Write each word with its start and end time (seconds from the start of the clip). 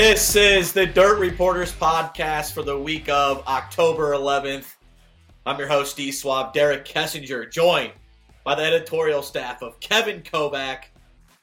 This 0.00 0.36
is 0.36 0.72
the 0.72 0.86
Dirt 0.86 1.18
Reporters 1.18 1.72
podcast 1.72 2.52
for 2.52 2.62
the 2.62 2.78
week 2.78 3.08
of 3.08 3.44
October 3.48 4.12
11th. 4.12 4.76
I'm 5.44 5.58
your 5.58 5.66
host, 5.66 5.96
D 5.96 6.12
Swab, 6.12 6.54
Derek 6.54 6.84
Kessinger, 6.84 7.50
joined 7.50 7.90
by 8.44 8.54
the 8.54 8.62
editorial 8.62 9.22
staff 9.22 9.60
of 9.60 9.80
Kevin 9.80 10.20
Kovac, 10.20 10.84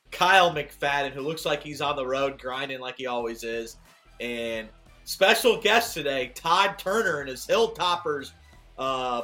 Kyle 0.10 0.56
McFadden, 0.56 1.12
who 1.12 1.20
looks 1.20 1.46
like 1.46 1.62
he's 1.62 1.82
on 1.82 1.98
the 1.98 2.08
road 2.08 2.40
grinding 2.40 2.80
like 2.80 2.96
he 2.96 3.08
always 3.08 3.44
is, 3.44 3.76
and 4.22 4.70
special 5.04 5.60
guest 5.60 5.94
today, 5.94 6.32
Todd 6.34 6.80
Turner 6.80 7.20
and 7.20 7.28
his 7.28 7.46
Hilltoppers 7.46 8.32
uh, 8.78 9.24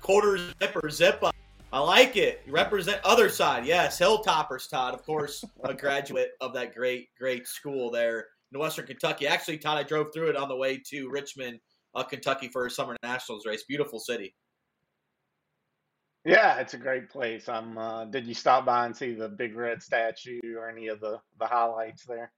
quarter 0.00 0.38
zipper 0.38 0.88
zip 0.88 1.18
up. 1.24 1.34
I 1.72 1.80
like 1.80 2.16
it. 2.16 2.42
You 2.46 2.52
represent 2.52 3.00
other 3.02 3.28
side. 3.28 3.66
Yes, 3.66 3.98
Hilltoppers, 3.98 4.70
Todd. 4.70 4.94
Of 4.94 5.04
course, 5.04 5.44
a 5.64 5.74
graduate 5.74 6.34
of 6.40 6.52
that 6.52 6.76
great, 6.76 7.08
great 7.18 7.48
school 7.48 7.90
there 7.90 8.28
in 8.52 8.58
Western 8.58 8.86
Kentucky. 8.86 9.26
Actually, 9.26 9.58
Todd, 9.58 9.78
I 9.78 9.82
drove 9.82 10.08
through 10.12 10.30
it 10.30 10.36
on 10.36 10.48
the 10.48 10.56
way 10.56 10.80
to 10.90 11.08
Richmond, 11.10 11.60
uh, 11.94 12.02
Kentucky 12.02 12.48
for 12.48 12.66
a 12.66 12.70
summer 12.70 12.96
nationals 13.02 13.46
race. 13.46 13.64
Beautiful 13.64 13.98
city. 13.98 14.34
Yeah, 16.24 16.58
it's 16.58 16.74
a 16.74 16.78
great 16.78 17.10
place. 17.10 17.48
I'm. 17.48 17.76
Uh, 17.76 18.04
did 18.04 18.26
you 18.26 18.34
stop 18.34 18.64
by 18.64 18.86
and 18.86 18.96
see 18.96 19.12
the 19.12 19.28
big 19.28 19.56
red 19.56 19.82
statue 19.82 20.40
or 20.56 20.68
any 20.70 20.86
of 20.86 21.00
the 21.00 21.18
the 21.40 21.46
highlights 21.46 22.04
there? 22.04 22.30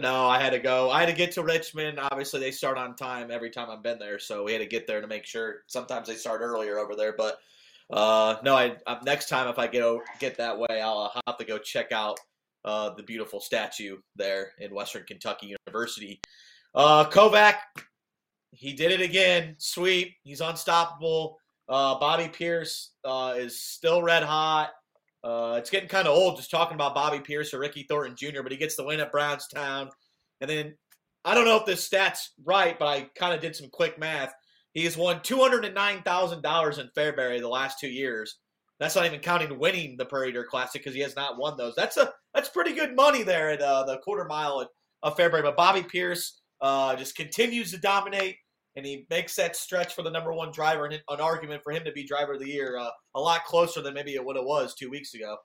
No, 0.00 0.26
I 0.26 0.40
had 0.40 0.50
to 0.50 0.58
go. 0.58 0.90
I 0.90 1.00
had 1.00 1.10
to 1.10 1.14
get 1.14 1.32
to 1.32 1.42
Richmond. 1.42 1.98
Obviously, 2.00 2.40
they 2.40 2.52
start 2.52 2.78
on 2.78 2.96
time 2.96 3.30
every 3.30 3.50
time 3.50 3.68
I've 3.68 3.82
been 3.82 3.98
there, 3.98 4.18
so 4.18 4.44
we 4.44 4.52
had 4.52 4.60
to 4.60 4.66
get 4.66 4.86
there 4.86 5.02
to 5.02 5.06
make 5.06 5.26
sure. 5.26 5.62
Sometimes 5.66 6.08
they 6.08 6.14
start 6.14 6.40
earlier 6.40 6.78
over 6.78 6.96
there, 6.96 7.14
but 7.18 7.38
uh, 7.90 8.36
no. 8.44 8.56
I, 8.56 8.76
I 8.86 8.98
next 9.04 9.28
time 9.28 9.48
if 9.48 9.58
I 9.58 9.66
get 9.66 9.84
get 10.20 10.38
that 10.38 10.58
way, 10.58 10.80
I'll 10.80 11.12
have 11.26 11.36
to 11.36 11.44
go 11.44 11.58
check 11.58 11.92
out 11.92 12.18
uh, 12.68 12.90
the 12.94 13.02
beautiful 13.02 13.40
statue 13.40 13.96
there 14.14 14.52
in 14.58 14.74
Western 14.74 15.04
Kentucky 15.04 15.56
University. 15.66 16.20
Uh, 16.74 17.08
Kovac, 17.08 17.54
he 18.50 18.74
did 18.74 18.92
it 18.92 19.00
again. 19.00 19.54
Sweep. 19.56 20.14
He's 20.22 20.42
unstoppable. 20.42 21.38
Uh, 21.66 21.98
Bobby 21.98 22.28
Pierce 22.28 22.90
uh, 23.04 23.34
is 23.38 23.58
still 23.58 24.02
red 24.02 24.22
hot. 24.22 24.72
Uh, 25.24 25.56
it's 25.58 25.70
getting 25.70 25.88
kind 25.88 26.06
of 26.06 26.14
old 26.14 26.36
just 26.36 26.50
talking 26.50 26.74
about 26.74 26.94
Bobby 26.94 27.20
Pierce 27.20 27.54
or 27.54 27.58
Ricky 27.58 27.86
Thornton 27.88 28.16
Jr., 28.16 28.42
but 28.42 28.52
he 28.52 28.58
gets 28.58 28.76
the 28.76 28.84
win 28.84 29.00
at 29.00 29.10
Brownstown. 29.10 29.88
And 30.42 30.48
then 30.50 30.74
I 31.24 31.34
don't 31.34 31.46
know 31.46 31.56
if 31.56 31.64
this 31.64 31.82
stat's 31.82 32.32
right, 32.44 32.78
but 32.78 32.86
I 32.86 33.08
kind 33.16 33.34
of 33.34 33.40
did 33.40 33.56
some 33.56 33.70
quick 33.70 33.98
math. 33.98 34.34
He 34.74 34.84
has 34.84 34.96
won 34.96 35.20
$209,000 35.20 36.78
in 36.78 36.90
Fairbury 36.96 37.40
the 37.40 37.48
last 37.48 37.80
two 37.80 37.88
years. 37.88 38.38
That's 38.80 38.94
not 38.94 39.06
even 39.06 39.20
counting 39.20 39.58
winning 39.58 39.96
the 39.96 40.04
Prairie 40.04 40.32
Dirt 40.32 40.48
Classic 40.48 40.80
because 40.80 40.94
he 40.94 41.00
has 41.00 41.16
not 41.16 41.38
won 41.38 41.56
those. 41.56 41.74
That's 41.74 41.96
a 41.96 42.12
that's 42.34 42.48
pretty 42.48 42.72
good 42.72 42.94
money 42.94 43.22
there 43.22 43.50
at 43.50 43.60
uh, 43.60 43.84
the 43.84 43.98
quarter 43.98 44.24
mile 44.24 44.60
at, 44.60 44.68
of 45.02 45.16
Fairbury. 45.16 45.42
But 45.42 45.56
Bobby 45.56 45.82
Pierce 45.82 46.40
uh, 46.60 46.94
just 46.96 47.16
continues 47.16 47.72
to 47.72 47.78
dominate 47.78 48.36
and 48.78 48.86
he 48.86 49.06
makes 49.10 49.34
that 49.34 49.56
stretch 49.56 49.92
for 49.92 50.02
the 50.02 50.10
number 50.10 50.32
one 50.32 50.52
driver 50.52 50.84
and 50.84 50.94
an 50.94 51.20
argument 51.20 51.62
for 51.64 51.72
him 51.72 51.84
to 51.84 51.90
be 51.90 52.04
driver 52.04 52.34
of 52.34 52.40
the 52.40 52.48
year 52.48 52.78
uh, 52.78 52.90
a 53.16 53.20
lot 53.20 53.44
closer 53.44 53.82
than 53.82 53.92
maybe 53.92 54.16
what 54.16 54.36
it 54.36 54.44
was 54.44 54.72
two 54.74 54.88
weeks 54.88 55.14
ago. 55.14 55.36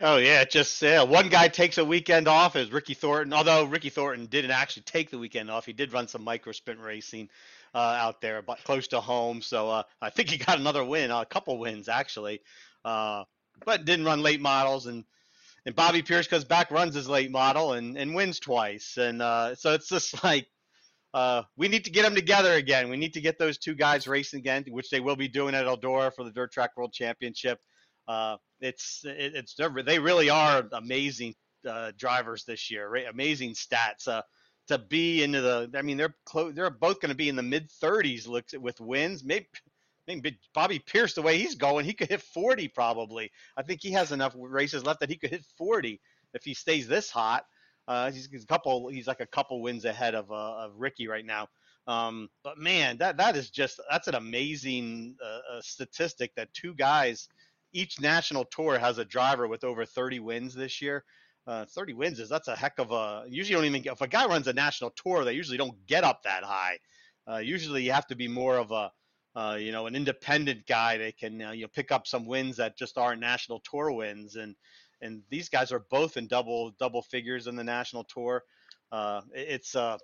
Oh 0.00 0.16
yeah, 0.16 0.44
just 0.44 0.80
yeah. 0.80 1.02
One 1.02 1.28
guy 1.28 1.48
takes 1.48 1.76
a 1.76 1.84
weekend 1.84 2.26
off 2.26 2.56
is 2.56 2.72
Ricky 2.72 2.94
Thornton. 2.94 3.34
Although 3.34 3.64
Ricky 3.64 3.90
Thornton 3.90 4.26
didn't 4.26 4.52
actually 4.52 4.84
take 4.84 5.10
the 5.10 5.18
weekend 5.18 5.50
off, 5.50 5.66
he 5.66 5.72
did 5.72 5.92
run 5.92 6.08
some 6.08 6.22
micro 6.22 6.52
sprint 6.52 6.80
racing 6.80 7.28
uh, 7.74 7.78
out 7.78 8.20
there, 8.20 8.42
but 8.42 8.62
close 8.64 8.88
to 8.88 9.00
home. 9.00 9.42
So 9.42 9.70
uh, 9.70 9.82
I 10.00 10.10
think 10.10 10.30
he 10.30 10.38
got 10.38 10.58
another 10.58 10.84
win, 10.84 11.10
a 11.10 11.24
couple 11.26 11.58
wins 11.58 11.88
actually, 11.88 12.40
uh, 12.84 13.24
but 13.64 13.84
didn't 13.84 14.06
run 14.06 14.22
late 14.22 14.40
models. 14.40 14.86
And 14.86 15.04
and 15.66 15.74
Bobby 15.74 16.02
Pierce 16.02 16.28
goes 16.28 16.44
back, 16.44 16.70
runs 16.70 16.94
his 16.94 17.08
late 17.08 17.30
model, 17.30 17.72
and 17.74 17.96
and 17.96 18.14
wins 18.14 18.38
twice. 18.40 18.96
And 18.96 19.22
uh, 19.22 19.54
so 19.54 19.74
it's 19.74 19.88
just 19.88 20.22
like 20.24 20.46
uh, 21.14 21.42
we 21.56 21.68
need 21.68 21.84
to 21.84 21.90
get 21.90 22.02
them 22.02 22.14
together 22.14 22.54
again. 22.54 22.90
We 22.90 22.96
need 22.96 23.14
to 23.14 23.20
get 23.20 23.38
those 23.38 23.58
two 23.58 23.74
guys 23.74 24.06
racing 24.06 24.40
again, 24.40 24.64
which 24.68 24.90
they 24.90 25.00
will 25.00 25.16
be 25.16 25.28
doing 25.28 25.54
at 25.54 25.66
Eldora 25.66 26.12
for 26.14 26.24
the 26.24 26.32
Dirt 26.32 26.52
Track 26.52 26.76
World 26.76 26.92
Championship. 26.92 27.60
Uh, 28.06 28.36
it's 28.60 29.02
it, 29.04 29.34
it's 29.34 29.56
they 29.84 29.98
really 29.98 30.30
are 30.30 30.64
amazing 30.72 31.34
drivers 31.98 32.44
this 32.44 32.70
year, 32.70 32.94
amazing 33.10 33.52
stats. 33.52 34.08
To 34.68 34.78
be 34.78 35.22
into 35.22 35.40
the, 35.40 35.70
I 35.74 35.82
mean, 35.82 35.96
they're 35.96 36.14
close. 36.24 36.54
They're 36.54 36.70
both 36.70 37.00
going 37.00 37.10
to 37.10 37.16
be 37.16 37.28
in 37.28 37.36
the 37.36 37.42
mid 37.42 37.70
30s. 37.70 38.28
Looks 38.28 38.52
with 38.52 38.80
wins. 38.80 39.24
Maybe, 39.24 39.46
maybe 40.06 40.38
Bobby 40.54 40.78
Pierce, 40.78 41.14
the 41.14 41.22
way 41.22 41.38
he's 41.38 41.54
going, 41.54 41.84
he 41.84 41.92
could 41.94 42.08
hit 42.08 42.22
40 42.22 42.68
probably. 42.68 43.30
I 43.56 43.62
think 43.62 43.80
he 43.82 43.92
has 43.92 44.12
enough 44.12 44.34
races 44.36 44.84
left 44.84 45.00
that 45.00 45.10
he 45.10 45.16
could 45.16 45.30
hit 45.30 45.44
40 45.56 46.00
if 46.34 46.44
he 46.44 46.54
stays 46.54 46.88
this 46.88 47.10
hot. 47.10 47.44
Uh, 47.86 48.10
he's, 48.10 48.28
he's, 48.30 48.44
a 48.44 48.46
couple. 48.46 48.88
He's 48.88 49.06
like 49.06 49.20
a 49.20 49.26
couple 49.26 49.62
wins 49.62 49.86
ahead 49.86 50.14
of 50.14 50.30
uh, 50.30 50.56
of 50.64 50.72
Ricky 50.76 51.08
right 51.08 51.24
now. 51.24 51.48
Um, 51.86 52.28
but 52.44 52.58
man, 52.58 52.98
that 52.98 53.16
that 53.16 53.34
is 53.34 53.48
just 53.48 53.80
that's 53.90 54.08
an 54.08 54.14
amazing 54.14 55.16
uh 55.24 55.60
statistic 55.62 56.34
that 56.36 56.52
two 56.52 56.74
guys, 56.74 57.28
each 57.72 57.98
national 57.98 58.44
tour 58.44 58.78
has 58.78 58.98
a 58.98 59.06
driver 59.06 59.48
with 59.48 59.64
over 59.64 59.86
30 59.86 60.20
wins 60.20 60.54
this 60.54 60.82
year. 60.82 61.04
Uh, 61.48 61.64
30 61.64 61.94
wins 61.94 62.20
is 62.20 62.28
that's 62.28 62.48
a 62.48 62.54
heck 62.54 62.78
of 62.78 62.92
a. 62.92 63.24
Usually, 63.28 63.56
don't 63.56 63.64
even 63.64 63.82
get, 63.82 63.94
if 63.94 64.02
a 64.02 64.06
guy 64.06 64.26
runs 64.26 64.46
a 64.48 64.52
national 64.52 64.90
tour, 64.90 65.24
they 65.24 65.32
usually 65.32 65.58
don't 65.58 65.86
get 65.86 66.04
up 66.04 66.22
that 66.24 66.44
high. 66.44 66.78
Uh, 67.26 67.38
usually, 67.38 67.82
you 67.82 67.92
have 67.92 68.06
to 68.08 68.14
be 68.14 68.28
more 68.28 68.58
of 68.58 68.70
a 68.70 68.92
uh, 69.38 69.54
you 69.54 69.70
know, 69.70 69.86
an 69.86 69.94
independent 69.94 70.66
guy 70.66 70.98
that 70.98 71.16
can 71.16 71.40
uh, 71.40 71.52
you 71.52 71.62
know 71.62 71.68
pick 71.68 71.92
up 71.92 72.08
some 72.08 72.26
wins 72.26 72.56
that 72.56 72.76
just 72.76 72.98
aren't 72.98 73.20
national 73.20 73.60
tour 73.60 73.92
wins. 73.92 74.34
And 74.36 74.56
and 75.00 75.22
these 75.30 75.48
guys 75.48 75.70
are 75.70 75.84
both 75.90 76.16
in 76.16 76.26
double 76.26 76.72
double 76.78 77.02
figures 77.02 77.46
in 77.46 77.54
the 77.54 77.62
national 77.64 78.04
tour. 78.04 78.42
Uh, 78.90 79.20
it's 79.32 79.76
uh, 79.76 79.98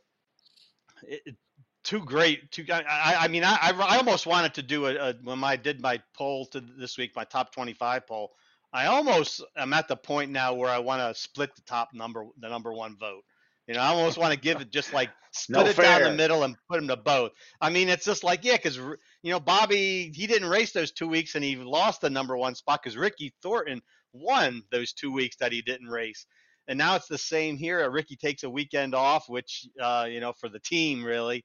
it, 1.02 1.36
too 1.82 2.00
great. 2.04 2.50
Too, 2.52 2.64
I, 2.70 3.16
I 3.20 3.28
mean, 3.28 3.42
I, 3.44 3.72
I 3.76 3.96
almost 3.98 4.26
wanted 4.26 4.54
to 4.54 4.62
do 4.62 4.86
a, 4.86 4.94
a 4.94 5.14
when 5.22 5.42
I 5.42 5.56
did 5.56 5.80
my 5.80 6.00
poll 6.14 6.46
to 6.46 6.60
this 6.60 6.96
week, 6.96 7.12
my 7.16 7.24
top 7.24 7.52
25 7.52 8.06
poll. 8.06 8.32
I 8.74 8.86
almost 8.86 9.42
am 9.56 9.72
at 9.72 9.86
the 9.86 9.96
point 9.96 10.32
now 10.32 10.52
where 10.52 10.68
I 10.68 10.78
want 10.78 11.00
to 11.00 11.18
split 11.18 11.54
the 11.54 11.62
top 11.62 11.90
number, 11.94 12.24
the 12.40 12.48
number 12.48 12.72
one 12.72 12.96
vote. 12.98 13.22
You 13.68 13.74
know, 13.74 13.80
I 13.80 13.86
almost 13.86 14.18
want 14.18 14.34
to 14.34 14.38
give 14.38 14.60
it 14.60 14.70
just 14.70 14.92
like 14.92 15.10
split 15.32 15.64
no 15.64 15.70
it 15.70 15.76
fair. 15.76 16.00
down 16.00 16.10
the 16.10 16.16
middle 16.16 16.42
and 16.42 16.56
put 16.68 16.76
them 16.76 16.88
to 16.88 16.96
both. 16.96 17.30
I 17.60 17.70
mean, 17.70 17.88
it's 17.88 18.04
just 18.04 18.24
like 18.24 18.44
yeah, 18.44 18.56
because 18.56 18.76
you 18.76 18.98
know 19.30 19.40
Bobby 19.40 20.12
he 20.12 20.26
didn't 20.26 20.50
race 20.50 20.72
those 20.72 20.92
two 20.92 21.08
weeks 21.08 21.36
and 21.36 21.44
he 21.44 21.56
lost 21.56 22.00
the 22.00 22.10
number 22.10 22.36
one 22.36 22.56
spot 22.56 22.80
because 22.82 22.96
Ricky 22.96 23.32
Thornton 23.42 23.80
won 24.12 24.62
those 24.70 24.92
two 24.92 25.12
weeks 25.12 25.36
that 25.36 25.52
he 25.52 25.62
didn't 25.62 25.88
race. 25.88 26.26
And 26.66 26.78
now 26.78 26.96
it's 26.96 27.08
the 27.08 27.18
same 27.18 27.56
here. 27.56 27.88
Ricky 27.90 28.16
takes 28.16 28.42
a 28.42 28.50
weekend 28.50 28.94
off, 28.94 29.28
which, 29.28 29.66
uh, 29.80 30.06
you 30.08 30.20
know, 30.20 30.32
for 30.32 30.48
the 30.48 30.60
team 30.60 31.04
really, 31.04 31.44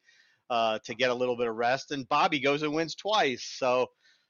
uh, 0.49 0.79
to 0.85 0.95
get 0.95 1.09
a 1.09 1.13
little 1.13 1.35
bit 1.35 1.47
of 1.47 1.55
rest. 1.55 1.91
And 1.91 2.07
Bobby 2.07 2.39
goes 2.39 2.63
and 2.63 2.73
wins 2.73 2.95
twice. 2.95 3.43
So 3.57 3.87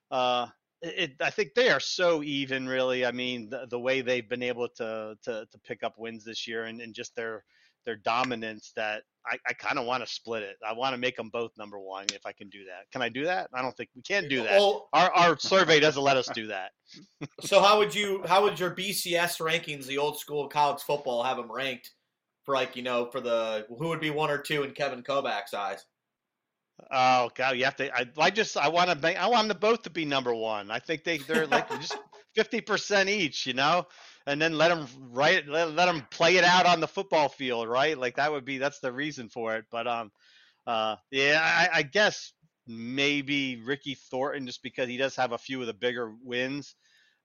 uh, 0.10 0.48
it, 0.82 1.12
I 1.22 1.30
think 1.30 1.54
they 1.54 1.70
are 1.70 1.80
so 1.80 2.24
even, 2.24 2.68
really. 2.68 3.06
I 3.06 3.12
mean, 3.12 3.50
the, 3.50 3.68
the 3.70 3.80
way 3.80 4.02
they've 4.02 4.28
been 4.28 4.44
able 4.44 4.68
to, 4.78 5.16
to, 5.24 5.48
to 5.52 5.60
pick 5.66 5.84
up 5.84 5.96
wins 5.98 6.24
this 6.24 6.48
year 6.48 6.66
and, 6.66 6.82
and 6.82 6.94
just 6.94 7.16
their 7.16 7.44
their 7.86 7.96
dominance 7.96 8.72
that 8.76 9.04
I, 9.26 9.38
I 9.48 9.54
kind 9.54 9.80
of 9.80 9.86
want 9.86 10.06
to 10.06 10.12
split 10.12 10.44
it. 10.44 10.58
I 10.68 10.74
want 10.74 10.94
to 10.94 10.98
make 10.98 11.16
them 11.16 11.30
both 11.30 11.52
number 11.58 11.80
one 11.80 12.06
if 12.14 12.26
I 12.26 12.32
can 12.32 12.50
do 12.50 12.66
that. 12.66 12.92
Can 12.92 13.02
I 13.02 13.10
do 13.10 13.26
that? 13.26 13.50
I 13.54 13.62
don't 13.62 13.76
think 13.76 13.90
we 13.96 14.02
can 14.02 14.28
do 14.28 14.44
that. 14.44 14.60
Well, 14.60 14.90
our, 14.94 15.12
our 15.12 15.40
survey 15.40 15.80
doesn't 15.80 16.02
let 16.02 16.18
us 16.18 16.28
do 16.34 16.48
that. 16.48 16.72
so 17.42 17.62
how 17.62 17.78
would 17.80 17.94
you 17.94 18.24
how 18.28 18.44
would 18.44 18.60
your 18.60 18.72
BCS 18.72 19.40
rankings, 19.40 19.86
the 19.86 19.98
old 19.98 20.20
school 20.20 20.48
college 20.48 20.82
football, 20.82 21.24
have 21.24 21.38
them 21.38 21.52
ranked 21.52 21.92
for 22.44 22.56
like 22.56 22.76
you 22.76 22.84
know 22.84 23.06
for 23.12 23.22
the 23.22 23.66
who 23.78 23.88
would 23.90 24.00
be 24.00 24.10
one 24.10 24.30
or 24.30 24.38
two 24.38 24.64
in 24.64 24.72
Kevin 24.72 25.04
Kovac's 25.04 25.54
eyes? 25.54 25.86
Oh 26.92 27.30
god, 27.36 27.58
you 27.58 27.66
have 27.66 27.76
to. 27.78 27.94
I, 27.96 28.06
I 28.18 28.30
just 28.32 28.58
I 28.58 28.70
want 28.70 28.90
to 28.90 28.96
make 28.96 29.18
I 29.18 29.28
want 29.28 29.48
them 29.48 29.58
both 29.60 29.84
to 29.84 29.90
be 29.90 30.06
number 30.06 30.34
one. 30.34 30.72
I 30.72 30.80
think 30.80 31.04
they 31.04 31.18
they're 31.18 31.48
like 31.48 31.70
just 31.82 31.98
fifty 32.36 32.62
percent 32.62 33.10
each. 33.10 33.46
You 33.48 33.54
know 33.54 33.86
and 34.30 34.40
then 34.40 34.54
let 34.58 34.70
them 34.70 34.88
write 35.12 35.48
let, 35.48 35.72
let 35.72 35.86
them 35.88 36.06
play 36.12 36.38
it 36.38 36.44
out 36.44 36.68
on 36.68 36.80
the 36.80 36.88
football 36.88 37.30
field, 37.30 37.68
right? 37.68 37.98
Like 37.98 38.18
that 38.18 38.32
would 38.32 38.46
be 38.46 38.60
that's 38.60 38.80
the 38.80 38.92
reason 38.94 39.28
for 39.28 39.56
it. 39.56 39.66
But 39.72 39.88
um, 39.88 40.12
uh, 40.68 40.98
yeah, 41.12 41.42
I, 41.42 41.80
I 41.80 41.84
guess 41.84 42.34
maybe 42.68 43.58
Ricky 43.58 43.96
Thornton 43.96 44.46
just 44.46 44.62
because 44.64 44.88
he 44.88 44.98
does 44.98 45.16
have 45.16 45.32
a 45.32 45.38
few 45.40 45.62
of 45.62 45.68
the 45.68 45.74
bigger 45.74 46.14
wins. 46.24 46.76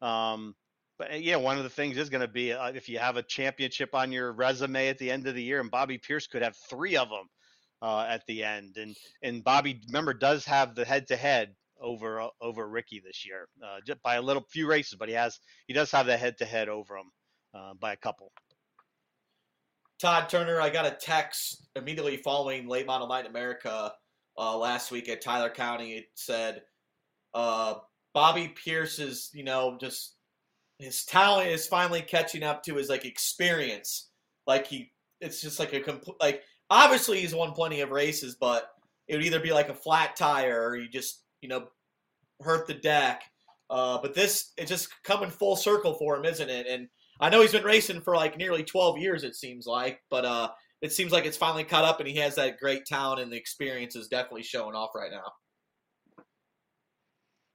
Um, 0.00 0.55
but 0.99 1.12
uh, 1.12 1.17
yeah, 1.17 1.37
one 1.37 1.59
of 1.59 1.65
the 1.65 1.71
things 1.71 1.99
is 1.99 2.11
going 2.11 2.23
to 2.23 2.29
be 2.29 2.53
uh, 2.55 2.73
if 2.73 2.89
you 2.89 2.99
have 2.99 3.19
a 3.19 3.23
championship 3.23 3.95
on 3.95 4.12
your 4.12 4.33
resume 4.33 4.89
at 4.89 4.99
the 4.99 5.11
end 5.11 5.27
of 5.27 5.35
the 5.35 5.43
year, 5.43 5.61
and 5.61 5.71
Bobby 5.71 5.99
Pierce 5.99 6.27
could 6.27 6.43
have 6.43 6.57
three 6.71 6.97
of 6.97 7.11
them 7.11 7.29
uh, 7.85 8.07
at 8.09 8.27
the 8.27 8.43
end, 8.43 8.79
and 8.79 8.97
and 9.23 9.45
Bobby 9.45 9.83
remember 9.89 10.15
does 10.15 10.47
have 10.47 10.75
the 10.75 10.87
head 10.87 11.07
to 11.09 11.17
head 11.17 11.55
over 11.79 12.23
uh, 12.23 12.29
over 12.41 12.67
Ricky 12.67 13.03
this 13.05 13.27
year, 13.27 13.47
uh, 13.63 13.81
just 13.87 14.03
by 14.03 14.15
a 14.15 14.23
little 14.23 14.45
few 14.49 14.67
races, 14.67 14.97
but 14.99 15.11
he 15.11 15.15
has 15.15 15.39
he 15.67 15.75
does 15.75 15.91
have 15.91 16.07
the 16.07 16.17
head 16.17 16.39
to 16.39 16.47
head 16.47 16.71
over 16.71 16.97
him 16.97 17.11
uh, 17.53 17.75
by 17.79 17.93
a 17.93 17.97
couple. 17.97 18.33
Todd 20.01 20.31
Turner, 20.31 20.63
I 20.63 20.71
got 20.71 20.87
a 20.87 20.97
text 20.99 21.69
immediately 21.77 22.17
following 22.17 22.67
Late 22.67 22.87
Model 22.87 23.07
Night 23.07 23.27
in 23.27 23.31
America 23.31 23.93
uh, 24.39 24.57
last 24.57 24.91
week 24.91 25.11
at 25.11 25.21
Tyler 25.21 25.51
County. 25.51 25.93
It 25.93 26.07
said 26.15 26.63
uh, 27.35 27.75
Bobby 28.15 28.49
Pierce 28.49 28.99
is, 28.99 29.31
you 29.35 29.45
know, 29.45 29.77
just 29.79 30.17
his 30.79 31.05
talent 31.05 31.51
is 31.51 31.67
finally 31.67 32.01
catching 32.01 32.43
up 32.43 32.63
to 32.65 32.77
his 32.77 32.89
like 32.89 33.05
experience. 33.05 34.09
Like 34.47 34.67
he 34.67 34.91
it's 35.21 35.43
just 35.43 35.59
like 35.59 35.75
a 35.75 35.81
complete 35.81 36.17
like 36.21 36.43
obviously 36.75 37.21
he's 37.21 37.35
won 37.35 37.53
plenty 37.53 37.81
of 37.81 37.91
races, 37.91 38.37
but 38.38 38.71
it 39.06 39.15
would 39.15 39.25
either 39.25 39.41
be 39.41 39.53
like 39.53 39.69
a 39.69 39.75
flat 39.75 40.17
tire 40.17 40.62
or 40.62 40.76
you 40.76 40.88
just 40.88 41.23
you 41.41 41.49
know 41.49 41.69
hurt 42.43 42.67
the 42.67 42.75
deck. 42.75 43.23
Uh, 43.71 43.99
but 44.03 44.15
this 44.15 44.53
it's 44.59 44.71
just 44.71 44.88
coming 45.05 45.31
full 45.31 45.56
circle 45.56 45.94
for 45.94 46.17
him, 46.17 46.25
isn't 46.25 46.50
it? 46.50 46.67
And 46.67 46.88
I 47.21 47.31
know 47.31 47.41
he's 47.41 47.53
been 47.53 47.65
racing 47.65 48.00
for 48.00 48.17
like 48.17 48.37
nearly 48.37 48.65
12 48.65 48.99
years, 48.99 49.25
it 49.25 49.37
seems 49.37 49.67
like, 49.67 50.00
but 50.11 50.25
uh, 50.25 50.50
it 50.82 50.93
seems 50.93 51.12
like 51.12 51.25
it's 51.25 51.37
finally 51.37 51.65
caught 51.65 51.85
up, 51.85 52.00
and 52.00 52.09
he 52.09 52.17
has 52.17 52.35
that 52.35 52.59
great 52.59 52.85
talent, 52.85 53.21
and 53.21 53.32
the 53.32 53.37
experience 53.37 53.97
is 53.97 54.09
definitely 54.09 54.43
showing 54.43 54.75
off 54.75 54.91
right 54.94 55.12
now. 55.12 56.25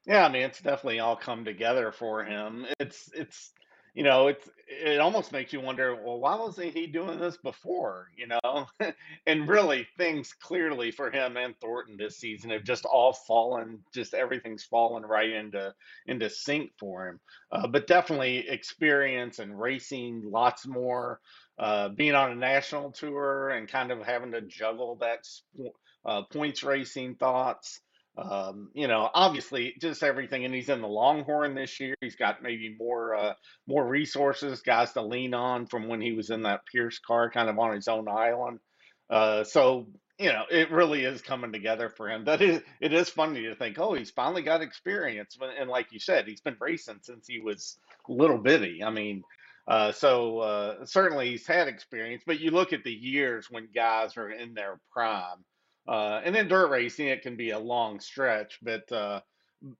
Yeah, 0.08 0.26
I 0.26 0.30
mean, 0.30 0.44
it's 0.44 0.62
definitely 0.62 1.02
all 1.02 1.16
come 1.16 1.46
together 1.46 1.92
for 1.92 2.24
him. 2.24 2.66
It's 2.80 3.10
it's 3.14 3.52
you 4.00 4.06
know, 4.06 4.28
it's 4.28 4.50
it 4.66 5.02
almost 5.02 5.34
makes 5.34 5.52
you 5.52 5.60
wonder, 5.60 5.94
well, 5.94 6.22
why 6.22 6.34
wasn't 6.38 6.74
he 6.74 6.88
doing 6.88 7.20
this 7.20 7.36
before? 7.36 8.08
You 8.16 8.28
know, 8.28 8.66
and 9.28 9.46
really, 9.46 9.90
things 9.98 10.32
clearly 10.32 10.92
for 10.92 11.12
him 11.12 11.36
and 11.36 11.54
Thornton 11.60 11.98
this 11.98 12.16
season 12.16 12.52
have 12.52 12.64
just 12.64 12.86
all 12.86 13.12
fallen. 13.12 13.80
Just 13.94 14.14
everything's 14.14 14.64
fallen 14.64 15.04
right 15.06 15.30
into 15.30 15.74
into 16.06 16.30
sync 16.30 16.72
for 16.80 17.10
him. 17.10 17.20
Uh, 17.52 17.68
but 17.68 17.88
definitely 17.88 18.48
experience 18.48 19.40
and 19.40 19.60
racing 19.60 20.22
lots 20.24 20.66
more. 20.66 21.20
Uh, 21.58 21.90
being 21.90 22.16
on 22.16 22.32
a 22.32 22.36
national 22.36 22.94
tour 22.94 23.50
and 23.50 23.68
kind 23.68 23.92
of 23.92 24.02
having 24.02 24.32
to 24.32 24.40
juggle 24.44 24.96
that 25.02 25.28
uh, 26.06 26.22
points 26.32 26.64
racing 26.64 27.16
thoughts. 27.16 27.82
Um, 28.18 28.70
you 28.74 28.88
know, 28.88 29.10
obviously, 29.14 29.76
just 29.80 30.04
everything, 30.04 30.44
and 30.44 30.54
he's 30.54 30.70
in 30.70 30.82
the 30.82 30.88
Longhorn 30.88 31.56
this 31.56 31.80
year. 31.80 31.96
He's 32.02 32.16
got 32.16 32.44
maybe 32.44 32.76
more 32.78 33.16
uh, 33.16 33.34
more 33.68 33.88
resources, 33.88 34.62
guys 34.62 34.92
to 34.94 35.02
lean 35.02 35.34
on 35.34 35.68
from 35.68 35.88
when 35.88 36.02
he 36.02 36.12
was 36.12 36.30
in 36.30 36.44
that 36.44 36.66
Pierce 36.66 37.00
car, 37.00 37.30
kind 37.32 37.50
of 37.50 37.58
on 37.58 37.76
his 37.76 37.88
own 37.88 38.08
island. 38.10 38.60
Uh, 39.10 39.44
so 39.44 39.88
you 40.20 40.34
know, 40.34 40.44
it 40.52 40.70
really 40.70 41.06
is 41.06 41.22
coming 41.22 41.54
together 41.54 41.90
for 41.90 42.10
him. 42.10 42.26
That 42.26 42.42
is, 42.42 42.62
it 42.82 42.92
is 42.92 43.10
funny 43.10 43.44
to 43.44 43.56
think, 43.56 43.80
oh, 43.80 43.94
he's 43.94 44.12
finally 44.12 44.42
got 44.42 44.62
experience, 44.62 45.38
and 45.42 45.70
like 45.70 45.94
you 45.94 46.00
said, 46.00 46.28
he's 46.28 46.42
been 46.42 46.58
racing 46.60 47.00
since 47.02 47.26
he 47.26 47.40
was 47.40 47.78
little 48.10 48.38
bitty. 48.38 48.84
I 48.84 48.90
mean, 48.90 49.24
uh, 49.66 49.94
so 49.94 50.40
uh, 50.40 50.86
certainly 50.86 51.30
he's 51.30 51.48
had 51.48 51.70
experience, 51.70 52.24
but 52.28 52.42
you 52.42 52.52
look 52.52 52.74
at 52.74 52.84
the 52.84 52.92
years 52.92 53.48
when 53.50 53.70
guys 53.74 54.18
are 54.18 54.30
in 54.30 54.54
their 54.54 54.82
prime 54.92 55.46
uh, 55.90 56.22
and 56.24 56.36
then 56.36 56.48
dirt 56.48 56.70
racing, 56.70 57.08
it 57.08 57.24
can 57.24 57.36
be 57.36 57.50
a 57.50 57.60
long 57.60 58.00
stretch, 58.00 58.60
but 58.62 58.90
uh, 58.92 59.22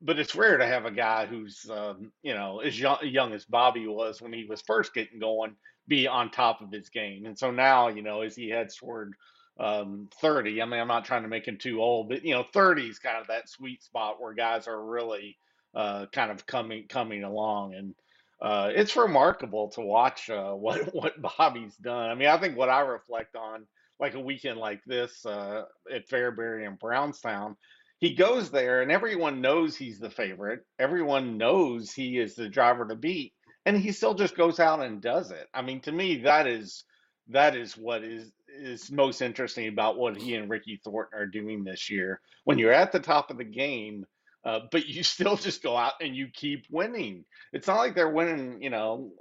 but 0.02 0.18
it's 0.18 0.36
rare 0.36 0.58
to 0.58 0.66
have 0.66 0.86
a 0.86 0.92
guy 0.92 1.28
who's 1.28 1.70
um, 1.70 2.12
you 2.24 2.34
know 2.34 2.60
as 2.60 2.80
young, 2.80 2.98
young 3.04 3.32
as 3.34 3.46
Bobby 3.46 3.88
was 3.88 4.20
when 4.20 4.34
he 4.34 4.46
was 4.46 4.62
first 4.62 4.94
getting 4.94 5.20
going 5.20 5.56
be 5.88 6.08
on 6.08 6.32
top 6.32 6.62
of 6.62 6.72
his 6.72 6.90
game. 6.90 7.26
And 7.26 7.38
so 7.38 7.52
now, 7.52 7.90
you 7.90 8.02
know, 8.02 8.22
as 8.22 8.36
he 8.36 8.50
heads 8.50 8.76
toward 8.76 9.14
um, 9.60 10.08
30, 10.22 10.62
I 10.62 10.66
mean, 10.66 10.80
I'm 10.80 10.88
not 10.88 11.06
trying 11.06 11.24
to 11.24 11.30
make 11.30 11.48
him 11.48 11.58
too 11.58 11.82
old, 11.82 12.10
but 12.10 12.24
you 12.24 12.34
know, 12.34 12.46
30 12.54 12.84
is 12.84 13.00
kind 13.00 13.18
of 13.18 13.28
that 13.28 13.50
sweet 13.50 13.84
spot 13.84 14.22
where 14.22 14.34
guys 14.34 14.68
are 14.68 14.84
really 14.84 15.38
uh, 15.76 16.08
kind 16.12 16.32
of 16.32 16.46
coming 16.48 16.88
coming 16.88 17.24
along, 17.24 17.76
and 17.76 17.94
uh, 18.42 18.72
it's 18.74 18.96
remarkable 18.96 19.70
to 19.70 19.82
watch 19.82 20.30
uh, 20.32 20.52
what 20.54 20.94
what 20.96 21.22
Bobby's 21.22 21.76
done. 21.76 22.10
I 22.10 22.16
mean, 22.16 22.30
I 22.30 22.38
think 22.38 22.58
what 22.58 22.70
I 22.70 22.80
reflect 22.80 23.36
on 23.36 23.68
like 24.00 24.16
a 24.16 24.20
weekend 24.20 24.60
like 24.60 24.84
this 24.86 25.26
uh, 25.26 25.64
at 25.94 26.08
Fairbury 26.08 26.66
and 26.66 26.80
Brownstown, 26.80 27.56
he 28.00 28.16
goes 28.16 28.50
there 28.50 28.82
and 28.82 28.92
everyone 28.92 29.42
knows 29.42 29.76
he's 29.76 30.00
the 30.00 30.10
favorite. 30.10 30.66
Everyone 30.80 31.38
knows 31.38 31.92
he 31.92 32.18
is 32.18 32.36
the 32.36 32.50
driver 32.50 32.88
to 32.88 32.96
beat, 32.96 33.34
and 33.66 33.78
he 33.78 33.92
still 33.92 34.14
just 34.14 34.38
goes 34.38 34.60
out 34.60 34.82
and 34.82 35.02
does 35.02 35.32
it. 35.32 35.48
I 35.54 35.62
mean, 35.62 35.82
to 35.82 35.92
me, 35.92 36.22
that 36.24 36.48
is 36.48 36.86
that 37.30 37.56
is 37.56 37.78
what 37.78 38.04
is 38.04 38.32
is 38.58 38.92
most 38.92 39.22
interesting 39.22 39.68
about 39.68 39.98
what 39.98 40.18
he 40.18 40.36
and 40.36 40.50
Ricky 40.50 40.80
Thornton 40.84 41.20
are 41.20 41.26
doing 41.28 41.64
this 41.64 41.90
year. 41.90 42.20
When 42.46 42.58
you're 42.58 42.74
at 42.74 42.92
the 42.92 43.00
top 43.00 43.30
of 43.30 43.38
the 43.38 43.44
game, 43.44 44.06
uh, 44.44 44.62
but 44.72 44.88
you 44.88 45.04
still 45.04 45.36
just 45.36 45.62
go 45.62 45.76
out 45.76 45.94
and 46.02 46.16
you 46.16 46.28
keep 46.34 46.66
winning. 46.72 47.26
It's 47.54 47.68
not 47.68 47.78
like 47.78 47.96
they're 47.96 48.10
winning, 48.10 48.62
you 48.62 48.70
know, 48.70 49.12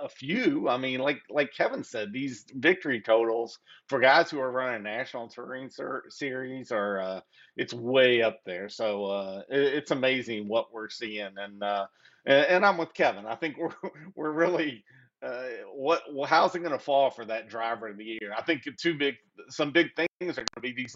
a 0.00 0.08
few. 0.08 0.68
I 0.68 0.76
mean, 0.76 1.00
like 1.00 1.22
like 1.30 1.52
Kevin 1.52 1.84
said, 1.84 2.12
these 2.12 2.44
victory 2.54 3.00
totals 3.00 3.58
for 3.88 3.98
guys 3.98 4.30
who 4.30 4.40
are 4.40 4.50
running 4.50 4.82
national 4.82 5.28
touring 5.28 5.70
ser- 5.70 6.04
series 6.08 6.72
are 6.72 7.00
uh, 7.00 7.20
it's 7.56 7.74
way 7.74 8.22
up 8.22 8.40
there. 8.44 8.68
So 8.68 9.06
uh, 9.06 9.42
it, 9.48 9.74
it's 9.74 9.90
amazing 9.90 10.48
what 10.48 10.72
we're 10.72 10.88
seeing, 10.88 11.34
and, 11.36 11.62
uh, 11.62 11.86
and 12.26 12.46
and 12.46 12.66
I'm 12.66 12.78
with 12.78 12.94
Kevin. 12.94 13.26
I 13.26 13.34
think 13.36 13.56
we're 13.58 13.74
we're 14.14 14.32
really. 14.32 14.84
Uh, 15.22 15.44
what 15.74 16.02
how's 16.28 16.54
it 16.54 16.58
going 16.58 16.72
to 16.72 16.78
fall 16.78 17.10
for 17.10 17.24
that 17.24 17.48
driver 17.48 17.88
of 17.88 17.96
the 17.96 18.04
year? 18.04 18.34
I 18.36 18.42
think 18.42 18.62
two 18.78 18.98
big, 18.98 19.14
some 19.48 19.72
big 19.72 19.88
things 19.96 20.38
are 20.38 20.44
going 20.44 20.46
to 20.56 20.60
be 20.60 20.74
these 20.74 20.94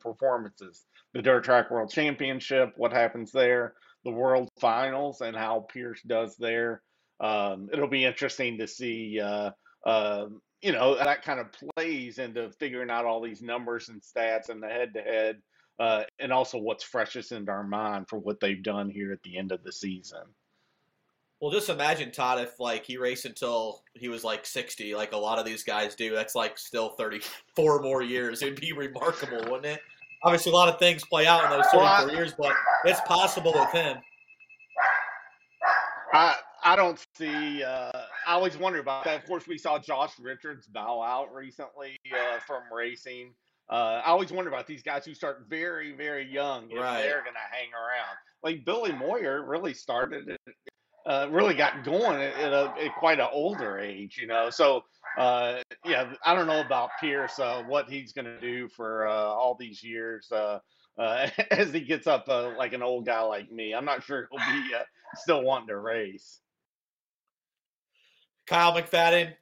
performances: 0.00 0.84
the 1.14 1.22
Dirt 1.22 1.44
Track 1.44 1.70
World 1.70 1.90
Championship, 1.90 2.74
what 2.76 2.92
happens 2.92 3.32
there, 3.32 3.72
the 4.04 4.10
World 4.10 4.50
Finals, 4.60 5.22
and 5.22 5.34
how 5.34 5.66
Pierce 5.72 6.02
does 6.02 6.36
there 6.36 6.82
um, 7.20 7.68
it'll 7.72 7.88
be 7.88 8.04
interesting 8.04 8.58
to 8.58 8.66
see. 8.66 9.20
Uh, 9.20 9.50
uh, 9.86 10.26
you 10.62 10.72
know, 10.72 10.94
that 10.96 11.22
kind 11.22 11.40
of 11.40 11.46
plays 11.52 12.18
into 12.18 12.50
figuring 12.58 12.90
out 12.90 13.04
all 13.04 13.20
these 13.20 13.42
numbers 13.42 13.90
and 13.90 14.00
stats 14.00 14.48
and 14.48 14.62
the 14.62 14.68
head 14.68 14.94
to 14.94 15.02
head, 15.02 15.42
and 16.18 16.32
also 16.32 16.56
what's 16.56 16.82
freshest 16.82 17.32
in 17.32 17.48
our 17.50 17.64
mind 17.64 18.08
for 18.08 18.18
what 18.18 18.40
they've 18.40 18.62
done 18.62 18.88
here 18.88 19.12
at 19.12 19.22
the 19.24 19.36
end 19.36 19.52
of 19.52 19.62
the 19.62 19.72
season. 19.72 20.22
Well, 21.40 21.52
just 21.52 21.68
imagine 21.68 22.10
Todd 22.10 22.40
if 22.40 22.58
like 22.58 22.86
he 22.86 22.96
raced 22.96 23.26
until 23.26 23.82
he 23.92 24.08
was 24.08 24.24
like 24.24 24.46
sixty, 24.46 24.94
like 24.94 25.12
a 25.12 25.16
lot 25.18 25.38
of 25.38 25.44
these 25.44 25.62
guys 25.62 25.94
do. 25.94 26.14
That's 26.14 26.34
like 26.34 26.56
still 26.56 26.90
thirty-four 26.90 27.82
more 27.82 28.00
years. 28.00 28.40
It'd 28.40 28.58
be 28.58 28.72
remarkable, 28.72 29.40
wouldn't 29.50 29.66
it? 29.66 29.80
Obviously, 30.22 30.52
a 30.52 30.54
lot 30.54 30.70
of 30.70 30.78
things 30.78 31.04
play 31.04 31.26
out 31.26 31.44
in 31.44 31.50
those 31.50 31.66
thirty-four 31.66 32.16
years, 32.16 32.32
but 32.38 32.54
it's 32.86 33.00
possible 33.02 33.52
with 33.52 33.70
him. 33.72 33.98
I 36.14 36.36
I 36.64 36.76
don't 36.76 36.98
see. 37.14 37.62
Uh, 37.62 37.90
I 38.26 38.32
always 38.32 38.56
wonder 38.56 38.78
about 38.78 39.04
that. 39.04 39.16
Of 39.16 39.26
course, 39.26 39.46
we 39.46 39.58
saw 39.58 39.78
Josh 39.78 40.12
Richards 40.18 40.66
bow 40.66 41.02
out 41.02 41.32
recently 41.34 41.98
uh, 42.10 42.38
from 42.46 42.62
racing. 42.74 43.34
Uh, 43.70 44.00
I 44.04 44.08
always 44.08 44.32
wonder 44.32 44.50
about 44.50 44.66
these 44.66 44.82
guys 44.82 45.04
who 45.04 45.14
start 45.14 45.44
very, 45.48 45.92
very 45.92 46.26
young 46.26 46.70
and 46.70 46.80
right. 46.80 47.02
they're 47.02 47.22
going 47.22 47.34
to 47.34 47.56
hang 47.56 47.68
around. 47.74 48.16
Like 48.42 48.64
Billy 48.64 48.92
Moyer 48.92 49.46
really 49.46 49.74
started, 49.74 50.36
uh, 51.06 51.28
really 51.30 51.54
got 51.54 51.84
going 51.84 52.20
at, 52.20 52.34
at, 52.34 52.52
a, 52.52 52.72
at 52.82 52.94
quite 52.96 53.20
an 53.20 53.28
older 53.30 53.78
age, 53.78 54.16
you 54.18 54.26
know. 54.26 54.48
So, 54.48 54.84
uh, 55.18 55.60
yeah, 55.84 56.14
I 56.24 56.34
don't 56.34 56.46
know 56.46 56.60
about 56.60 56.90
Pierce, 56.98 57.38
uh, 57.38 57.62
what 57.66 57.90
he's 57.90 58.12
going 58.12 58.26
to 58.26 58.40
do 58.40 58.68
for 58.68 59.06
all 59.06 59.54
these 59.58 59.82
years. 59.82 60.30
as 60.98 61.72
he 61.72 61.80
gets 61.80 62.06
up 62.06 62.28
like 62.28 62.72
an 62.72 62.82
old 62.82 63.04
guy 63.04 63.20
like 63.20 63.50
me, 63.52 63.74
I'm 63.74 63.84
not 63.84 64.02
sure 64.02 64.28
he'll 64.30 64.62
be 64.62 64.70
still 65.16 65.42
wanting 65.42 65.68
to 65.68 65.78
race. 65.78 66.40
Kyle 68.46 68.74
McFadden, 68.74 69.32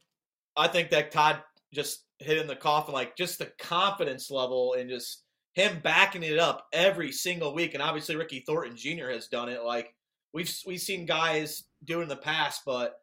I 0.57 0.69
think 0.69 0.91
that 0.91 1.11
Todd 1.11 1.43
just 1.73 2.05
hit 2.19 2.39
in 2.39 2.47
the 2.47 2.57
coffin, 2.57 2.95
like 2.95 3.17
just 3.17 3.39
the 3.39 3.53
confidence 3.59 4.31
level 4.31 4.75
and 4.75 4.89
just 4.89 5.23
him 5.55 5.81
backing 5.83 6.23
it 6.23 6.39
up 6.39 6.67
every 6.73 7.13
single 7.13 7.55
week. 7.55 7.75
And 7.75 7.83
obviously 7.83 8.17
Ricky 8.17 8.41
Thornton 8.41 8.77
Jr. 8.77 9.11
has 9.11 9.29
done 9.29 9.49
it. 9.49 9.63
Like 9.63 9.95
we've 10.33 10.53
we've 10.67 10.81
seen 10.81 11.07
guys 11.07 11.65
do 11.85 12.01
it 12.01 12.05
in 12.05 12.09
the 12.09 12.17
past, 12.17 12.63
but 12.65 13.01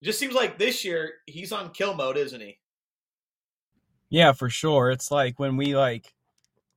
it 0.00 0.06
just 0.06 0.18
seems 0.18 0.34
like 0.34 0.58
this 0.58 0.84
year 0.84 1.12
he's 1.26 1.52
on 1.52 1.70
kill 1.70 1.94
mode, 1.94 2.16
isn't 2.16 2.40
he? 2.40 2.58
Yeah, 4.08 4.32
for 4.32 4.50
sure. 4.50 4.90
It's 4.90 5.10
like 5.10 5.38
when 5.38 5.56
we 5.56 5.76
like 5.76 6.12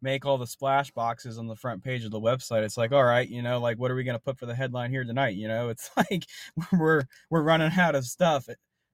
make 0.05 0.25
all 0.25 0.37
the 0.37 0.47
splash 0.47 0.91
boxes 0.91 1.37
on 1.37 1.47
the 1.47 1.55
front 1.55 1.83
page 1.83 2.05
of 2.05 2.11
the 2.11 2.21
website 2.21 2.63
it's 2.63 2.77
like 2.77 2.91
all 2.91 3.03
right 3.03 3.27
you 3.27 3.41
know 3.41 3.59
like 3.59 3.77
what 3.79 3.89
are 3.89 3.95
we 3.95 4.03
going 4.03 4.17
to 4.17 4.23
put 4.23 4.37
for 4.37 4.45
the 4.45 4.55
headline 4.55 4.91
here 4.91 5.03
tonight 5.03 5.35
you 5.35 5.47
know 5.47 5.69
it's 5.69 5.89
like 5.97 6.25
we're 6.71 7.03
we're 7.29 7.41
running 7.41 7.71
out 7.77 7.95
of 7.95 8.05
stuff 8.05 8.47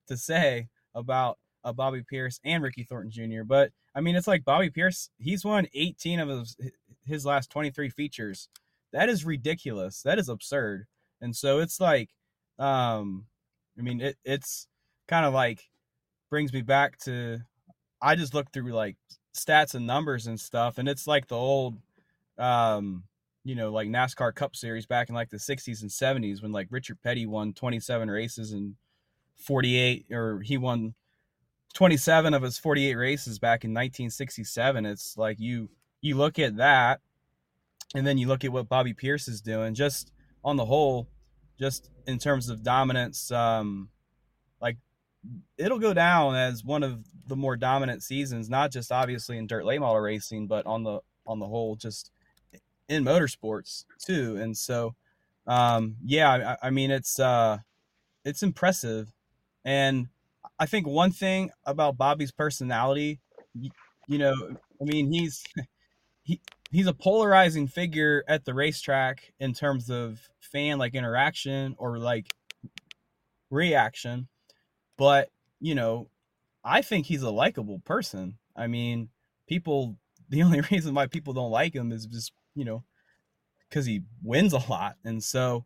to 0.08 0.16
say 0.16 0.68
about 0.94 1.38
uh, 1.64 1.72
Bobby 1.72 2.02
Pierce 2.02 2.40
and 2.44 2.62
Ricky 2.62 2.84
Thornton 2.84 3.10
Jr. 3.10 3.44
But 3.44 3.70
I 3.94 4.00
mean, 4.00 4.16
it's 4.16 4.26
like 4.26 4.44
Bobby 4.44 4.70
Pierce. 4.70 5.10
He's 5.18 5.44
won 5.44 5.66
18 5.74 6.20
of 6.20 6.28
his 6.28 6.56
his 7.04 7.26
last 7.26 7.50
23 7.50 7.90
features. 7.90 8.48
That 8.92 9.08
is 9.08 9.24
ridiculous. 9.24 10.02
That 10.02 10.18
is 10.18 10.28
absurd. 10.28 10.86
And 11.20 11.34
so 11.34 11.60
it's 11.60 11.80
like, 11.80 12.10
um, 12.58 13.26
I 13.78 13.82
mean, 13.82 14.00
it, 14.00 14.16
it's 14.24 14.66
kind 15.08 15.24
of 15.24 15.32
like 15.32 15.68
brings 16.30 16.52
me 16.52 16.62
back 16.62 16.98
to. 17.00 17.40
I 18.00 18.16
just 18.16 18.34
look 18.34 18.52
through 18.52 18.72
like 18.72 18.96
stats 19.34 19.74
and 19.74 19.86
numbers 19.86 20.26
and 20.26 20.38
stuff, 20.38 20.78
and 20.78 20.88
it's 20.88 21.06
like 21.06 21.28
the 21.28 21.36
old, 21.36 21.78
um, 22.38 23.04
you 23.44 23.54
know, 23.54 23.72
like 23.72 23.88
NASCAR 23.88 24.34
Cup 24.34 24.54
Series 24.54 24.86
back 24.86 25.08
in 25.08 25.14
like 25.14 25.30
the 25.30 25.36
60s 25.36 25.82
and 25.82 25.90
70s 25.90 26.42
when 26.42 26.52
like 26.52 26.68
Richard 26.70 27.02
Petty 27.02 27.26
won 27.26 27.52
27 27.52 28.10
races 28.10 28.52
and 28.52 28.76
48 29.42 30.06
or 30.12 30.40
he 30.40 30.56
won 30.56 30.94
27 31.74 32.34
of 32.34 32.42
his 32.42 32.58
48 32.58 32.94
races 32.94 33.38
back 33.38 33.64
in 33.64 33.70
1967 33.70 34.86
it's 34.86 35.16
like 35.16 35.40
you 35.40 35.68
you 36.00 36.16
look 36.16 36.38
at 36.38 36.56
that 36.56 37.00
and 37.94 38.06
then 38.06 38.18
you 38.18 38.28
look 38.28 38.44
at 38.44 38.52
what 38.52 38.68
bobby 38.68 38.94
pierce 38.94 39.26
is 39.26 39.40
doing 39.40 39.74
just 39.74 40.12
on 40.44 40.56
the 40.56 40.64
whole 40.64 41.08
just 41.58 41.90
in 42.06 42.18
terms 42.18 42.48
of 42.48 42.62
dominance 42.62 43.30
um 43.32 43.88
it'll 45.56 45.78
go 45.78 45.94
down 45.94 46.34
as 46.34 46.64
one 46.64 46.82
of 46.82 47.04
the 47.28 47.36
more 47.36 47.56
dominant 47.56 48.02
seasons, 48.02 48.50
not 48.50 48.72
just 48.72 48.90
obviously 48.90 49.38
in 49.38 49.46
dirt 49.46 49.64
late 49.64 49.80
model 49.80 50.00
racing, 50.00 50.46
but 50.46 50.66
on 50.66 50.82
the 50.82 51.00
on 51.26 51.38
the 51.38 51.46
whole, 51.46 51.76
just 51.76 52.10
in 52.88 53.04
motorsports 53.04 53.84
too. 54.04 54.36
And 54.36 54.56
so, 54.56 54.94
um, 55.46 55.96
yeah, 56.04 56.56
I, 56.62 56.66
I 56.68 56.70
mean, 56.70 56.90
it's 56.90 57.18
uh, 57.18 57.58
it's 58.24 58.42
impressive, 58.42 59.12
and 59.64 60.08
I 60.58 60.66
think 60.66 60.86
one 60.86 61.12
thing 61.12 61.50
about 61.64 61.96
Bobby's 61.96 62.32
personality, 62.32 63.20
you, 63.54 63.70
you 64.08 64.18
know, 64.18 64.34
I 64.80 64.84
mean, 64.84 65.12
he's 65.12 65.42
he 66.22 66.40
he's 66.70 66.86
a 66.86 66.94
polarizing 66.94 67.68
figure 67.68 68.24
at 68.26 68.44
the 68.44 68.54
racetrack 68.54 69.32
in 69.38 69.52
terms 69.52 69.90
of 69.90 70.20
fan 70.40 70.78
like 70.78 70.94
interaction 70.94 71.76
or 71.78 71.98
like 71.98 72.32
reaction, 73.50 74.28
but 75.02 75.30
you 75.58 75.74
know, 75.74 76.06
I 76.62 76.80
think 76.80 77.06
he's 77.06 77.22
a 77.22 77.30
likable 77.30 77.80
person. 77.80 78.38
I 78.54 78.68
mean, 78.68 79.08
people 79.48 79.96
the 80.28 80.44
only 80.44 80.60
reason 80.70 80.94
why 80.94 81.08
people 81.08 81.32
don't 81.32 81.50
like 81.50 81.74
him 81.74 81.90
is 81.90 82.06
just, 82.06 82.30
you 82.54 82.64
know, 82.64 82.84
because 83.68 83.84
he 83.84 84.02
wins 84.22 84.52
a 84.52 84.62
lot. 84.70 84.94
And 85.04 85.20
so 85.24 85.64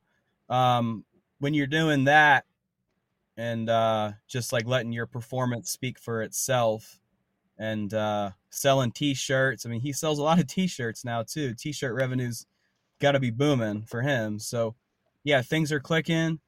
um 0.49 1.05
when 1.39 1.53
you're 1.53 1.67
doing 1.67 2.05
that 2.05 2.47
and 3.37 3.69
uh 3.69 4.13
just 4.27 4.55
like 4.55 4.67
letting 4.67 4.93
your 4.93 5.07
performance 5.07 5.71
speak 5.71 5.99
for 5.99 6.23
itself 6.23 6.99
and 7.59 7.93
uh 7.93 8.31
selling 8.49 8.91
t-shirts. 8.91 9.67
I 9.67 9.69
mean, 9.69 9.83
he 9.83 9.93
sells 9.93 10.19
a 10.19 10.23
lot 10.23 10.39
of 10.39 10.47
t-shirts 10.47 11.05
now 11.05 11.25
too. 11.25 11.53
T-shirt 11.53 11.95
revenues 11.95 12.47
got 13.01 13.13
to 13.13 13.21
be 13.21 13.31
booming 13.31 13.83
for 13.83 14.01
him. 14.01 14.39
So, 14.39 14.77
yeah, 15.25 15.43
things 15.43 15.73
are 15.73 15.81
clicking 15.81 16.41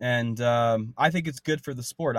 and 0.00 0.40
um 0.40 0.94
I 0.96 1.10
think 1.10 1.26
it's 1.26 1.40
good 1.40 1.62
for 1.62 1.74
the 1.74 1.82
sport 1.82 2.16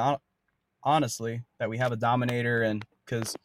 honestly 0.83 1.43
that 1.59 1.69
we 1.69 1.77
have 1.77 1.91
a 1.91 1.97
dominator 1.97 2.63
and 2.63 2.85
because 3.05 3.35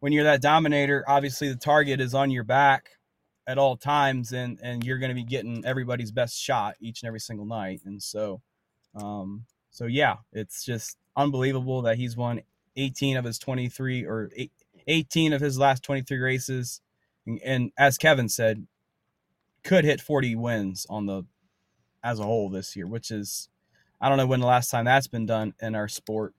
when 0.00 0.12
you're 0.12 0.24
that 0.24 0.42
dominator 0.42 1.04
obviously 1.08 1.48
the 1.48 1.56
target 1.56 2.00
is 2.00 2.14
on 2.14 2.30
your 2.30 2.44
back 2.44 2.90
at 3.50 3.58
all 3.58 3.76
times 3.76 4.32
and 4.32 4.58
and 4.62 4.84
you're 4.84 4.98
going 4.98 5.08
to 5.08 5.14
be 5.14 5.24
getting 5.24 5.64
everybody's 5.64 6.12
best 6.12 6.38
shot 6.38 6.76
each 6.80 7.02
and 7.02 7.08
every 7.08 7.18
single 7.18 7.46
night. 7.46 7.80
And 7.84 8.00
so 8.00 8.40
um 8.94 9.44
so 9.70 9.86
yeah 9.86 10.16
it's 10.32 10.64
just 10.64 10.96
unbelievable 11.16 11.82
that 11.82 11.96
he's 11.96 12.16
won 12.16 12.42
18 12.76 13.16
of 13.16 13.24
his 13.24 13.38
23 13.38 14.04
or 14.04 14.30
18 14.86 15.32
of 15.32 15.40
his 15.40 15.58
last 15.58 15.82
23 15.82 16.18
races. 16.18 16.80
And, 17.26 17.40
and 17.44 17.72
as 17.76 17.98
kevin 17.98 18.28
said 18.28 18.66
could 19.64 19.84
hit 19.84 20.00
40 20.00 20.36
wins 20.36 20.86
on 20.88 21.06
the 21.06 21.24
as 22.02 22.18
a 22.18 22.24
whole 22.24 22.48
this 22.48 22.76
year 22.76 22.86
which 22.86 23.10
is 23.10 23.48
i 24.00 24.08
don't 24.08 24.18
know 24.18 24.26
when 24.26 24.40
the 24.40 24.46
last 24.46 24.70
time 24.70 24.84
that's 24.84 25.08
been 25.08 25.26
done 25.26 25.54
in 25.60 25.74
our 25.74 25.88
sport 25.88 26.34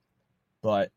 but 0.62 0.90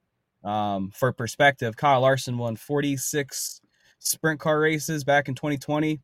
um, 0.45 0.91
for 0.91 1.11
perspective, 1.11 1.75
Kyle 1.75 2.01
Larson 2.01 2.37
won 2.37 2.55
46 2.55 3.61
sprint 3.97 4.39
car 4.39 4.59
races 4.59 5.03
back 5.03 5.27
in 5.27 5.33
2020, 5.33 5.99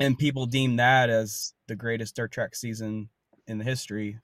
and 0.00 0.18
people 0.18 0.46
deem 0.46 0.76
that 0.76 1.08
as 1.08 1.54
the 1.68 1.76
greatest 1.76 2.16
dirt 2.16 2.32
track 2.32 2.56
season 2.56 3.08
in 3.46 3.58
the 3.58 3.64
history 3.64 4.18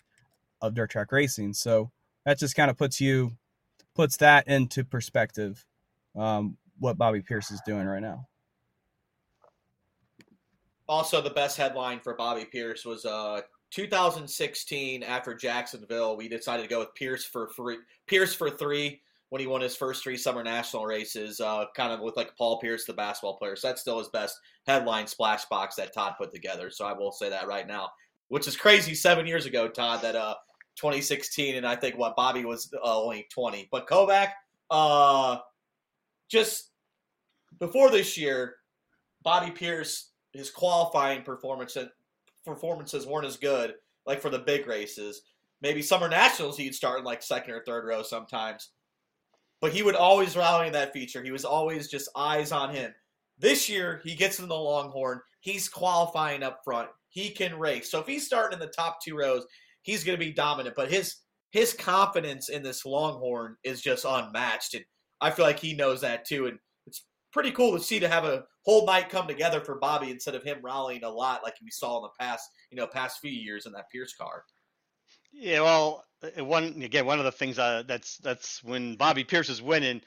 of 0.60 0.74
dirt 0.74 0.90
track 0.90 1.12
racing. 1.12 1.54
So 1.54 1.92
that 2.26 2.40
just 2.40 2.56
kind 2.56 2.70
of 2.70 2.76
puts 2.76 3.00
you 3.00 3.32
puts 3.94 4.16
that 4.18 4.48
into 4.48 4.84
perspective. 4.84 5.64
Um, 6.16 6.56
what 6.78 6.98
Bobby 6.98 7.22
Pierce 7.22 7.52
is 7.52 7.60
doing 7.64 7.86
right 7.86 8.02
now. 8.02 8.26
Also, 10.90 11.20
the 11.20 11.30
best 11.30 11.56
headline 11.56 12.00
for 12.00 12.14
Bobby 12.14 12.44
Pierce 12.44 12.84
was 12.84 13.04
uh, 13.04 13.42
2016 13.70 15.04
after 15.04 15.36
Jacksonville. 15.36 16.16
We 16.16 16.28
decided 16.28 16.64
to 16.64 16.68
go 16.68 16.80
with 16.80 16.92
Pierce 16.96 17.24
for 17.24 17.48
three. 17.54 17.76
Pierce 18.08 18.34
for 18.34 18.50
three 18.50 19.00
when 19.28 19.40
he 19.40 19.46
won 19.46 19.60
his 19.60 19.76
first 19.76 20.02
three 20.02 20.16
summer 20.16 20.42
national 20.42 20.86
races, 20.86 21.40
uh, 21.40 21.66
kind 21.76 21.92
of 21.92 22.00
with 22.00 22.16
like 22.16 22.36
Paul 22.36 22.58
Pierce, 22.58 22.86
the 22.86 22.92
basketball 22.92 23.36
player. 23.36 23.54
So 23.54 23.68
that's 23.68 23.80
still 23.80 24.00
his 24.00 24.08
best 24.08 24.36
headline 24.66 25.06
splash 25.06 25.44
box 25.44 25.76
that 25.76 25.94
Todd 25.94 26.14
put 26.18 26.32
together. 26.32 26.72
So 26.72 26.84
I 26.84 26.92
will 26.92 27.12
say 27.12 27.30
that 27.30 27.46
right 27.46 27.68
now, 27.68 27.90
which 28.26 28.48
is 28.48 28.56
crazy. 28.56 28.96
Seven 28.96 29.28
years 29.28 29.46
ago, 29.46 29.68
Todd, 29.68 30.02
that 30.02 30.16
uh, 30.16 30.34
2016, 30.74 31.54
and 31.54 31.64
I 31.64 31.76
think 31.76 31.98
what 31.98 32.16
Bobby 32.16 32.44
was 32.44 32.68
uh, 32.74 33.00
only 33.00 33.28
20. 33.32 33.68
But 33.70 33.86
Kovac, 33.86 34.30
uh, 34.72 35.38
just 36.28 36.72
before 37.60 37.92
this 37.92 38.18
year, 38.18 38.56
Bobby 39.22 39.52
Pierce, 39.52 40.09
his 40.32 40.50
qualifying 40.50 41.22
performance 41.22 41.76
uh, 41.76 41.86
performances 42.44 43.06
weren't 43.06 43.26
as 43.26 43.36
good, 43.36 43.74
like 44.06 44.20
for 44.20 44.30
the 44.30 44.38
big 44.38 44.66
races. 44.66 45.22
Maybe 45.62 45.82
summer 45.82 46.08
nationals, 46.08 46.56
he'd 46.56 46.74
start 46.74 47.00
in 47.00 47.04
like 47.04 47.22
second 47.22 47.52
or 47.54 47.62
third 47.64 47.84
row 47.84 48.02
sometimes 48.02 48.70
but 49.60 49.72
he 49.72 49.82
would 49.82 49.94
always 49.94 50.36
rally 50.36 50.66
in 50.66 50.72
that 50.72 50.92
feature. 50.92 51.22
He 51.22 51.32
was 51.32 51.44
always 51.44 51.88
just 51.88 52.08
eyes 52.16 52.50
on 52.50 52.74
him. 52.74 52.92
This 53.38 53.68
year, 53.68 54.00
he 54.04 54.14
gets 54.14 54.38
in 54.38 54.48
the 54.48 54.54
Longhorn. 54.54 55.20
He's 55.40 55.68
qualifying 55.68 56.42
up 56.42 56.60
front. 56.64 56.88
He 57.08 57.30
can 57.30 57.58
race. 57.58 57.90
So 57.90 58.00
if 58.00 58.06
he's 58.06 58.26
starting 58.26 58.58
in 58.58 58.66
the 58.66 58.72
top 58.72 58.98
two 59.02 59.16
rows, 59.16 59.46
he's 59.82 60.04
going 60.04 60.18
to 60.18 60.24
be 60.24 60.32
dominant. 60.32 60.76
But 60.76 60.90
his 60.90 61.16
his 61.50 61.72
confidence 61.72 62.48
in 62.48 62.62
this 62.62 62.86
Longhorn 62.86 63.56
is 63.64 63.82
just 63.82 64.04
unmatched, 64.04 64.74
and 64.74 64.84
I 65.20 65.30
feel 65.30 65.44
like 65.44 65.58
he 65.58 65.74
knows 65.74 66.00
that 66.02 66.24
too. 66.24 66.46
And 66.46 66.58
it's 66.86 67.04
pretty 67.32 67.50
cool 67.50 67.76
to 67.76 67.82
see 67.82 67.98
to 67.98 68.08
have 68.08 68.24
a 68.24 68.44
whole 68.64 68.86
night 68.86 69.08
come 69.08 69.26
together 69.26 69.60
for 69.60 69.76
Bobby 69.76 70.10
instead 70.10 70.34
of 70.34 70.42
him 70.42 70.58
rallying 70.62 71.04
a 71.04 71.08
lot 71.08 71.42
like 71.42 71.54
we 71.62 71.70
saw 71.70 71.98
in 71.98 72.02
the 72.02 72.24
past, 72.24 72.48
you 72.70 72.76
know, 72.76 72.86
past 72.86 73.20
few 73.20 73.30
years 73.30 73.66
in 73.66 73.72
that 73.72 73.90
Pierce 73.90 74.14
car. 74.14 74.44
Yeah, 75.32 75.60
well, 75.60 76.04
uh, 76.22 76.44
one 76.44 76.82
again, 76.82 77.06
one 77.06 77.18
of 77.18 77.24
the 77.24 77.32
things 77.32 77.58
uh, 77.58 77.84
that's 77.86 78.18
that's 78.18 78.62
when 78.64 78.96
Bobby 78.96 79.24
Pierce 79.24 79.48
is 79.48 79.62
winning 79.62 80.02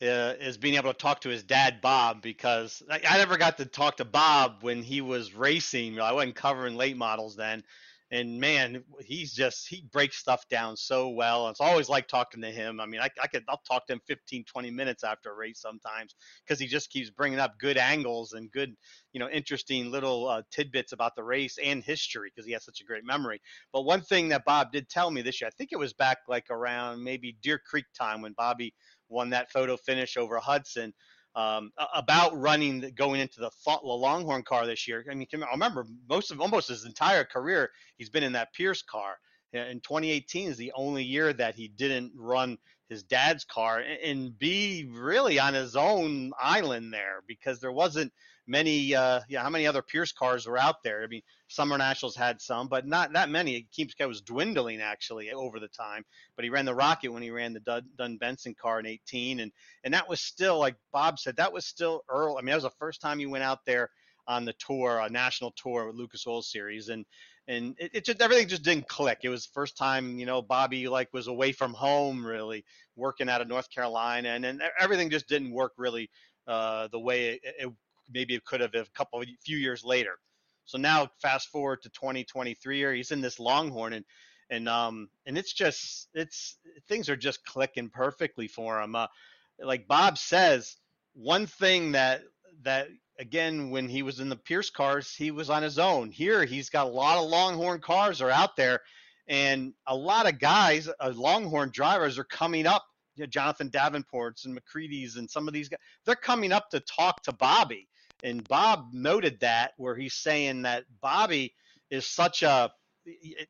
uh, 0.00 0.34
is 0.40 0.56
being 0.56 0.74
able 0.74 0.92
to 0.92 0.98
talk 0.98 1.20
to 1.22 1.28
his 1.28 1.42
dad 1.42 1.80
Bob 1.80 2.22
because 2.22 2.82
I, 2.90 3.00
I, 3.08 3.18
never 3.18 3.36
got 3.36 3.56
to 3.58 3.64
talk 3.64 3.96
to 3.96 4.04
Bob 4.04 4.58
when 4.60 4.82
he 4.82 5.00
was 5.00 5.34
racing. 5.34 6.00
I 6.00 6.12
wasn't 6.12 6.36
covering 6.36 6.76
late 6.76 6.96
models 6.96 7.34
then, 7.34 7.64
and 8.10 8.40
man, 8.40 8.82
he's 9.00 9.34
just 9.34 9.68
he 9.68 9.84
breaks 9.92 10.16
stuff 10.16 10.48
down 10.48 10.76
so 10.76 11.10
well. 11.10 11.48
It's 11.48 11.60
always 11.60 11.88
like 11.90 12.08
talking 12.08 12.40
to 12.40 12.50
him. 12.50 12.80
I 12.80 12.86
mean, 12.86 13.00
I, 13.00 13.10
I 13.22 13.26
could 13.26 13.44
I'll 13.48 13.60
talk 13.68 13.86
to 13.86 13.92
him 13.92 14.00
15, 14.06 14.44
20 14.44 14.70
minutes 14.70 15.04
after 15.04 15.30
a 15.30 15.34
race 15.34 15.60
sometimes 15.60 16.14
because 16.44 16.58
he 16.58 16.66
just 16.66 16.90
keeps 16.90 17.10
bringing 17.10 17.38
up 17.38 17.58
good 17.58 17.76
angles 17.76 18.32
and 18.32 18.50
good, 18.50 18.74
you 19.12 19.20
know, 19.20 19.28
interesting 19.28 19.90
little 19.90 20.26
uh, 20.26 20.42
tidbits 20.50 20.92
about 20.92 21.16
the 21.16 21.22
race 21.22 21.58
and 21.62 21.84
history 21.84 22.30
because 22.34 22.46
he 22.46 22.52
has 22.52 22.64
such 22.64 22.80
a 22.80 22.84
great 22.84 23.04
memory. 23.04 23.40
But 23.72 23.82
one 23.82 24.00
thing 24.00 24.30
that 24.30 24.46
Bob 24.46 24.72
did 24.72 24.88
tell 24.88 25.10
me 25.10 25.20
this 25.20 25.40
year, 25.40 25.48
I 25.48 25.56
think 25.56 25.70
it 25.72 25.78
was 25.78 25.92
back 25.92 26.18
like 26.28 26.46
around 26.50 27.04
maybe 27.04 27.36
Deer 27.42 27.58
Creek 27.58 27.86
time 27.96 28.22
when 28.22 28.32
Bobby 28.32 28.72
won 29.10 29.30
that 29.30 29.50
photo 29.50 29.76
finish 29.76 30.16
over 30.16 30.38
Hudson 30.38 30.94
um, 31.34 31.70
about 31.94 32.36
running 32.38 32.92
going 32.96 33.20
into 33.20 33.40
the, 33.40 33.50
the 33.64 33.78
Longhorn 33.82 34.42
car 34.42 34.66
this 34.66 34.88
year. 34.88 35.04
I 35.10 35.14
mean, 35.14 35.26
I 35.34 35.50
remember 35.52 35.86
most 36.08 36.30
of 36.30 36.40
almost 36.40 36.68
his 36.68 36.84
entire 36.84 37.24
career 37.24 37.70
he's 37.96 38.10
been 38.10 38.22
in 38.22 38.32
that 38.32 38.52
Pierce 38.54 38.82
car. 38.82 39.18
In 39.52 39.80
2018 39.80 40.50
is 40.50 40.56
the 40.56 40.72
only 40.74 41.02
year 41.02 41.32
that 41.32 41.54
he 41.54 41.68
didn't 41.68 42.12
run 42.14 42.58
his 42.88 43.02
dad's 43.02 43.44
car 43.44 43.82
and 44.04 44.38
be 44.38 44.88
really 44.90 45.38
on 45.38 45.54
his 45.54 45.76
own 45.76 46.32
island 46.40 46.92
there 46.92 47.22
because 47.26 47.60
there 47.60 47.72
wasn't 47.72 48.12
many 48.46 48.94
uh 48.94 49.20
yeah 49.28 49.42
how 49.42 49.50
many 49.50 49.66
other 49.66 49.82
Pierce 49.82 50.12
cars 50.12 50.46
were 50.46 50.58
out 50.58 50.82
there. 50.82 51.02
I 51.02 51.06
mean 51.06 51.22
Summer 51.48 51.76
Nationals 51.76 52.16
had 52.16 52.40
some 52.40 52.68
but 52.68 52.86
not 52.86 53.12
that 53.12 53.28
many. 53.28 53.56
It 53.56 53.70
keeps 53.70 53.94
was 54.00 54.22
dwindling 54.22 54.80
actually 54.80 55.30
over 55.32 55.60
the 55.60 55.68
time 55.68 56.04
but 56.34 56.44
he 56.44 56.50
ran 56.50 56.64
the 56.64 56.74
Rocket 56.74 57.12
when 57.12 57.22
he 57.22 57.30
ran 57.30 57.52
the 57.52 57.82
Dunn, 57.98 58.16
Benson 58.16 58.54
car 58.54 58.80
in 58.80 58.86
18 58.86 59.40
and 59.40 59.52
and 59.84 59.92
that 59.94 60.08
was 60.08 60.20
still 60.20 60.58
like 60.58 60.76
Bob 60.92 61.18
said 61.18 61.36
that 61.36 61.52
was 61.52 61.66
still 61.66 62.04
early 62.08 62.36
I 62.38 62.40
mean 62.40 62.50
that 62.50 62.56
was 62.56 62.64
the 62.64 62.70
first 62.70 63.00
time 63.00 63.20
you 63.20 63.30
went 63.30 63.44
out 63.44 63.64
there 63.66 63.90
on 64.26 64.44
the 64.44 64.54
tour 64.54 65.00
a 65.00 65.10
national 65.10 65.52
tour 65.56 65.86
with 65.86 65.96
Lucas 65.96 66.26
Oil 66.26 66.42
Series 66.42 66.88
and 66.88 67.04
and 67.48 67.74
it, 67.78 67.90
it, 67.94 68.04
just 68.04 68.20
everything 68.20 68.46
just 68.46 68.62
didn't 68.62 68.88
click. 68.88 69.20
It 69.22 69.30
was 69.30 69.46
the 69.46 69.52
first 69.54 69.76
time 69.76 70.18
you 70.18 70.26
know 70.26 70.42
Bobby 70.42 70.86
like 70.88 71.12
was 71.12 71.26
away 71.26 71.52
from 71.52 71.72
home, 71.72 72.24
really 72.24 72.64
working 72.94 73.28
out 73.28 73.40
of 73.40 73.48
North 73.48 73.70
Carolina, 73.70 74.28
and 74.28 74.44
and 74.44 74.62
everything 74.78 75.10
just 75.10 75.28
didn't 75.28 75.50
work 75.50 75.72
really 75.78 76.10
uh, 76.46 76.88
the 76.92 77.00
way 77.00 77.30
it, 77.30 77.40
it, 77.42 77.72
maybe 78.12 78.34
it 78.34 78.44
could 78.44 78.60
have 78.60 78.74
a 78.74 78.86
couple 78.94 79.22
few 79.44 79.56
years 79.56 79.84
later. 79.84 80.18
So 80.66 80.76
now 80.78 81.08
fast 81.22 81.48
forward 81.48 81.82
to 81.82 81.88
2023 81.90 82.76
here, 82.76 82.92
he's 82.92 83.10
in 83.10 83.22
this 83.22 83.40
Longhorn 83.40 83.94
and 83.94 84.04
and 84.50 84.68
um 84.68 85.08
and 85.26 85.36
it's 85.38 85.52
just 85.52 86.08
it's 86.14 86.58
things 86.88 87.08
are 87.08 87.16
just 87.16 87.44
clicking 87.44 87.88
perfectly 87.88 88.48
for 88.48 88.80
him. 88.80 88.94
Uh, 88.94 89.06
like 89.60 89.88
Bob 89.88 90.18
says, 90.18 90.76
one 91.14 91.46
thing 91.46 91.92
that 91.92 92.22
that 92.62 92.88
again, 93.18 93.70
when 93.70 93.88
he 93.88 94.02
was 94.02 94.20
in 94.20 94.28
the 94.28 94.36
Pierce 94.36 94.70
cars, 94.70 95.14
he 95.14 95.30
was 95.30 95.50
on 95.50 95.62
his 95.62 95.78
own. 95.78 96.10
Here, 96.10 96.44
he's 96.44 96.70
got 96.70 96.86
a 96.86 96.90
lot 96.90 97.18
of 97.18 97.28
Longhorn 97.28 97.80
cars 97.80 98.22
are 98.22 98.30
out 98.30 98.56
there, 98.56 98.80
and 99.26 99.74
a 99.86 99.94
lot 99.94 100.28
of 100.28 100.38
guys, 100.38 100.88
uh, 101.00 101.12
Longhorn 101.14 101.70
drivers, 101.70 102.18
are 102.18 102.24
coming 102.24 102.66
up. 102.66 102.84
You 103.16 103.24
know, 103.24 103.28
Jonathan 103.28 103.70
Davenports 103.70 104.44
and 104.44 104.56
McCreadie's 104.56 105.16
and 105.16 105.28
some 105.28 105.48
of 105.48 105.54
these 105.54 105.68
guys, 105.68 105.80
they're 106.04 106.14
coming 106.14 106.52
up 106.52 106.70
to 106.70 106.80
talk 106.80 107.22
to 107.24 107.32
Bobby. 107.32 107.88
And 108.22 108.46
Bob 108.46 108.90
noted 108.92 109.40
that 109.40 109.72
where 109.76 109.96
he's 109.96 110.14
saying 110.14 110.62
that 110.62 110.84
Bobby 111.00 111.54
is 111.90 112.06
such 112.06 112.42
a 112.42 112.72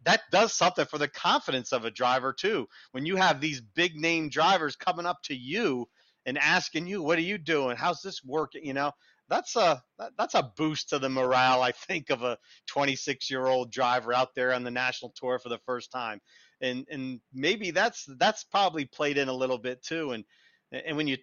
that 0.05 0.21
does 0.31 0.53
something 0.53 0.85
for 0.87 0.99
the 0.99 1.09
confidence 1.09 1.73
of 1.73 1.85
a 1.85 1.91
driver 1.91 2.33
too. 2.33 2.69
When 2.93 3.05
you 3.05 3.17
have 3.17 3.41
these 3.41 3.61
big 3.61 3.97
name 3.97 4.29
drivers 4.29 4.77
coming 4.77 5.05
up 5.07 5.21
to 5.25 5.35
you 5.35 5.89
and 6.27 6.39
asking 6.39 6.87
you, 6.87 7.03
"What 7.03 7.19
are 7.19 7.23
you 7.23 7.39
doing? 7.39 7.77
How's 7.77 8.01
this 8.01 8.23
working?" 8.25 8.65
You 8.65 8.75
know, 8.75 8.93
that's 9.29 9.57
a 9.57 9.83
that, 9.99 10.13
that's 10.17 10.35
a 10.35 10.53
boost 10.57 10.91
to 10.91 10.99
the 10.99 11.09
morale. 11.09 11.63
I 11.63 11.73
think 11.73 12.11
of 12.11 12.23
a 12.23 12.39
26 12.69 13.31
year 13.31 13.47
old 13.47 13.71
driver 13.71 14.13
out 14.15 14.35
there 14.35 14.53
on 14.53 14.65
the 14.65 14.71
national 14.71 15.13
tour 15.17 15.39
for 15.39 15.49
the 15.49 15.61
first 15.67 15.91
time, 15.91 16.21
and 16.61 16.87
and 16.91 17.21
maybe 17.33 17.71
that's 17.71 18.07
that's 18.19 18.45
probably 18.45 18.85
played 18.87 19.19
in 19.19 19.29
a 19.29 19.33
little 19.33 19.59
bit 19.59 19.83
too. 19.83 20.13
And 20.13 20.25
and 20.73 20.97
when 20.97 21.09
you 21.09 21.17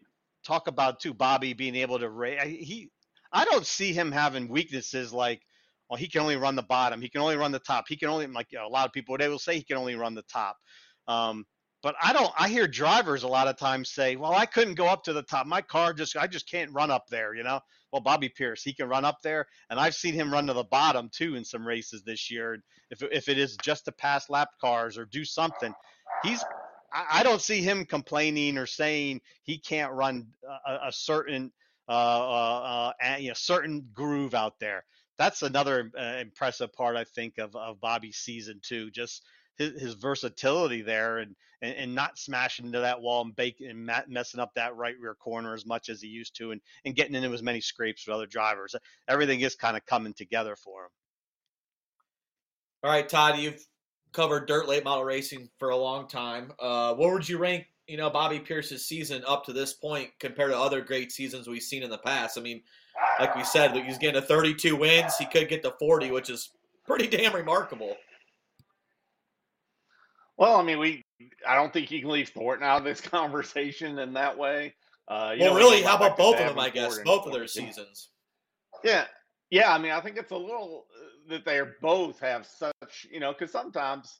talk 0.45 0.67
about 0.67 0.99
too 0.99 1.13
Bobby 1.13 1.53
being 1.53 1.75
able 1.75 1.99
to 1.99 2.45
he 2.45 2.89
I 3.31 3.45
don't 3.45 3.65
see 3.65 3.93
him 3.93 4.11
having 4.11 4.47
weaknesses 4.47 5.11
like 5.11 5.41
well, 5.89 5.97
he 5.97 6.07
can 6.07 6.21
only 6.21 6.35
run 6.35 6.55
the 6.55 6.63
bottom. 6.63 7.01
He 7.01 7.09
can 7.09 7.21
only 7.21 7.37
run 7.37 7.51
the 7.51 7.59
top. 7.59 7.85
He 7.87 7.95
can 7.95 8.09
only 8.09 8.25
like 8.27 8.47
you 8.51 8.57
know, 8.57 8.67
a 8.67 8.69
lot 8.69 8.87
of 8.87 8.93
people 8.93 9.17
they 9.17 9.27
will 9.27 9.39
say 9.39 9.55
he 9.55 9.63
can 9.63 9.77
only 9.77 9.95
run 9.95 10.15
the 10.15 10.23
top. 10.23 10.57
Um, 11.07 11.45
but 11.85 11.93
I 12.01 12.13
don't. 12.13 12.33
I 12.35 12.49
hear 12.49 12.67
drivers 12.67 13.21
a 13.21 13.27
lot 13.27 13.47
of 13.47 13.57
times 13.57 13.91
say, 13.91 14.15
"Well, 14.15 14.33
I 14.33 14.47
couldn't 14.47 14.73
go 14.73 14.87
up 14.87 15.03
to 15.03 15.13
the 15.13 15.21
top. 15.21 15.45
My 15.45 15.61
car 15.61 15.93
just 15.93 16.17
I 16.17 16.25
just 16.25 16.49
can't 16.49 16.71
run 16.71 16.89
up 16.89 17.05
there." 17.11 17.35
You 17.35 17.43
know. 17.43 17.59
Well, 17.91 18.01
Bobby 18.01 18.27
Pierce, 18.27 18.63
he 18.63 18.73
can 18.73 18.89
run 18.89 19.05
up 19.05 19.21
there, 19.21 19.45
and 19.69 19.79
I've 19.79 19.93
seen 19.93 20.15
him 20.15 20.33
run 20.33 20.47
to 20.47 20.53
the 20.53 20.63
bottom 20.63 21.11
too 21.13 21.35
in 21.35 21.45
some 21.45 21.65
races 21.65 22.01
this 22.01 22.31
year. 22.31 22.57
If 22.89 23.03
if 23.03 23.29
it 23.29 23.37
is 23.37 23.55
just 23.61 23.85
to 23.85 23.91
pass 23.91 24.31
lap 24.31 24.49
cars 24.59 24.97
or 24.97 25.05
do 25.05 25.23
something, 25.23 25.75
he's. 26.23 26.43
I, 26.91 27.19
I 27.19 27.23
don't 27.23 27.39
see 27.39 27.61
him 27.61 27.85
complaining 27.85 28.57
or 28.57 28.65
saying 28.65 29.21
he 29.43 29.59
can't 29.59 29.93
run 29.93 30.25
a, 30.67 30.87
a 30.87 30.91
certain 30.91 31.51
uh, 31.87 31.91
uh, 31.91 32.93
uh, 32.99 33.33
certain 33.35 33.87
groove 33.93 34.33
out 34.33 34.59
there 34.59 34.85
that's 35.17 35.43
another 35.43 35.91
uh, 35.97 36.17
impressive 36.19 36.73
part 36.73 36.97
I 36.97 37.03
think 37.03 37.37
of 37.37 37.55
of 37.55 37.79
Bobby's 37.79 38.17
season 38.17 38.59
too. 38.61 38.91
Just 38.91 39.23
his, 39.57 39.81
his 39.81 39.93
versatility 39.95 40.81
there 40.81 41.19
and, 41.19 41.35
and, 41.61 41.75
and 41.75 41.95
not 41.95 42.17
smashing 42.17 42.65
into 42.65 42.79
that 42.79 43.01
wall 43.01 43.23
and 43.23 43.35
baking 43.35 43.69
and 43.69 43.89
messing 44.07 44.39
up 44.39 44.53
that 44.55 44.75
right 44.75 44.95
rear 44.99 45.15
corner 45.15 45.53
as 45.53 45.65
much 45.65 45.89
as 45.89 46.01
he 46.01 46.07
used 46.07 46.35
to 46.37 46.51
and, 46.51 46.61
and 46.85 46.95
getting 46.95 47.15
into 47.15 47.33
as 47.33 47.43
many 47.43 47.61
scrapes 47.61 48.05
with 48.05 48.15
other 48.15 48.25
drivers. 48.25 48.75
Everything 49.07 49.41
is 49.41 49.55
kind 49.55 49.77
of 49.77 49.85
coming 49.85 50.13
together 50.13 50.55
for 50.55 50.83
him. 50.83 50.89
All 52.83 52.91
right, 52.91 53.07
Todd, 53.07 53.39
you've 53.39 53.65
covered 54.13 54.47
dirt 54.47 54.67
late 54.67 54.83
model 54.83 55.03
racing 55.03 55.49
for 55.57 55.69
a 55.69 55.77
long 55.77 56.07
time. 56.07 56.51
Uh, 56.59 56.93
what 56.93 57.11
would 57.11 57.27
you 57.27 57.37
rank, 57.37 57.65
you 57.87 57.97
know, 57.97 58.09
Bobby 58.09 58.39
Pierce's 58.39 58.85
season 58.85 59.23
up 59.27 59.43
to 59.45 59.53
this 59.53 59.73
point 59.73 60.11
compared 60.19 60.51
to 60.51 60.57
other 60.57 60.81
great 60.81 61.11
seasons 61.11 61.47
we've 61.47 61.63
seen 61.63 61.83
in 61.83 61.89
the 61.89 61.97
past? 61.97 62.37
I 62.37 62.41
mean, 62.41 62.61
like 63.19 63.35
we 63.35 63.43
said, 63.43 63.75
he's 63.75 63.97
getting 63.97 64.21
to 64.21 64.27
32 64.27 64.75
wins. 64.75 65.17
He 65.17 65.25
could 65.25 65.49
get 65.49 65.63
to 65.63 65.73
40, 65.79 66.11
which 66.11 66.29
is 66.29 66.51
pretty 66.85 67.07
damn 67.07 67.33
remarkable. 67.33 67.95
Well, 70.37 70.55
I 70.55 70.63
mean, 70.63 70.79
we 70.79 71.01
I 71.47 71.55
don't 71.55 71.71
think 71.71 71.91
you 71.91 72.01
can 72.01 72.09
leave 72.09 72.29
Thornton 72.29 72.67
out 72.67 72.79
of 72.79 72.83
this 72.83 73.01
conversation 73.09 73.97
in 73.99 74.13
that 74.13 74.37
way. 74.37 74.75
Uh, 75.07 75.35
well, 75.39 75.55
really, 75.55 75.81
how 75.81 75.95
about 75.95 76.17
both 76.17 76.39
of 76.39 76.47
them? 76.47 76.59
I 76.59 76.69
guess 76.69 76.99
both 76.99 77.27
of 77.27 77.33
their 77.33 77.47
seasons. 77.47 78.09
Yeah, 78.83 79.05
yeah. 79.49 79.73
I 79.73 79.77
mean, 79.77 79.91
I 79.91 80.01
think 80.01 80.17
it's 80.17 80.31
a 80.31 80.37
little 80.37 80.85
uh, 80.95 81.29
that 81.29 81.45
they 81.45 81.61
both 81.81 82.19
have 82.19 82.45
such, 82.45 83.07
you 83.11 83.19
know, 83.19 83.31
because 83.31 83.51
sometimes 83.51 84.19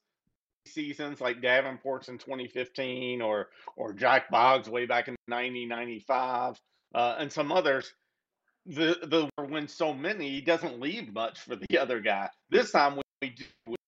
seasons 0.67 1.21
like 1.21 1.41
Davenport's 1.41 2.07
in 2.07 2.17
2015 2.17 3.21
or 3.21 3.49
or 3.75 3.93
Jack 3.93 4.29
Boggs 4.29 4.69
way 4.69 4.85
back 4.85 5.07
in 5.07 5.15
90, 5.27 5.65
95, 5.65 6.59
uh, 6.93 7.15
and 7.19 7.31
some 7.31 7.51
others 7.51 7.93
the 8.65 8.97
the 9.03 9.29
win 9.43 9.67
so 9.67 9.93
many, 9.93 10.29
he 10.29 10.41
doesn't 10.41 10.79
leave 10.79 11.13
much 11.13 11.39
for 11.39 11.55
the 11.55 11.77
other 11.79 11.99
guy. 11.99 12.29
This 12.49 12.71
time 12.71 12.99
we 13.21 13.29
do 13.29 13.45
with 13.67 13.79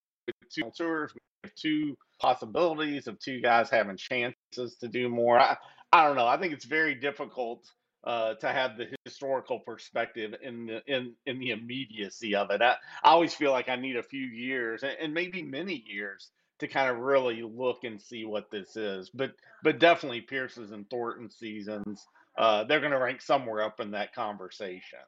two 0.51 0.71
tours, 0.75 1.13
we 1.13 1.19
have 1.43 1.55
two 1.55 1.97
possibilities 2.19 3.07
of 3.07 3.19
two 3.19 3.41
guys 3.41 3.69
having 3.69 3.97
chances 3.97 4.75
to 4.79 4.87
do 4.87 5.09
more. 5.09 5.39
I, 5.39 5.57
I 5.91 6.05
don't 6.05 6.15
know. 6.15 6.27
I 6.27 6.37
think 6.37 6.53
it's 6.53 6.65
very 6.65 6.95
difficult 6.95 7.69
uh, 8.03 8.35
to 8.35 8.47
have 8.47 8.77
the 8.77 8.87
historical 9.05 9.59
perspective 9.59 10.35
in 10.41 10.65
the 10.67 10.81
in 10.87 11.13
in 11.25 11.39
the 11.39 11.51
immediacy 11.51 12.35
of 12.35 12.51
it. 12.51 12.61
I, 12.61 12.75
I 13.03 13.11
always 13.11 13.33
feel 13.33 13.51
like 13.51 13.69
I 13.69 13.75
need 13.75 13.97
a 13.97 14.03
few 14.03 14.25
years 14.25 14.83
and, 14.83 14.95
and 15.01 15.13
maybe 15.13 15.41
many 15.41 15.83
years 15.87 16.29
to 16.59 16.67
kind 16.67 16.89
of 16.89 16.97
really 16.97 17.43
look 17.43 17.83
and 17.83 18.01
see 18.01 18.25
what 18.25 18.49
this 18.51 18.75
is. 18.75 19.09
But 19.09 19.31
but 19.63 19.79
definitely 19.79 20.21
Pierce's 20.21 20.71
and 20.71 20.89
Thornton 20.89 21.29
seasons 21.29 22.07
uh, 22.37 22.63
they're 22.65 22.79
going 22.79 22.91
to 22.91 22.99
rank 22.99 23.21
somewhere 23.21 23.63
up 23.63 23.79
in 23.79 23.91
that 23.91 24.13
conversation. 24.13 24.99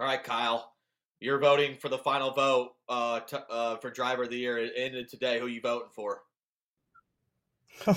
All 0.00 0.06
right, 0.06 0.22
Kyle, 0.22 0.73
you're 1.20 1.38
voting 1.38 1.76
for 1.76 1.88
the 1.88 1.98
final 1.98 2.30
vote 2.32 2.72
uh, 2.88 3.20
t- 3.20 3.36
uh, 3.50 3.76
for 3.76 3.90
driver 3.90 4.24
of 4.24 4.30
the 4.30 4.36
year. 4.36 4.58
It 4.58 4.72
ended 4.76 5.08
today. 5.08 5.38
Who 5.38 5.46
you 5.46 5.60
voting 5.60 5.90
for? 5.94 6.22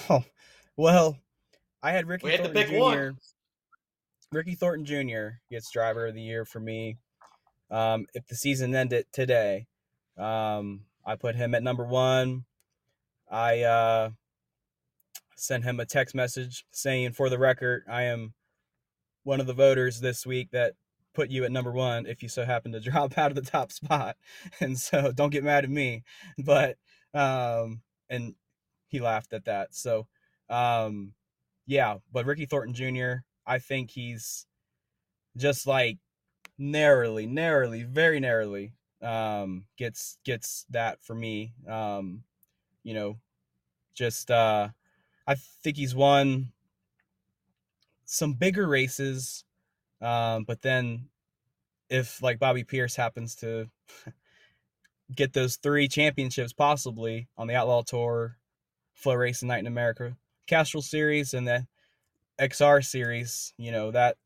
Oh, 0.09 0.23
well, 0.75 1.17
I 1.83 1.91
had 1.91 2.07
Ricky 2.07 2.25
we 2.25 2.31
had 2.31 2.39
Thornton 2.39 2.55
to 2.55 2.67
pick 2.67 2.75
Jr. 2.75 2.79
One. 2.79 3.17
Ricky 4.31 4.55
Thornton 4.55 4.85
Jr. 4.85 5.37
gets 5.51 5.71
driver 5.71 6.07
of 6.07 6.15
the 6.15 6.21
year 6.21 6.45
for 6.45 6.59
me. 6.59 6.97
Um, 7.69 8.07
if 8.13 8.27
the 8.27 8.35
season 8.35 8.73
ended 8.73 9.05
today, 9.11 9.67
um, 10.17 10.81
I 11.05 11.15
put 11.15 11.35
him 11.35 11.53
at 11.55 11.63
number 11.63 11.85
one. 11.85 12.45
I 13.29 13.61
uh, 13.61 14.09
sent 15.35 15.63
him 15.63 15.79
a 15.79 15.85
text 15.85 16.15
message 16.15 16.65
saying, 16.71 17.13
for 17.13 17.29
the 17.29 17.37
record, 17.37 17.83
I 17.89 18.03
am 18.03 18.33
one 19.23 19.39
of 19.39 19.47
the 19.47 19.53
voters 19.53 19.99
this 19.99 20.25
week 20.25 20.51
that 20.51 20.73
put 21.17 21.31
you 21.31 21.43
at 21.43 21.51
number 21.51 21.71
one 21.71 22.05
if 22.05 22.21
you 22.21 22.29
so 22.29 22.45
happen 22.45 22.71
to 22.71 22.79
drop 22.91 23.17
out 23.17 23.31
of 23.31 23.35
the 23.35 23.41
top 23.41 23.71
spot. 23.71 24.15
And 24.61 24.77
so 24.77 25.11
don't 25.11 25.31
get 25.31 25.43
mad 25.43 25.63
at 25.63 25.69
me. 25.69 26.03
But, 26.37 26.77
um, 27.13 27.81
and 28.07 28.35
he 28.87 28.99
laughed 28.99 29.33
at 29.33 29.45
that. 29.45 29.73
So, 29.73 30.05
um, 30.47 31.13
yeah, 31.65 31.97
but 32.13 32.27
Ricky 32.27 32.45
Thornton 32.45 32.75
Jr., 32.75 33.23
I 33.47 33.57
think 33.57 33.89
he's 33.89 34.45
just 35.35 35.65
like 35.65 35.97
narrowly, 36.59 37.25
narrowly, 37.25 37.81
very 37.81 38.19
narrowly, 38.19 38.73
um, 39.01 39.65
gets, 39.75 40.19
gets 40.23 40.65
that 40.69 41.01
for 41.01 41.15
me. 41.15 41.53
Um, 41.67 42.23
you 42.83 42.93
know, 42.93 43.17
just, 43.95 44.29
uh, 44.29 44.69
I 45.25 45.35
think 45.35 45.77
he's 45.77 45.95
won 45.95 46.51
some 48.05 48.33
bigger 48.33 48.67
races, 48.67 49.43
um, 50.01 50.43
but 50.43 50.61
then 50.61 51.09
if 51.89 52.21
like 52.21 52.39
Bobby 52.39 52.63
Pierce 52.63 52.95
happens 52.95 53.35
to 53.37 53.69
get 55.15 55.33
those 55.33 55.55
three 55.55 55.87
championships 55.87 56.53
possibly 56.53 57.27
on 57.37 57.47
the 57.47 57.55
Outlaw 57.55 57.83
Tour, 57.83 58.37
FloRacing 59.03 59.43
Night 59.43 59.59
in 59.59 59.67
America, 59.67 60.15
Castrol 60.47 60.81
Series, 60.81 61.33
and 61.33 61.47
the 61.47 61.65
XR 62.39 62.83
Series, 62.85 63.53
you 63.57 63.71
know 63.71 63.91
that 63.91 64.17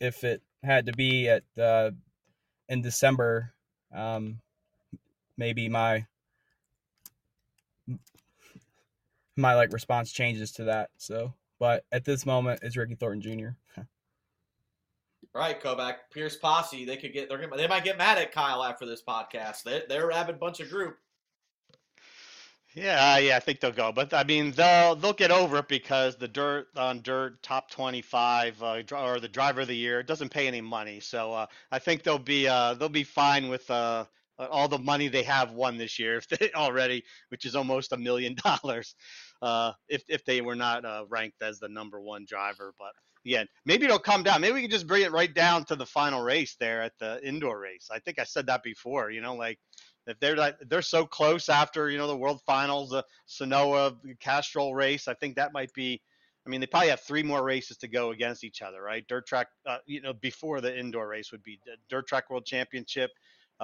if 0.00 0.24
it 0.24 0.42
had 0.62 0.86
to 0.86 0.92
be 0.92 1.28
at 1.28 1.44
uh, 1.58 1.90
in 2.68 2.82
December, 2.82 3.52
um, 3.94 4.40
maybe 5.36 5.68
my 5.68 6.06
my 9.36 9.54
like 9.54 9.72
response 9.72 10.12
changes 10.12 10.52
to 10.52 10.64
that. 10.64 10.90
So, 10.96 11.34
but 11.58 11.84
at 11.92 12.04
this 12.04 12.26
moment, 12.26 12.60
it's 12.62 12.76
Ricky 12.76 12.94
Thornton 12.94 13.22
Jr. 13.22 13.80
right, 15.36 15.60
Kovac, 15.60 15.96
Pierce 16.12 16.36
Posse. 16.36 16.84
They 16.84 16.96
could 16.96 17.12
get 17.12 17.28
they're 17.28 17.50
they 17.56 17.68
might 17.68 17.84
get 17.84 17.98
mad 17.98 18.18
at 18.18 18.32
Kyle 18.32 18.64
after 18.64 18.86
this 18.86 19.02
podcast. 19.02 19.62
They, 19.62 19.82
they're 19.88 20.04
a 20.04 20.08
rabid 20.08 20.38
bunch 20.38 20.60
of 20.60 20.70
group. 20.70 20.98
Yeah, 22.76 23.16
yeah, 23.16 23.36
I 23.38 23.40
think 23.40 23.60
they'll 23.60 23.72
go, 23.72 23.90
but 23.90 24.12
I 24.12 24.22
mean 24.24 24.50
they'll 24.50 24.94
they'll 24.94 25.14
get 25.14 25.30
over 25.30 25.56
it 25.58 25.68
because 25.68 26.16
the 26.16 26.28
dirt 26.28 26.68
on 26.76 27.00
dirt 27.00 27.42
top 27.42 27.70
twenty 27.70 28.02
five 28.02 28.62
uh, 28.62 28.82
or 28.92 29.18
the 29.18 29.28
driver 29.28 29.62
of 29.62 29.68
the 29.68 29.74
year 29.74 30.02
doesn't 30.02 30.28
pay 30.28 30.46
any 30.46 30.60
money, 30.60 31.00
so 31.00 31.32
uh, 31.32 31.46
I 31.72 31.78
think 31.78 32.02
they'll 32.02 32.18
be 32.18 32.46
uh, 32.46 32.74
they'll 32.74 32.90
be 32.90 33.02
fine 33.02 33.48
with 33.48 33.70
uh, 33.70 34.04
all 34.38 34.68
the 34.68 34.78
money 34.78 35.08
they 35.08 35.22
have 35.22 35.52
won 35.52 35.76
this 35.76 35.98
year 35.98 36.16
if 36.18 36.28
they, 36.28 36.50
already, 36.52 37.04
which 37.28 37.44
is 37.44 37.56
almost 37.56 37.92
a 37.92 37.96
million 37.96 38.36
dollars 38.44 38.94
uh, 39.42 39.72
if 39.88 40.02
if 40.08 40.24
they 40.24 40.40
were 40.40 40.56
not 40.56 40.84
uh, 40.84 41.04
ranked 41.08 41.42
as 41.42 41.58
the 41.58 41.68
number 41.68 42.00
one 42.00 42.24
driver. 42.28 42.74
But 42.78 42.92
again, 43.24 43.46
maybe 43.64 43.84
it'll 43.84 43.98
come 43.98 44.22
down. 44.22 44.40
Maybe 44.40 44.54
we 44.54 44.62
can 44.62 44.70
just 44.70 44.86
bring 44.86 45.02
it 45.02 45.12
right 45.12 45.32
down 45.32 45.64
to 45.66 45.76
the 45.76 45.86
final 45.86 46.22
race 46.22 46.56
there 46.58 46.82
at 46.82 46.92
the 46.98 47.26
indoor 47.26 47.58
race. 47.58 47.88
I 47.90 47.98
think 47.98 48.18
I 48.18 48.24
said 48.24 48.46
that 48.46 48.62
before. 48.62 49.10
You 49.10 49.20
know, 49.20 49.34
like 49.34 49.58
if 50.06 50.18
they're 50.20 50.36
like 50.36 50.56
they're 50.68 50.82
so 50.82 51.04
close 51.04 51.48
after 51.48 51.90
you 51.90 51.98
know 51.98 52.06
the 52.06 52.16
World 52.16 52.40
Finals, 52.46 52.90
the 52.90 53.04
Senoia 53.28 53.96
Castrol 54.20 54.74
race. 54.74 55.08
I 55.08 55.14
think 55.14 55.36
that 55.36 55.52
might 55.52 55.72
be. 55.74 56.00
I 56.46 56.48
mean, 56.48 56.60
they 56.60 56.68
probably 56.68 56.90
have 56.90 57.00
three 57.00 57.24
more 57.24 57.42
races 57.42 57.76
to 57.78 57.88
go 57.88 58.12
against 58.12 58.44
each 58.44 58.62
other, 58.62 58.80
right? 58.80 59.04
Dirt 59.08 59.26
track, 59.26 59.48
uh, 59.66 59.78
you 59.84 60.00
know, 60.00 60.12
before 60.12 60.60
the 60.60 60.78
indoor 60.78 61.08
race 61.08 61.32
would 61.32 61.42
be 61.42 61.58
Dirt 61.90 62.06
Track 62.06 62.30
World 62.30 62.46
Championship, 62.46 63.10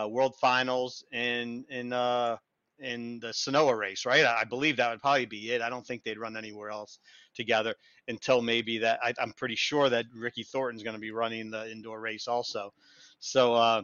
uh, 0.01 0.09
World 0.09 0.37
Finals, 0.41 1.05
and 1.13 1.65
in 1.69 1.93
uh, 1.93 2.37
in 2.79 3.21
the 3.21 3.29
Senoia 3.29 3.77
race, 3.77 4.05
right? 4.05 4.25
I 4.25 4.45
believe 4.45 4.77
that 4.77 4.91
would 4.91 5.01
probably 5.01 5.27
be 5.27 5.53
it. 5.53 5.63
I 5.63 5.71
don't 5.71 5.87
think 5.87 6.03
they'd 6.03 6.19
run 6.19 6.37
anywhere 6.37 6.71
else 6.71 6.99
together 7.35 7.75
until 8.09 8.43
maybe 8.43 8.79
that. 8.79 8.99
I, 9.03 9.15
am 9.21 9.33
pretty 9.33 9.55
sure 9.57 9.89
that 9.89 10.07
Ricky 10.15 10.43
Thornton's 10.43 10.83
going 10.83 10.97
to 10.97 11.01
be 11.01 11.13
running 11.13 11.51
the 11.51 11.71
indoor 11.71 12.01
race 12.01 12.27
also. 12.27 12.73
So 13.21 13.55
uh, 13.55 13.83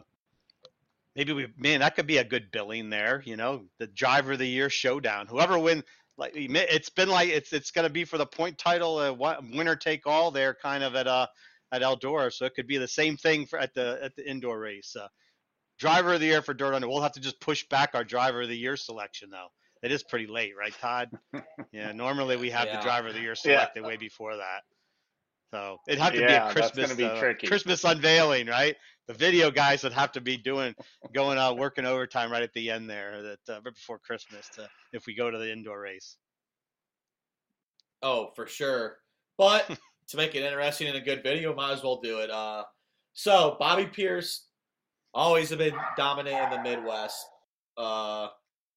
maybe 1.15 1.33
we 1.33 1.47
man 1.57 1.79
that 1.79 1.95
could 1.95 2.07
be 2.07 2.17
a 2.17 2.23
good 2.23 2.51
billing 2.51 2.89
there. 2.89 3.23
You 3.25 3.37
know, 3.37 3.65
the 3.77 3.87
driver 3.87 4.33
of 4.33 4.39
the 4.39 4.47
year 4.47 4.69
showdown. 4.69 5.27
Whoever 5.27 5.57
wins, 5.57 5.83
like 6.17 6.33
it's 6.35 6.89
been 6.89 7.09
like 7.09 7.29
it's 7.29 7.53
it's 7.53 7.71
going 7.71 7.87
to 7.87 7.93
be 7.93 8.03
for 8.03 8.17
the 8.17 8.25
point 8.25 8.57
title, 8.57 8.97
uh, 8.97 9.41
winner 9.53 9.75
take 9.75 10.05
all 10.05 10.31
there, 10.31 10.53
kind 10.53 10.83
of 10.83 10.95
at 10.95 11.07
uh 11.07 11.27
at 11.71 11.81
Eldora. 11.81 12.33
So 12.33 12.45
it 12.45 12.55
could 12.55 12.67
be 12.67 12.77
the 12.77 12.87
same 12.87 13.15
thing 13.15 13.45
for 13.45 13.59
at 13.59 13.73
the 13.73 13.99
at 14.01 14.15
the 14.15 14.29
indoor 14.29 14.59
race. 14.59 14.95
Uh, 14.95 15.07
driver 15.79 16.13
of 16.13 16.19
the 16.19 16.27
year 16.27 16.41
for 16.41 16.53
Dirt 16.53 16.73
Under. 16.73 16.87
We'll 16.87 17.01
have 17.01 17.13
to 17.13 17.19
just 17.19 17.39
push 17.39 17.65
back 17.69 17.91
our 17.93 18.03
driver 18.03 18.41
of 18.41 18.49
the 18.49 18.57
year 18.57 18.77
selection 18.77 19.29
though. 19.29 19.47
It 19.81 19.91
is 19.91 20.03
pretty 20.03 20.27
late, 20.27 20.53
right, 20.59 20.73
Todd? 20.79 21.09
yeah. 21.71 21.91
Normally 21.93 22.35
we 22.35 22.49
have 22.49 22.67
yeah. 22.67 22.77
the 22.77 22.83
driver 22.83 23.07
of 23.07 23.13
the 23.13 23.21
year 23.21 23.35
selected 23.35 23.81
yeah. 23.81 23.87
way 23.87 23.97
before 23.97 24.35
that. 24.35 24.63
So 25.51 25.77
it'd 25.87 25.99
have 25.99 26.13
to 26.13 26.19
yeah, 26.19 26.45
be 26.45 26.49
a 26.49 26.53
Christmas 26.53 26.93
be 26.93 27.05
uh, 27.05 27.33
Christmas 27.45 27.83
unveiling, 27.83 28.47
right? 28.47 28.75
The 29.07 29.13
video 29.15 29.49
guys 29.49 29.83
would 29.83 29.93
have 29.93 30.11
to 30.11 30.21
be 30.21 30.37
doing 30.37 30.75
going 31.13 31.39
out 31.39 31.57
working 31.57 31.85
overtime 31.85 32.31
right 32.31 32.43
at 32.43 32.53
the 32.53 32.69
end 32.69 32.87
there, 32.87 33.23
that 33.23 33.39
uh, 33.55 33.61
right 33.65 33.73
before 33.73 33.97
Christmas, 33.97 34.47
to, 34.55 34.69
if 34.93 35.07
we 35.07 35.15
go 35.15 35.31
to 35.31 35.37
the 35.37 35.51
indoor 35.51 35.79
race. 35.79 36.17
Oh, 38.03 38.29
for 38.35 38.45
sure. 38.45 38.97
But 39.37 39.67
to 40.09 40.17
make 40.17 40.35
it 40.35 40.43
interesting 40.43 40.87
and 40.87 40.97
a 40.97 41.01
good 41.01 41.23
video, 41.23 41.55
might 41.55 41.73
as 41.73 41.83
well 41.83 41.99
do 41.99 42.19
it. 42.19 42.29
Uh, 42.29 42.63
so 43.13 43.55
Bobby 43.59 43.87
Pierce 43.87 44.48
always 45.13 45.49
have 45.49 45.59
been 45.59 45.75
dominant 45.97 46.35
in 46.35 46.49
the 46.51 46.69
Midwest, 46.69 47.25
uh, 47.77 48.27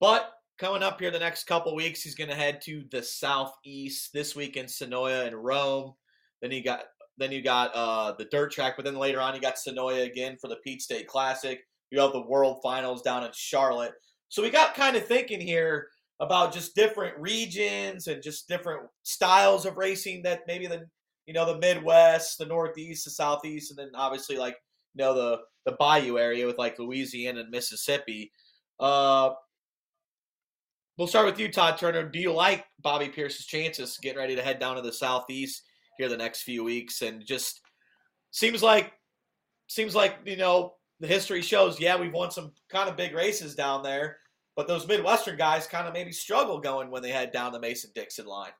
but 0.00 0.32
coming 0.58 0.82
up 0.82 1.00
here 1.00 1.10
the 1.10 1.18
next 1.18 1.44
couple 1.44 1.74
weeks, 1.74 2.02
he's 2.02 2.14
going 2.14 2.30
to 2.30 2.36
head 2.36 2.60
to 2.62 2.84
the 2.90 3.02
southeast 3.02 4.12
this 4.12 4.36
week 4.36 4.56
in 4.56 4.66
Senoia 4.66 5.26
and 5.26 5.36
Rome. 5.36 5.92
Then 6.40 6.52
you 6.52 6.62
got 6.62 6.84
then 7.18 7.30
you 7.30 7.42
got 7.42 7.70
uh, 7.74 8.12
the 8.18 8.24
dirt 8.26 8.52
track, 8.52 8.74
but 8.76 8.84
then 8.84 8.96
later 8.96 9.20
on 9.20 9.34
you 9.34 9.40
got 9.40 9.56
Senoia 9.56 10.06
again 10.06 10.36
for 10.40 10.48
the 10.48 10.56
Peach 10.64 10.82
State 10.82 11.06
Classic. 11.06 11.60
You 11.90 12.00
have 12.00 12.12
the 12.12 12.26
World 12.26 12.60
Finals 12.62 13.02
down 13.02 13.22
in 13.22 13.30
Charlotte. 13.34 13.92
So 14.28 14.42
we 14.42 14.50
got 14.50 14.74
kind 14.74 14.96
of 14.96 15.06
thinking 15.06 15.40
here 15.40 15.88
about 16.20 16.52
just 16.52 16.74
different 16.74 17.18
regions 17.18 18.06
and 18.06 18.22
just 18.22 18.48
different 18.48 18.88
styles 19.02 19.66
of 19.66 19.76
racing 19.76 20.22
that 20.22 20.40
maybe 20.46 20.66
the 20.66 20.86
you 21.26 21.34
know 21.34 21.44
the 21.44 21.58
Midwest, 21.58 22.38
the 22.38 22.46
Northeast, 22.46 23.04
the 23.04 23.10
Southeast, 23.10 23.70
and 23.70 23.78
then 23.78 23.90
obviously 23.94 24.36
like 24.36 24.56
you 24.94 25.04
know 25.04 25.14
the 25.14 25.40
the 25.64 25.76
Bayou 25.78 26.18
area 26.18 26.46
with 26.46 26.58
like 26.58 26.78
Louisiana 26.78 27.40
and 27.40 27.50
Mississippi. 27.50 28.32
Uh, 28.80 29.30
we'll 30.98 31.06
start 31.06 31.26
with 31.26 31.38
you, 31.38 31.50
Todd 31.50 31.78
Turner. 31.78 32.08
Do 32.08 32.18
you 32.18 32.32
like 32.32 32.64
Bobby 32.80 33.08
Pierce's 33.08 33.46
chances 33.46 33.98
getting 34.02 34.18
ready 34.18 34.34
to 34.34 34.42
head 34.42 34.58
down 34.58 34.76
to 34.76 34.82
the 34.82 34.92
Southeast? 34.92 35.62
here 35.98 36.08
the 36.08 36.16
next 36.16 36.42
few 36.42 36.64
weeks, 36.64 37.02
and 37.02 37.24
just 37.24 37.60
seems 38.30 38.62
like 38.62 38.92
seems 39.68 39.94
like 39.94 40.18
you 40.24 40.36
know 40.36 40.74
the 41.00 41.06
history 41.06 41.42
shows. 41.42 41.80
Yeah, 41.80 41.98
we've 41.98 42.12
won 42.12 42.30
some 42.30 42.52
kind 42.68 42.88
of 42.88 42.96
big 42.96 43.14
races 43.14 43.54
down 43.54 43.82
there, 43.82 44.18
but 44.56 44.68
those 44.68 44.86
Midwestern 44.86 45.36
guys 45.36 45.66
kind 45.66 45.86
of 45.86 45.94
maybe 45.94 46.12
struggle 46.12 46.60
going 46.60 46.90
when 46.90 47.02
they 47.02 47.10
head 47.10 47.32
down 47.32 47.52
the 47.52 47.60
Mason 47.60 47.90
Dixon 47.94 48.26
line. 48.26 48.52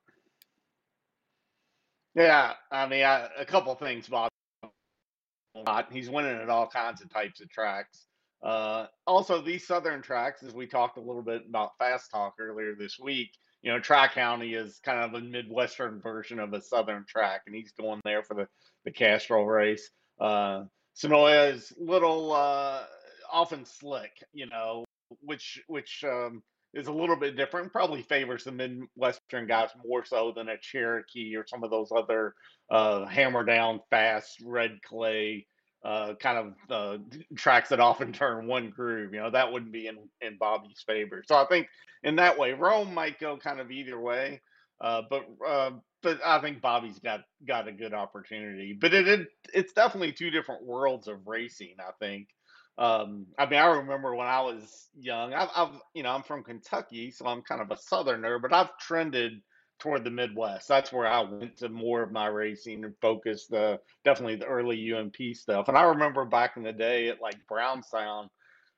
Yeah, 2.15 2.53
I 2.71 2.87
mean, 2.87 3.05
I, 3.05 3.29
a 3.39 3.45
couple 3.45 3.75
things, 3.75 4.09
Bob. 4.09 4.32
He's 5.91 6.11
winning 6.11 6.37
at 6.37 6.49
all 6.49 6.67
kinds 6.67 7.03
of 7.03 7.11
types 7.11 7.41
of 7.41 7.51
tracks. 7.51 8.07
Uh, 8.43 8.87
also, 9.07 9.41
these 9.41 9.67
southern 9.67 10.03
tracks, 10.03 10.43
as 10.43 10.53
we 10.53 10.67
talked 10.67 10.99
a 10.99 11.01
little 11.01 11.23
bit 11.23 11.43
about 11.49 11.77
Fast 11.79 12.11
Talk 12.11 12.35
earlier 12.41 12.75
this 12.75 12.99
week, 12.99 13.31
you 13.63 13.71
know, 13.71 13.79
Tri 13.79 14.09
County 14.09 14.55
is 14.55 14.81
kind 14.85 14.99
of 14.99 15.15
a 15.15 15.25
Midwestern 15.25 16.01
version 16.01 16.41
of 16.41 16.53
a 16.53 16.61
Southern 16.61 17.05
track, 17.09 17.43
and 17.47 17.55
he's 17.55 17.73
going 17.73 18.01
there 18.05 18.25
for 18.25 18.35
the, 18.35 18.49
the 18.85 18.91
Castrol 18.91 19.47
race. 19.47 19.91
Uh, 20.21 20.65
Senoia 20.97 21.55
is 21.55 21.73
little, 21.79 22.33
uh, 22.33 22.83
often 23.31 23.65
slick, 23.65 24.11
you 24.33 24.47
know, 24.47 24.85
which, 25.21 25.63
which, 25.69 26.03
um, 26.05 26.43
is 26.75 26.87
a 26.87 26.93
little 26.93 27.17
bit 27.17 27.37
different, 27.37 27.73
probably 27.73 28.03
favors 28.03 28.45
the 28.45 28.53
Midwestern 28.53 29.47
guys 29.47 29.71
more 29.87 30.05
so 30.05 30.33
than 30.35 30.49
a 30.49 30.57
Cherokee 30.59 31.37
or 31.37 31.45
some 31.47 31.65
of 31.65 31.71
those 31.71 31.91
other 31.95 32.35
uh, 32.71 33.07
hammer 33.07 33.45
down 33.45 33.81
fast 33.91 34.39
red 34.45 34.79
clay 34.83 35.47
uh, 35.85 36.15
kind 36.15 36.39
of 36.39 36.55
uh, 36.71 36.99
tracks 37.37 37.69
that 37.71 37.81
often 37.81 38.13
turn 38.13 38.47
one 38.47 38.71
groove. 38.71 39.13
You 39.13 39.21
know, 39.21 39.31
that 39.31 39.53
wouldn't 39.53 39.73
be 39.73 39.87
in, 39.87 39.99
in 40.21 40.37
Bobby's 40.39 40.83
favor. 40.87 41.23
So 41.27 41.37
I 41.37 41.47
think 41.47 41.69
in 42.03 42.17
that 42.17 42.39
way, 42.39 42.53
Rome 42.53 42.95
might 42.95 43.19
go 43.19 43.37
kind 43.37 43.61
of 43.61 43.71
either 43.71 44.01
way. 44.01 44.41
Uh, 44.81 45.03
but 45.09 45.27
uh, 45.47 45.71
but 46.03 46.19
I 46.25 46.41
think 46.41 46.61
Bobby's 46.61 46.99
got 46.99 47.21
got 47.47 47.69
a 47.69 47.73
good 47.73 47.95
opportunity. 47.95 48.77
But 48.81 48.93
it, 48.93 49.07
it 49.07 49.29
it's 49.55 49.73
definitely 49.73 50.13
two 50.13 50.31
different 50.31 50.65
worlds 50.65 51.07
of 51.07 51.27
racing. 51.27 51.77
I 51.79 51.93
think. 52.01 52.29
Um, 52.79 53.27
I 53.39 53.47
mean, 53.47 53.61
I 53.61 53.67
remember 53.67 54.15
when 54.15 54.27
I 54.27 54.41
was 54.41 54.89
young. 54.99 55.35
I've, 55.35 55.51
I've 55.55 55.81
you 55.95 56.03
know 56.03 56.11
I'm 56.11 56.23
from 56.23 56.43
Kentucky, 56.43 57.11
so 57.11 57.27
I'm 57.27 57.43
kind 57.43 57.61
of 57.61 57.71
a 57.71 57.77
Southerner, 57.77 58.39
but 58.39 58.53
I've 58.53 58.77
trended 58.79 59.43
toward 59.79 60.05
the 60.05 60.11
Midwest. 60.11 60.69
That's 60.69 60.93
where 60.93 61.07
I 61.07 61.21
went 61.21 61.59
to 61.59 61.69
more 61.69 62.03
of 62.03 62.13
my 62.13 62.27
racing 62.27 62.85
and 62.85 62.95
focused 63.03 63.51
the 63.51 63.81
definitely 64.05 64.37
the 64.37 64.47
early 64.47 64.93
UMP 64.93 65.17
stuff. 65.35 65.69
And 65.69 65.77
I 65.77 65.83
remember 65.83 66.25
back 66.25 66.57
in 66.57 66.63
the 66.63 66.73
day 66.73 67.09
at 67.09 67.21
like 67.21 67.35
Brownstown, 67.49 68.31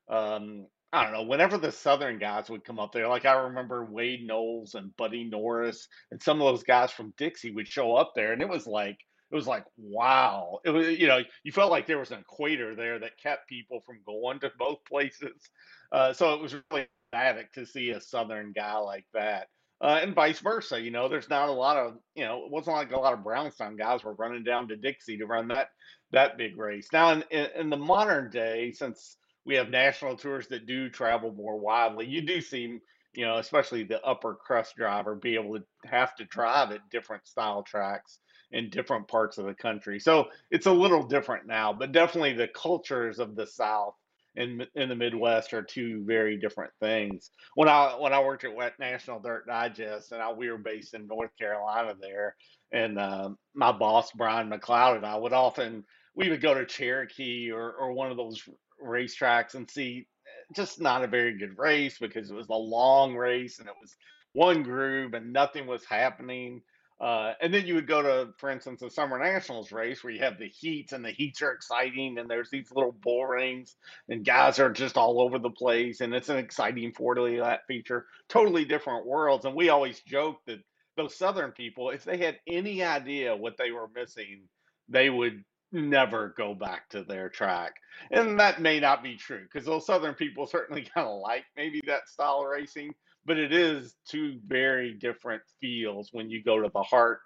um, 0.09 0.67
I 0.93 1.05
don't 1.05 1.13
know, 1.13 1.25
whenever 1.25 1.59
the 1.59 1.73
Southern 1.73 2.19
guys 2.19 2.49
would 2.49 2.65
come 2.65 2.79
up 2.79 2.93
there, 2.93 3.07
like 3.07 3.27
I 3.27 3.35
remember 3.35 3.85
Wade 3.85 4.27
Knowles 4.27 4.75
and 4.75 4.97
Buddy 4.97 5.25
Norris 5.25 5.89
and 6.11 6.23
some 6.23 6.41
of 6.41 6.47
those 6.47 6.63
guys 6.63 6.91
from 6.91 7.13
Dixie 7.19 7.51
would 7.51 7.69
show 7.69 7.95
up 7.95 8.13
there, 8.17 8.33
and 8.33 8.41
it 8.41 8.49
was 8.49 8.67
like 8.67 8.99
it 9.35 9.37
was 9.37 9.49
like 9.49 9.65
wow 9.77 10.61
it 10.65 10.71
was 10.71 10.89
you 10.99 11.09
know 11.09 11.19
you 11.43 11.51
felt 11.51 11.73
like 11.73 11.89
there 11.89 11.99
was 11.99 12.13
an 12.13 12.21
equator 12.21 12.77
there 12.77 13.01
that 13.01 13.19
kept 13.21 13.49
people 13.49 13.83
from 13.85 13.99
going 14.07 14.39
to 14.39 14.51
both 14.59 14.79
places 14.89 15.51
uh, 15.91 16.13
so 16.13 16.35
it 16.35 16.41
was 16.41 16.55
really 16.71 16.87
dramatic 17.13 17.53
to 17.53 17.67
see 17.67 17.91
a 17.91 18.01
southern 18.01 18.53
guy 18.53 18.77
like 18.77 19.07
that 19.13 19.49
uh, 19.81 19.99
and 20.01 20.15
vice 20.15 20.39
versa. 20.39 20.81
You 20.81 20.91
know, 20.91 21.09
there's 21.09 21.29
not 21.29 21.49
a 21.49 21.53
lot 21.53 21.77
of, 21.77 21.99
you 22.15 22.25
know, 22.25 22.45
it 22.45 22.51
wasn't 22.51 22.77
like 22.77 22.93
a 22.93 22.99
lot 22.99 23.13
of 23.13 23.25
Brownstown 23.25 23.77
guys 23.77 24.05
were 24.05 24.15
running 24.15 24.45
down 24.45 24.69
to 24.69 24.77
Dixie 24.77 25.19
to 25.19 25.27
run 25.27 25.49
that 25.49 25.69
that 26.13 26.39
big 26.39 26.57
race. 26.57 26.89
Now, 26.93 27.11
in, 27.13 27.25
in, 27.31 27.47
in 27.59 27.71
the 27.71 27.77
modern 27.77 28.31
day, 28.31 28.73
since 28.73 29.17
we 29.45 29.57
have 29.57 29.69
national 29.69 30.17
tours 30.17 30.49
that 30.49 30.67
do 30.67 30.89
travel 30.89 31.33
more 31.33 31.59
widely, 31.59 32.07
you 32.07 32.23
do 32.23 32.41
see, 32.41 32.79
you 33.15 33.27
know, 33.27 33.37
especially 33.39 33.83
the 33.83 34.03
upper 34.03 34.35
crust 34.35 34.77
driver 34.77 35.17
be 35.17 35.35
able 35.35 35.59
to 35.59 35.65
have 35.85 36.15
to 36.17 36.25
drive 36.25 36.71
at 36.71 36.89
different 36.91 37.27
style 37.27 37.63
tracks 37.63 38.21
in 38.53 38.71
different 38.71 39.09
parts 39.09 39.39
of 39.39 39.47
the 39.47 39.55
country. 39.55 39.99
So 40.01 40.27
it's 40.51 40.67
a 40.67 40.73
little 40.73 41.03
different 41.03 41.47
now, 41.47 41.73
but 41.73 41.93
definitely 41.93 42.35
the 42.35 42.49
cultures 42.49 43.19
of 43.19 43.37
the 43.37 43.47
South 43.47 43.95
in 44.37 44.67
in 44.75 44.89
the 44.89 44.97
Midwest 44.97 45.53
are 45.55 45.63
two 45.63 46.03
very 46.05 46.37
different 46.37 46.73
things. 46.81 47.31
When 47.55 47.69
I 47.69 47.97
when 47.99 48.13
I 48.13 48.23
worked 48.23 48.45
at 48.45 48.55
Wet 48.55 48.75
National 48.79 49.21
Dirt 49.21 49.47
Digest, 49.47 50.13
and 50.13 50.21
I, 50.21 50.33
we 50.33 50.51
were 50.51 50.59
based 50.59 50.95
in 50.95 51.07
North 51.07 51.31
Carolina 51.39 51.95
there, 52.01 52.35
and 52.73 52.99
uh, 52.99 53.31
my 53.55 53.73
boss 53.73 54.11
Brian 54.13 54.51
McLeod 54.51 54.97
and 54.97 55.07
I 55.07 55.17
would 55.17 55.33
often 55.33 55.85
we 56.17 56.31
would 56.31 56.41
go 56.41 56.55
to 56.55 56.67
Cherokee 56.67 57.51
or 57.51 57.73
or 57.73 57.93
one 57.93 58.11
of 58.11 58.17
those 58.17 58.43
racetracks 58.85 59.55
and 59.55 59.71
see 59.71 60.07
just 60.55 60.81
not 60.81 61.05
a 61.05 61.09
very 61.09 61.39
good 61.39 61.59
race 61.59 61.99
because 61.99 62.31
it 62.31 62.35
was 62.35 62.49
a 62.49 62.55
long 62.55 63.15
race 63.15 63.59
and 63.59 63.69
it 63.69 63.75
was 63.81 63.95
one 64.33 64.63
groove 64.63 65.15
and 65.15 65.33
nothing 65.33 65.67
was 65.67 65.85
happening. 65.85 66.61
Uh, 67.01 67.33
and 67.41 67.53
then 67.53 67.67
you 67.67 67.75
would 67.75 67.89
go 67.89 68.03
to, 68.03 68.33
for 68.39 68.51
instance, 68.51 68.81
the 68.81 68.91
Summer 68.91 69.19
Nationals 69.19 69.73
race 69.73 70.03
where 70.03 70.13
you 70.13 70.21
have 70.21 70.39
the 70.39 70.49
heats 70.49 70.93
and 70.93 71.05
the 71.05 71.11
heats 71.11 71.43
are 71.43 71.53
exciting 71.53 72.19
and 72.19 72.31
there's 72.31 72.51
these 72.51 72.71
little 72.73 72.93
bull 73.03 73.27
rings 73.27 73.77
and 74.09 74.25
guys 74.25 74.59
are 74.61 74.71
just 74.71 74.97
all 74.97 75.21
over 75.21 75.39
the 75.39 75.51
place 75.51 76.01
and 76.01 76.15
it's 76.15 76.29
an 76.29 76.39
exciting 76.39 76.93
40 76.93 77.41
lap 77.41 77.63
feature. 77.67 78.07
Totally 78.29 78.65
different 78.65 79.07
worlds. 79.07 79.45
And 79.45 79.55
we 79.57 79.69
always 79.71 80.01
joke 80.03 80.37
that 80.47 80.61
those 80.97 81.17
Southern 81.17 81.51
people, 81.51 81.91
if 81.91 82.05
they 82.05 82.17
had 82.17 82.39
any 82.47 82.83
idea 82.83 83.37
what 83.37 83.57
they 83.59 83.73
were 83.73 83.89
missing, 83.95 84.43
they 84.89 85.11
would 85.11 85.45
never 85.73 86.33
go 86.37 86.55
back 86.55 86.89
to 86.91 87.03
their 87.03 87.29
track. 87.29 87.75
And 88.13 88.39
that 88.39 88.61
may 88.63 88.79
not 88.79 89.03
be 89.03 89.17
true 89.17 89.43
because 89.43 89.67
those 89.67 89.87
Southern 89.87 90.15
people 90.15 90.47
certainly 90.47 90.83
kind 90.95 91.09
of 91.09 91.21
like 91.21 91.45
maybe 91.57 91.83
that 91.87 92.09
style 92.09 92.43
of 92.43 92.49
racing 92.49 92.95
but 93.27 93.39
it 93.39 93.53
is 93.53 93.97
two 94.09 94.39
very 94.47 94.95
different 94.95 95.43
feels 95.61 96.11
when 96.13 96.31
you 96.31 96.43
go 96.43 96.61
to 96.61 96.71
the 96.73 96.83
heart 96.83 97.21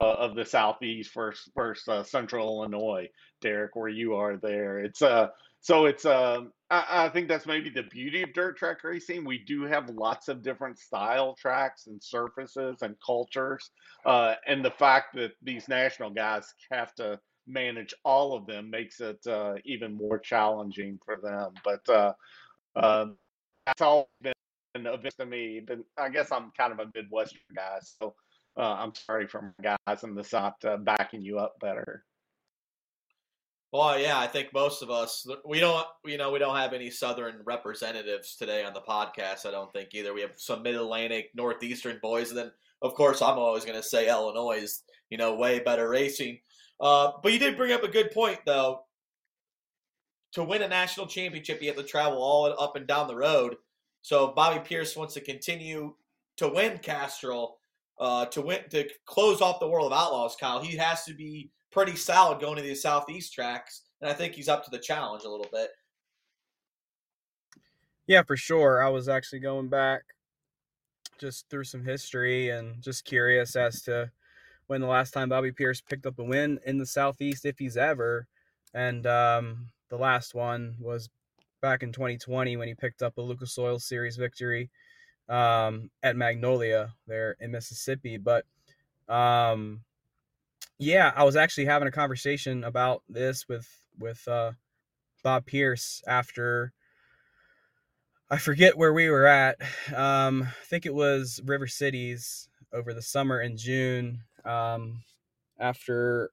uh, 0.00 0.14
of 0.14 0.34
the 0.34 0.44
southeast 0.44 1.12
versus, 1.14 1.50
versus 1.54 1.88
uh, 1.88 2.02
central 2.02 2.48
Illinois, 2.48 3.08
Derek, 3.40 3.76
where 3.76 3.88
you 3.88 4.14
are 4.14 4.36
there. 4.36 4.80
It's 4.80 5.02
uh 5.02 5.28
so 5.60 5.86
it's 5.86 6.04
uh 6.04 6.42
I, 6.70 7.06
I, 7.06 7.08
think 7.08 7.28
that's 7.28 7.46
maybe 7.46 7.70
the 7.70 7.84
beauty 7.84 8.22
of 8.22 8.32
dirt 8.32 8.58
track 8.58 8.82
racing. 8.84 9.24
We 9.24 9.38
do 9.38 9.62
have 9.64 9.88
lots 9.90 10.28
of 10.28 10.42
different 10.42 10.78
style 10.78 11.34
tracks 11.34 11.86
and 11.86 12.02
surfaces 12.02 12.82
and 12.82 12.96
cultures, 13.04 13.70
uh, 14.04 14.34
and 14.46 14.64
the 14.64 14.70
fact 14.70 15.14
that 15.14 15.32
these 15.42 15.68
national 15.68 16.10
guys 16.10 16.52
have 16.70 16.94
to 16.96 17.18
manage 17.46 17.94
all 18.04 18.34
of 18.34 18.46
them 18.46 18.70
makes 18.70 19.00
it 19.00 19.24
uh, 19.26 19.54
even 19.64 19.94
more 19.94 20.18
challenging 20.18 20.98
for 21.04 21.18
them. 21.22 21.52
But 21.62 21.88
uh, 21.88 22.12
uh, 22.74 23.06
that's 23.66 23.80
all 23.80 24.08
been 24.20 24.33
of 24.74 25.16
to 25.16 25.26
me, 25.26 25.62
but 25.66 25.78
I 25.96 26.08
guess 26.08 26.32
I'm 26.32 26.50
kind 26.56 26.72
of 26.72 26.80
a 26.80 26.90
Midwestern 26.94 27.40
guy, 27.54 27.78
so 27.82 28.14
uh, 28.56 28.74
I'm 28.74 28.94
sorry 28.94 29.26
for 29.26 29.54
my 29.58 29.76
guys 29.86 30.02
in 30.02 30.14
the 30.14 30.24
South 30.24 30.54
uh, 30.64 30.76
backing 30.76 31.22
you 31.22 31.38
up 31.38 31.54
better. 31.60 32.04
Well, 33.72 33.98
yeah, 33.98 34.18
I 34.20 34.28
think 34.28 34.52
most 34.52 34.82
of 34.82 34.90
us 34.90 35.26
we 35.44 35.58
don't 35.58 35.84
you 36.04 36.16
know 36.16 36.30
we 36.30 36.38
don't 36.38 36.56
have 36.56 36.72
any 36.72 36.90
southern 36.90 37.40
representatives 37.44 38.36
today 38.36 38.64
on 38.64 38.72
the 38.72 38.80
podcast. 38.80 39.46
I 39.46 39.50
don't 39.50 39.72
think 39.72 39.88
either. 39.94 40.14
We 40.14 40.20
have 40.20 40.34
some 40.36 40.62
mid 40.62 40.76
Atlantic, 40.76 41.30
northeastern 41.34 41.98
boys, 42.00 42.30
and 42.30 42.38
then 42.38 42.52
of 42.82 42.94
course 42.94 43.20
I'm 43.20 43.38
always 43.38 43.64
going 43.64 43.76
to 43.76 43.82
say 43.82 44.08
Illinois 44.08 44.58
is 44.62 44.82
you 45.10 45.18
know 45.18 45.34
way 45.34 45.58
better 45.58 45.88
racing. 45.88 46.38
Uh, 46.80 47.12
but 47.22 47.32
you 47.32 47.38
did 47.38 47.56
bring 47.56 47.72
up 47.72 47.82
a 47.82 47.88
good 47.88 48.12
point 48.12 48.38
though. 48.46 48.80
To 50.34 50.44
win 50.44 50.62
a 50.62 50.68
national 50.68 51.06
championship, 51.06 51.60
you 51.60 51.68
have 51.68 51.76
to 51.76 51.84
travel 51.84 52.18
all 52.18 52.46
up 52.60 52.76
and 52.76 52.86
down 52.86 53.06
the 53.06 53.16
road. 53.16 53.56
So 54.04 54.34
Bobby 54.36 54.60
Pierce 54.60 54.94
wants 54.96 55.14
to 55.14 55.22
continue 55.22 55.94
to 56.36 56.48
win 56.48 56.76
Castrol, 56.76 57.56
uh, 57.98 58.26
to 58.26 58.42
win 58.42 58.58
to 58.68 58.86
close 59.06 59.40
off 59.40 59.60
the 59.60 59.66
World 59.66 59.90
of 59.90 59.98
Outlaws, 59.98 60.36
Kyle, 60.38 60.62
he 60.62 60.76
has 60.76 61.04
to 61.04 61.14
be 61.14 61.50
pretty 61.70 61.96
solid 61.96 62.38
going 62.38 62.56
to 62.56 62.62
these 62.62 62.82
southeast 62.82 63.32
tracks, 63.32 63.84
and 64.02 64.10
I 64.10 64.12
think 64.12 64.34
he's 64.34 64.50
up 64.50 64.62
to 64.66 64.70
the 64.70 64.78
challenge 64.78 65.24
a 65.24 65.30
little 65.30 65.48
bit. 65.50 65.70
Yeah, 68.06 68.22
for 68.24 68.36
sure. 68.36 68.84
I 68.84 68.90
was 68.90 69.08
actually 69.08 69.38
going 69.38 69.68
back 69.68 70.02
just 71.18 71.48
through 71.48 71.64
some 71.64 71.82
history 71.82 72.50
and 72.50 72.82
just 72.82 73.06
curious 73.06 73.56
as 73.56 73.80
to 73.84 74.10
when 74.66 74.82
the 74.82 74.86
last 74.86 75.12
time 75.12 75.30
Bobby 75.30 75.50
Pierce 75.50 75.80
picked 75.80 76.04
up 76.04 76.18
a 76.18 76.24
win 76.24 76.60
in 76.66 76.76
the 76.76 76.84
southeast, 76.84 77.46
if 77.46 77.58
he's 77.58 77.78
ever. 77.78 78.26
And 78.74 79.06
um, 79.06 79.68
the 79.88 79.96
last 79.96 80.34
one 80.34 80.76
was 80.78 81.08
back 81.64 81.82
in 81.82 81.92
2020 81.92 82.58
when 82.58 82.68
he 82.68 82.74
picked 82.74 83.00
up 83.00 83.16
a 83.16 83.22
Lucas 83.22 83.56
Oil 83.56 83.78
Series 83.78 84.16
victory 84.16 84.68
um, 85.30 85.90
at 86.02 86.14
Magnolia 86.14 86.92
there 87.06 87.36
in 87.40 87.50
Mississippi. 87.50 88.18
But 88.18 88.44
um, 89.08 89.80
yeah, 90.78 91.10
I 91.16 91.24
was 91.24 91.36
actually 91.36 91.64
having 91.64 91.88
a 91.88 91.90
conversation 91.90 92.64
about 92.64 93.02
this 93.08 93.48
with 93.48 93.66
with 93.98 94.28
uh, 94.28 94.52
Bob 95.22 95.46
Pierce 95.46 96.02
after 96.06 96.74
I 98.28 98.36
forget 98.36 98.76
where 98.76 98.92
we 98.92 99.08
were 99.08 99.26
at. 99.26 99.56
Um, 99.94 100.42
I 100.42 100.64
think 100.66 100.84
it 100.84 100.94
was 100.94 101.40
River 101.46 101.66
Cities 101.66 102.46
over 102.74 102.92
the 102.92 103.00
summer 103.00 103.40
in 103.40 103.56
June. 103.56 104.20
Um, 104.44 105.02
after 105.58 106.30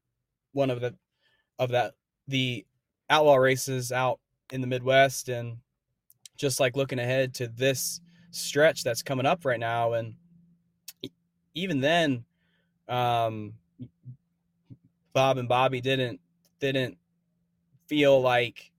one 0.52 0.70
of 0.70 0.82
the 0.82 0.94
of 1.58 1.70
that 1.70 1.94
the 2.28 2.66
outlaw 3.10 3.36
races 3.36 3.94
out 3.94 4.20
in 4.52 4.62
the 4.62 4.68
Midwest, 4.68 5.30
and 5.30 5.58
just 6.38 6.60
like 6.60 6.76
looking 6.76 7.00
ahead 7.00 7.34
to 7.36 7.48
this 7.48 8.02
stretch 8.32 8.84
that's 8.84 9.04
coming 9.04 9.26
up 9.26 9.46
right 9.46 9.60
now, 9.60 9.94
and 9.94 10.16
even 11.54 11.82
then, 11.82 12.26
um, 12.88 13.54
Bob 15.14 15.38
and 15.38 15.48
Bobby 15.48 15.82
didn't 15.82 16.20
didn't 16.60 16.98
feel 17.88 18.22
like 18.22 18.72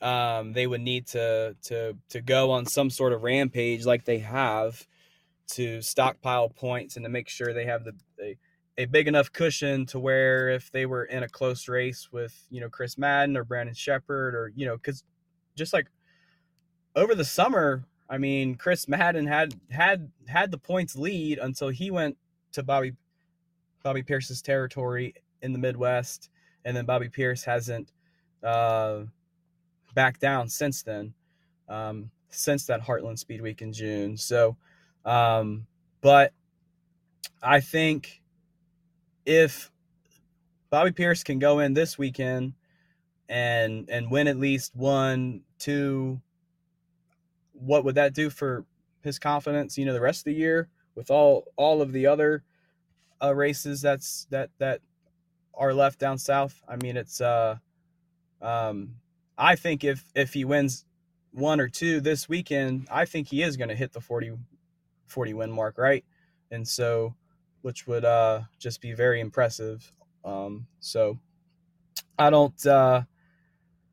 um, 0.00 0.52
they 0.52 0.66
would 0.66 0.80
need 0.80 1.06
to 1.08 1.56
to 1.62 1.96
to 2.10 2.20
go 2.20 2.50
on 2.50 2.66
some 2.66 2.90
sort 2.90 3.12
of 3.12 3.22
rampage 3.22 3.84
like 3.86 4.04
they 4.04 4.18
have 4.18 4.86
to 5.48 5.80
stockpile 5.80 6.48
points 6.50 6.96
and 6.96 7.04
to 7.04 7.08
make 7.08 7.28
sure 7.28 7.54
they 7.54 7.64
have 7.64 7.84
the, 7.84 7.92
the 8.18 8.36
a 8.78 8.86
big 8.86 9.08
enough 9.08 9.32
cushion 9.32 9.84
to 9.86 9.98
where 9.98 10.48
if 10.48 10.70
they 10.70 10.86
were 10.86 11.04
in 11.04 11.24
a 11.24 11.28
close 11.28 11.68
race 11.68 12.08
with 12.12 12.46
you 12.48 12.60
know 12.60 12.70
Chris 12.70 12.96
Madden 12.96 13.36
or 13.36 13.44
Brandon 13.44 13.74
Sheppard 13.74 14.34
or 14.34 14.52
you 14.54 14.64
know 14.64 14.76
because 14.76 15.02
just 15.56 15.72
like 15.72 15.88
over 16.94 17.14
the 17.14 17.24
summer, 17.24 17.84
I 18.08 18.18
mean 18.18 18.54
Chris 18.54 18.88
Madden 18.88 19.26
had 19.26 19.54
had 19.70 20.10
had 20.28 20.52
the 20.52 20.58
points 20.58 20.96
lead 20.96 21.38
until 21.38 21.68
he 21.68 21.90
went 21.90 22.16
to 22.52 22.62
Bobby 22.62 22.92
Bobby 23.82 24.04
Pierce's 24.04 24.40
territory 24.40 25.14
in 25.42 25.52
the 25.52 25.58
Midwest, 25.58 26.30
and 26.64 26.76
then 26.76 26.86
Bobby 26.86 27.08
Pierce 27.08 27.42
hasn't 27.42 27.92
uh, 28.44 29.00
backed 29.94 30.20
down 30.20 30.48
since 30.48 30.82
then, 30.84 31.14
um, 31.68 32.10
since 32.28 32.64
that 32.66 32.80
Heartland 32.82 33.18
Speed 33.18 33.40
Week 33.40 33.60
in 33.60 33.72
June. 33.72 34.16
So, 34.16 34.56
um, 35.04 35.66
but 36.00 36.32
I 37.42 37.60
think 37.60 38.20
if 39.28 39.70
Bobby 40.70 40.90
Pierce 40.90 41.22
can 41.22 41.38
go 41.38 41.58
in 41.60 41.74
this 41.74 41.98
weekend 41.98 42.54
and 43.28 43.88
and 43.90 44.10
win 44.10 44.26
at 44.26 44.38
least 44.38 44.74
one, 44.74 45.42
two, 45.58 46.20
what 47.52 47.84
would 47.84 47.96
that 47.96 48.14
do 48.14 48.30
for 48.30 48.64
his 49.02 49.18
confidence? 49.18 49.76
You 49.76 49.84
know, 49.84 49.92
the 49.92 50.00
rest 50.00 50.20
of 50.20 50.24
the 50.24 50.34
year 50.34 50.68
with 50.94 51.10
all 51.10 51.44
all 51.56 51.82
of 51.82 51.92
the 51.92 52.06
other 52.06 52.42
uh, 53.22 53.34
races 53.34 53.82
that's 53.82 54.26
that 54.30 54.50
that 54.58 54.80
are 55.54 55.74
left 55.74 55.98
down 55.98 56.18
south. 56.18 56.62
I 56.66 56.76
mean, 56.76 56.96
it's 56.96 57.20
uh, 57.20 57.56
um, 58.40 58.94
I 59.36 59.56
think 59.56 59.84
if 59.84 60.04
if 60.14 60.32
he 60.32 60.44
wins 60.46 60.86
one 61.32 61.60
or 61.60 61.68
two 61.68 62.00
this 62.00 62.28
weekend, 62.28 62.88
I 62.90 63.04
think 63.04 63.28
he 63.28 63.42
is 63.42 63.58
going 63.58 63.68
to 63.68 63.74
hit 63.76 63.92
the 63.92 64.00
40, 64.00 64.32
40 65.06 65.34
win 65.34 65.52
mark, 65.52 65.76
right? 65.76 66.04
And 66.50 66.66
so, 66.66 67.14
which 67.62 67.86
would 67.86 68.04
uh, 68.04 68.42
just 68.58 68.80
be 68.80 68.92
very 68.92 69.20
impressive. 69.20 69.92
Um, 70.24 70.66
so, 70.80 71.18
I 72.18 72.30
don't 72.30 72.66
uh, 72.66 73.02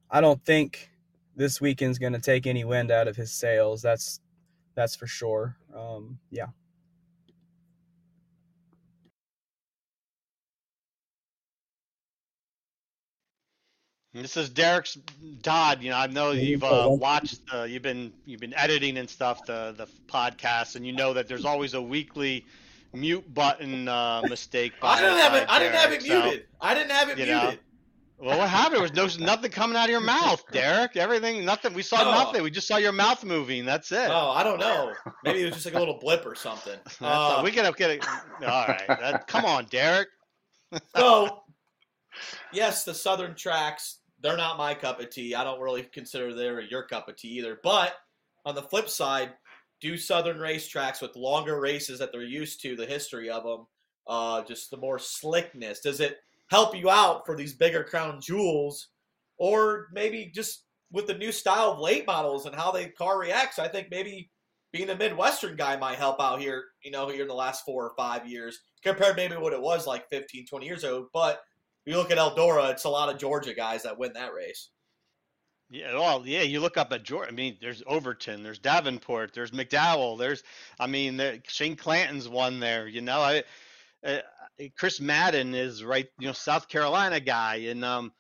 I 0.10 0.22
don't 0.22 0.44
think 0.44 0.90
this 1.36 1.60
weekend's 1.60 2.00
going 2.00 2.14
to 2.14 2.22
take 2.22 2.48
any 2.48 2.64
wind 2.64 2.92
out 2.92 3.08
of 3.08 3.16
his 3.16 3.32
sails. 3.32 3.82
That's 3.82 4.20
that's 4.76 4.96
for 4.96 5.08
sure. 5.08 5.58
Um, 5.76 6.20
yeah. 6.32 6.48
This 14.14 14.38
is 14.38 14.50
Derek's 14.50 14.98
Todd. 15.44 15.84
You 15.84 15.90
know, 15.90 15.98
I 15.98 16.08
know 16.08 16.32
you've 16.32 16.64
uh, 16.64 16.88
watched, 16.90 17.42
uh, 17.54 17.64
you've 17.64 17.82
been 17.82 18.14
you've 18.26 18.40
been 18.40 18.54
editing 18.54 18.98
and 18.98 19.10
stuff 19.10 19.46
the 19.46 19.76
the 19.76 19.88
podcast, 20.08 20.78
and 20.78 20.88
you 20.88 20.94
know 20.94 21.14
that 21.14 21.28
there's 21.28 21.44
always 21.44 21.74
a 21.74 21.82
weekly 21.82 22.46
mute 22.96 23.34
button 23.34 23.88
uh, 23.88 24.22
mistake. 24.28 24.74
I 24.82 25.02
didn't 25.02 25.18
have 25.18 25.34
it. 25.34 25.46
I 25.50 25.60
didn't 25.60 25.76
have 25.76 25.92
it 25.92 26.04
muted. 26.04 26.46
I 26.62 26.74
didn't 26.74 26.92
have 26.92 27.10
it 27.10 27.18
muted. 27.18 27.34
Know. 27.34 27.54
Well, 28.18 28.38
what 28.38 28.50
happened? 28.50 28.76
There 28.96 29.04
was 29.04 29.20
no 29.20 29.26
nothing 29.26 29.52
coming 29.52 29.76
out 29.76 29.86
of 29.86 29.90
your 29.92 30.00
mouth, 30.02 30.44
Derek. 30.52 30.96
Everything, 30.96 31.44
nothing. 31.44 31.74
We 31.74 31.82
saw 31.82 32.02
oh. 32.02 32.12
nothing. 32.12 32.44
We 32.44 32.52
just 32.52 32.68
saw 32.68 32.78
your 32.78 32.94
mouth 32.94 33.24
moving. 33.24 33.66
That's 33.66 33.92
it. 33.92 34.10
Oh, 34.10 34.32
I 34.32 34.44
don't 34.44 34.60
know. 34.60 34.94
Maybe 35.24 35.42
it 35.42 35.46
was 35.46 35.56
just 35.56 35.66
like 35.66 35.76
a 35.76 35.80
little 35.80 36.00
blip 36.00 36.26
or 36.26 36.36
something. 36.36 36.80
Uh, 37.02 37.42
we 37.44 37.52
gotta 37.52 37.72
get 37.74 37.92
it. 37.92 38.08
All 38.08 38.68
right. 38.68 38.88
That, 38.88 39.28
come 39.28 39.46
on, 39.46 39.66
Derek. 39.66 40.08
so, 40.96 41.44
yes, 42.52 42.84
the 42.84 42.94
Southern 42.94 43.36
tracks 43.36 44.00
they're 44.26 44.38
not 44.38 44.58
my 44.58 44.74
cup 44.74 45.00
of 45.00 45.12
tea. 45.12 45.36
I 45.36 45.44
don't 45.44 45.60
really 45.60 45.84
consider 45.84 46.34
they're 46.34 46.62
your 46.62 46.84
cup 46.84 47.08
of 47.08 47.16
tea 47.16 47.38
either. 47.38 47.60
But 47.62 47.94
on 48.44 48.56
the 48.56 48.64
flip 48.64 48.90
side, 48.90 49.34
do 49.82 49.98
Southern 49.98 50.38
racetracks 50.38 51.02
with 51.02 51.16
longer 51.16 51.60
races 51.60 52.00
that 52.00 52.12
they're 52.12 52.24
used 52.24 52.62
to, 52.62 52.76
the 52.76 52.86
history 52.86 53.30
of 53.30 53.44
them, 53.44 53.68
uh, 54.08 54.44
just 54.44 54.72
the 54.72 54.78
more 54.78 55.00
slickness. 55.00 55.82
Does 55.82 56.00
it 56.00 56.18
help 56.50 56.76
you 56.76 56.90
out 56.90 57.26
for 57.26 57.36
these 57.36 57.54
bigger 57.54 57.84
crown 57.84 58.20
jewels, 58.22 58.90
or 59.38 59.88
maybe 59.92 60.32
just 60.34 60.64
with 60.92 61.08
the 61.08 61.18
new 61.18 61.32
style 61.32 61.72
of 61.72 61.80
late 61.80 62.08
models 62.08 62.46
and 62.46 62.56
how 62.56 62.72
the 62.72 62.90
car 62.90 63.20
reacts? 63.20 63.60
I 63.60 63.68
think 63.68 63.88
maybe 63.92 64.30
being 64.72 64.90
a 64.90 64.96
Midwestern 64.96 65.56
guy 65.56 65.76
might 65.76 65.98
help 65.98 66.20
out 66.20 66.40
here. 66.40 66.66
You 66.84 66.92
know, 66.92 67.10
here 67.10 67.24
in 67.24 67.28
the 67.28 67.34
last 67.34 67.66
four 67.66 67.84
or 67.84 67.94
five 67.98 68.28
years 68.28 68.60
compared 68.86 69.16
maybe 69.16 69.36
what 69.36 69.52
it 69.52 69.62
was 69.62 69.88
like 69.88 70.08
15, 70.10 70.46
20 70.46 70.66
years 70.66 70.84
ago, 70.84 71.10
but 71.12 71.42
if 71.86 71.92
you 71.92 71.98
look 71.98 72.12
at 72.12 72.18
Eldora, 72.18 72.72
it's 72.72 72.86
a 72.86 72.90
lot 72.90 73.14
of 73.14 73.20
Georgia 73.20 73.54
guys 73.54 73.84
that 73.84 73.98
win 73.98 74.14
that 74.14 74.34
race. 74.34 74.70
Yeah, 75.70 75.94
well, 75.96 76.24
yeah. 76.26 76.42
You 76.42 76.60
look 76.60 76.78
up 76.78 76.94
at 76.94 77.04
Georgia. 77.04 77.30
I 77.30 77.34
mean, 77.34 77.58
there's 77.60 77.82
Overton, 77.88 78.44
there's 78.44 78.60
Davenport, 78.60 79.34
there's 79.34 79.52
McDowell, 79.52 80.18
there's, 80.18 80.44
I 80.80 80.88
mean, 80.88 81.20
Shane 81.48 81.76
Clanton's 81.76 82.30
won 82.30 82.60
there. 82.60 82.88
You 82.88 83.02
know, 83.02 83.20
I, 83.20 83.44
uh, 84.06 84.20
Chris 84.78 85.02
Madden 85.02 85.54
is 85.56 85.84
right. 85.84 86.08
You 86.20 86.28
know, 86.28 86.34
South 86.34 86.68
Carolina 86.68 87.20
guy, 87.20 87.56
and 87.56 87.84
um, 87.84 88.14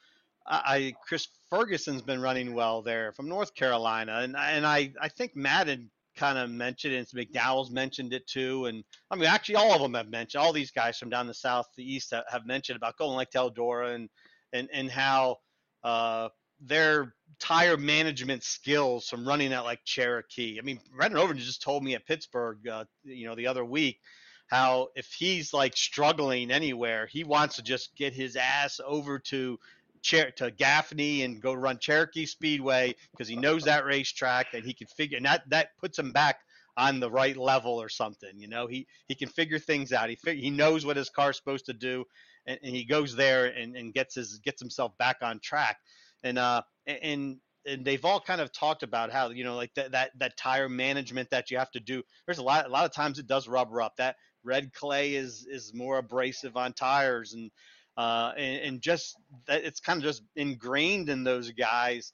I, 0.45 0.61
I 0.65 0.93
Chris 1.07 1.27
Ferguson's 1.49 2.01
been 2.01 2.21
running 2.21 2.53
well 2.53 2.81
there 2.81 3.13
from 3.13 3.29
North 3.29 3.53
Carolina, 3.55 4.19
and 4.21 4.35
and 4.35 4.65
I 4.65 4.93
I 4.99 5.07
think 5.07 5.35
Madden 5.35 5.89
kind 6.17 6.37
of 6.37 6.49
mentioned 6.49 6.93
it. 6.93 7.13
And 7.13 7.27
McDowell's 7.31 7.71
mentioned 7.71 8.13
it 8.13 8.27
too. 8.27 8.65
And 8.65 8.83
I 9.11 9.15
mean, 9.15 9.25
actually, 9.25 9.55
all 9.55 9.73
of 9.73 9.81
them 9.81 9.93
have 9.93 10.09
mentioned. 10.09 10.41
All 10.41 10.53
these 10.53 10.71
guys 10.71 10.97
from 10.97 11.09
down 11.09 11.27
the 11.27 11.33
south, 11.33 11.67
the 11.77 11.83
east, 11.89 12.13
have, 12.29 12.45
mentioned 12.45 12.77
about 12.77 12.97
going 12.97 13.15
like 13.15 13.31
Eldora 13.31 13.95
and 13.95 14.09
and 14.51 14.67
and 14.73 14.89
how 14.91 15.37
uh, 15.83 16.29
their 16.65 17.13
tire 17.39 17.77
management 17.77 18.43
skills 18.43 19.07
from 19.07 19.27
running 19.27 19.53
at 19.53 19.65
like 19.65 19.83
Cherokee. 19.83 20.57
I 20.59 20.61
mean, 20.61 20.79
Brandon 20.95 21.19
Overton 21.19 21.41
just 21.41 21.61
told 21.61 21.83
me 21.83 21.95
at 21.95 22.05
Pittsburgh, 22.05 22.67
uh, 22.67 22.85
you 23.03 23.27
know, 23.27 23.35
the 23.35 23.47
other 23.47 23.65
week 23.65 23.99
how 24.47 24.89
if 24.95 25.11
he's 25.11 25.53
like 25.53 25.75
struggling 25.75 26.51
anywhere, 26.51 27.07
he 27.07 27.23
wants 27.23 27.55
to 27.55 27.63
just 27.63 27.95
get 27.95 28.13
his 28.13 28.35
ass 28.35 28.79
over 28.85 29.19
to 29.19 29.59
to 30.03 30.51
Gaffney 30.55 31.23
and 31.23 31.41
go 31.41 31.53
run 31.53 31.79
Cherokee 31.79 32.27
Speedway 32.27 32.93
because 33.11 33.27
he 33.27 33.35
knows 33.35 33.63
that 33.63 33.85
racetrack 33.85 34.51
that 34.51 34.63
he 34.63 34.73
can 34.73 34.85
figure, 34.87 35.17
and 35.17 35.25
that 35.25 35.49
that 35.49 35.75
puts 35.79 35.97
him 35.97 36.11
back 36.11 36.41
on 36.77 36.99
the 36.99 37.09
right 37.09 37.35
level 37.35 37.81
or 37.81 37.89
something. 37.89 38.37
You 38.37 38.47
know, 38.47 38.67
he 38.67 38.87
he 39.07 39.15
can 39.15 39.29
figure 39.29 39.57
things 39.57 39.93
out. 39.93 40.09
He 40.09 40.15
fig- 40.15 40.39
he 40.39 40.51
knows 40.51 40.85
what 40.85 40.97
his 40.97 41.09
car's 41.09 41.37
supposed 41.37 41.65
to 41.65 41.73
do, 41.73 42.05
and, 42.45 42.59
and 42.61 42.75
he 42.75 42.85
goes 42.85 43.15
there 43.15 43.45
and, 43.45 43.75
and 43.75 43.93
gets 43.93 44.13
his 44.13 44.39
gets 44.39 44.61
himself 44.61 44.95
back 44.99 45.17
on 45.21 45.39
track. 45.39 45.77
And 46.23 46.37
uh 46.37 46.61
and 46.87 47.37
and 47.65 47.83
they've 47.83 48.05
all 48.05 48.19
kind 48.19 48.41
of 48.41 48.51
talked 48.51 48.83
about 48.83 49.11
how 49.11 49.29
you 49.29 49.43
know 49.43 49.55
like 49.55 49.73
that 49.75 49.91
that 49.91 50.11
that 50.19 50.37
tire 50.37 50.69
management 50.69 51.29
that 51.31 51.51
you 51.51 51.57
have 51.57 51.71
to 51.71 51.79
do. 51.79 52.03
There's 52.25 52.37
a 52.37 52.43
lot 52.43 52.65
a 52.65 52.69
lot 52.69 52.85
of 52.85 52.93
times 52.93 53.19
it 53.19 53.27
does 53.27 53.47
rubber 53.47 53.81
up. 53.81 53.97
That 53.97 54.15
red 54.43 54.73
clay 54.73 55.15
is 55.15 55.45
is 55.49 55.73
more 55.73 55.97
abrasive 55.97 56.55
on 56.57 56.73
tires 56.73 57.33
and 57.33 57.51
uh, 57.97 58.33
and, 58.37 58.61
and 58.63 58.81
just 58.81 59.15
that 59.47 59.63
it's 59.63 59.79
kind 59.79 59.97
of 59.97 60.03
just 60.03 60.21
ingrained 60.35 61.09
in 61.09 61.23
those 61.23 61.51
guys 61.51 62.13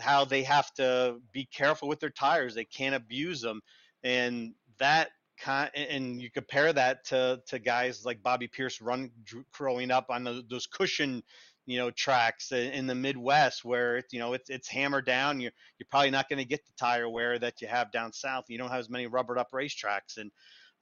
how 0.00 0.24
they 0.24 0.42
have 0.42 0.72
to 0.74 1.16
be 1.32 1.46
careful 1.46 1.88
with 1.88 2.00
their 2.00 2.10
tires. 2.10 2.54
They 2.54 2.64
can't 2.64 2.94
abuse 2.94 3.40
them, 3.40 3.60
and 4.02 4.54
that 4.78 5.10
kind 5.38 5.70
and 5.74 6.20
you 6.20 6.30
compare 6.30 6.72
that 6.72 7.04
to 7.06 7.42
to 7.48 7.58
guys 7.58 8.04
like 8.04 8.22
Bobby 8.22 8.48
Pierce 8.48 8.80
run 8.80 9.10
growing 9.52 9.90
up 9.90 10.06
on 10.10 10.44
those 10.48 10.66
cushion 10.66 11.22
you 11.66 11.78
know 11.78 11.90
tracks 11.90 12.52
in 12.52 12.86
the 12.86 12.94
Midwest 12.94 13.64
where 13.64 13.96
it's 13.96 14.12
you 14.12 14.18
know 14.18 14.32
it's 14.32 14.50
it's 14.50 14.68
hammered 14.68 15.06
down. 15.06 15.40
You're 15.40 15.52
you're 15.78 15.86
probably 15.90 16.10
not 16.10 16.28
going 16.28 16.38
to 16.38 16.44
get 16.44 16.64
the 16.64 16.72
tire 16.78 17.08
wear 17.08 17.38
that 17.38 17.60
you 17.60 17.68
have 17.68 17.92
down 17.92 18.12
south. 18.12 18.44
You 18.48 18.58
don't 18.58 18.70
have 18.70 18.80
as 18.80 18.90
many 18.90 19.06
rubbered 19.06 19.38
up 19.38 19.50
racetracks 19.52 20.16
and 20.16 20.30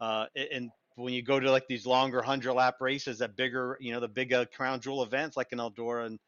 uh, 0.00 0.26
and 0.52 0.70
when 0.96 1.14
you 1.14 1.22
go 1.22 1.38
to 1.40 1.50
like 1.50 1.66
these 1.68 1.86
longer 1.86 2.22
hundred 2.22 2.54
lap 2.54 2.76
races, 2.80 3.20
at 3.20 3.36
bigger, 3.36 3.76
you 3.80 3.92
know, 3.92 4.00
the 4.00 4.08
big 4.08 4.32
uh, 4.32 4.44
crown 4.54 4.80
jewel 4.80 5.02
events 5.02 5.36
like 5.36 5.48
in 5.52 5.58
Eldora 5.58 6.06
and 6.06 6.18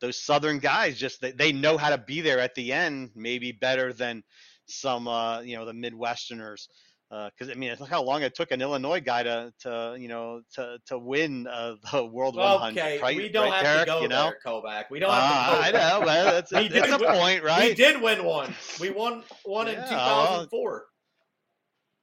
those 0.00 0.22
southern 0.22 0.58
guys 0.58 0.98
just 0.98 1.20
they, 1.20 1.32
they 1.32 1.52
know 1.52 1.76
how 1.76 1.90
to 1.90 1.98
be 1.98 2.20
there 2.20 2.40
at 2.40 2.54
the 2.54 2.72
end 2.72 3.10
maybe 3.14 3.52
better 3.52 3.92
than 3.92 4.22
some 4.66 5.06
uh, 5.06 5.40
you 5.40 5.56
know 5.56 5.64
the 5.64 5.72
midwesterners 5.72 6.68
because 7.10 7.48
uh, 7.48 7.52
I 7.52 7.54
mean 7.54 7.74
look 7.80 7.88
how 7.88 8.02
long 8.02 8.22
it 8.22 8.36
took 8.36 8.52
an 8.52 8.62
Illinois 8.62 9.00
guy 9.00 9.24
to 9.24 9.52
to 9.60 9.96
you 9.98 10.06
know 10.06 10.42
to 10.54 10.78
to 10.86 10.98
win 10.98 11.46
uh, 11.48 11.74
the 11.92 12.04
World 12.06 12.36
well, 12.36 12.60
100. 12.60 12.80
Okay, 12.80 13.00
right, 13.00 13.16
we 13.16 13.28
don't 13.28 13.50
right, 13.50 13.64
have 13.64 13.64
Derek, 13.64 13.86
to 13.86 13.92
go 13.92 14.02
you 14.02 14.08
know? 14.08 14.24
there, 14.30 14.38
Kovac. 14.46 14.84
We 14.90 15.00
don't 15.00 15.10
have 15.10 15.50
to. 15.50 15.56
Uh, 15.56 15.60
I 15.60 15.70
know, 15.98 16.06
man. 16.06 16.24
That's, 16.26 16.50
that's 16.50 16.68
did 16.68 16.88
a 16.88 16.98
point, 16.98 17.42
right? 17.42 17.70
We 17.70 17.74
did 17.74 18.00
win 18.00 18.24
one. 18.24 18.54
We 18.80 18.90
won 18.90 19.24
one 19.44 19.66
in 19.66 19.74
Yeah, 19.78 19.86
2004 19.88 20.86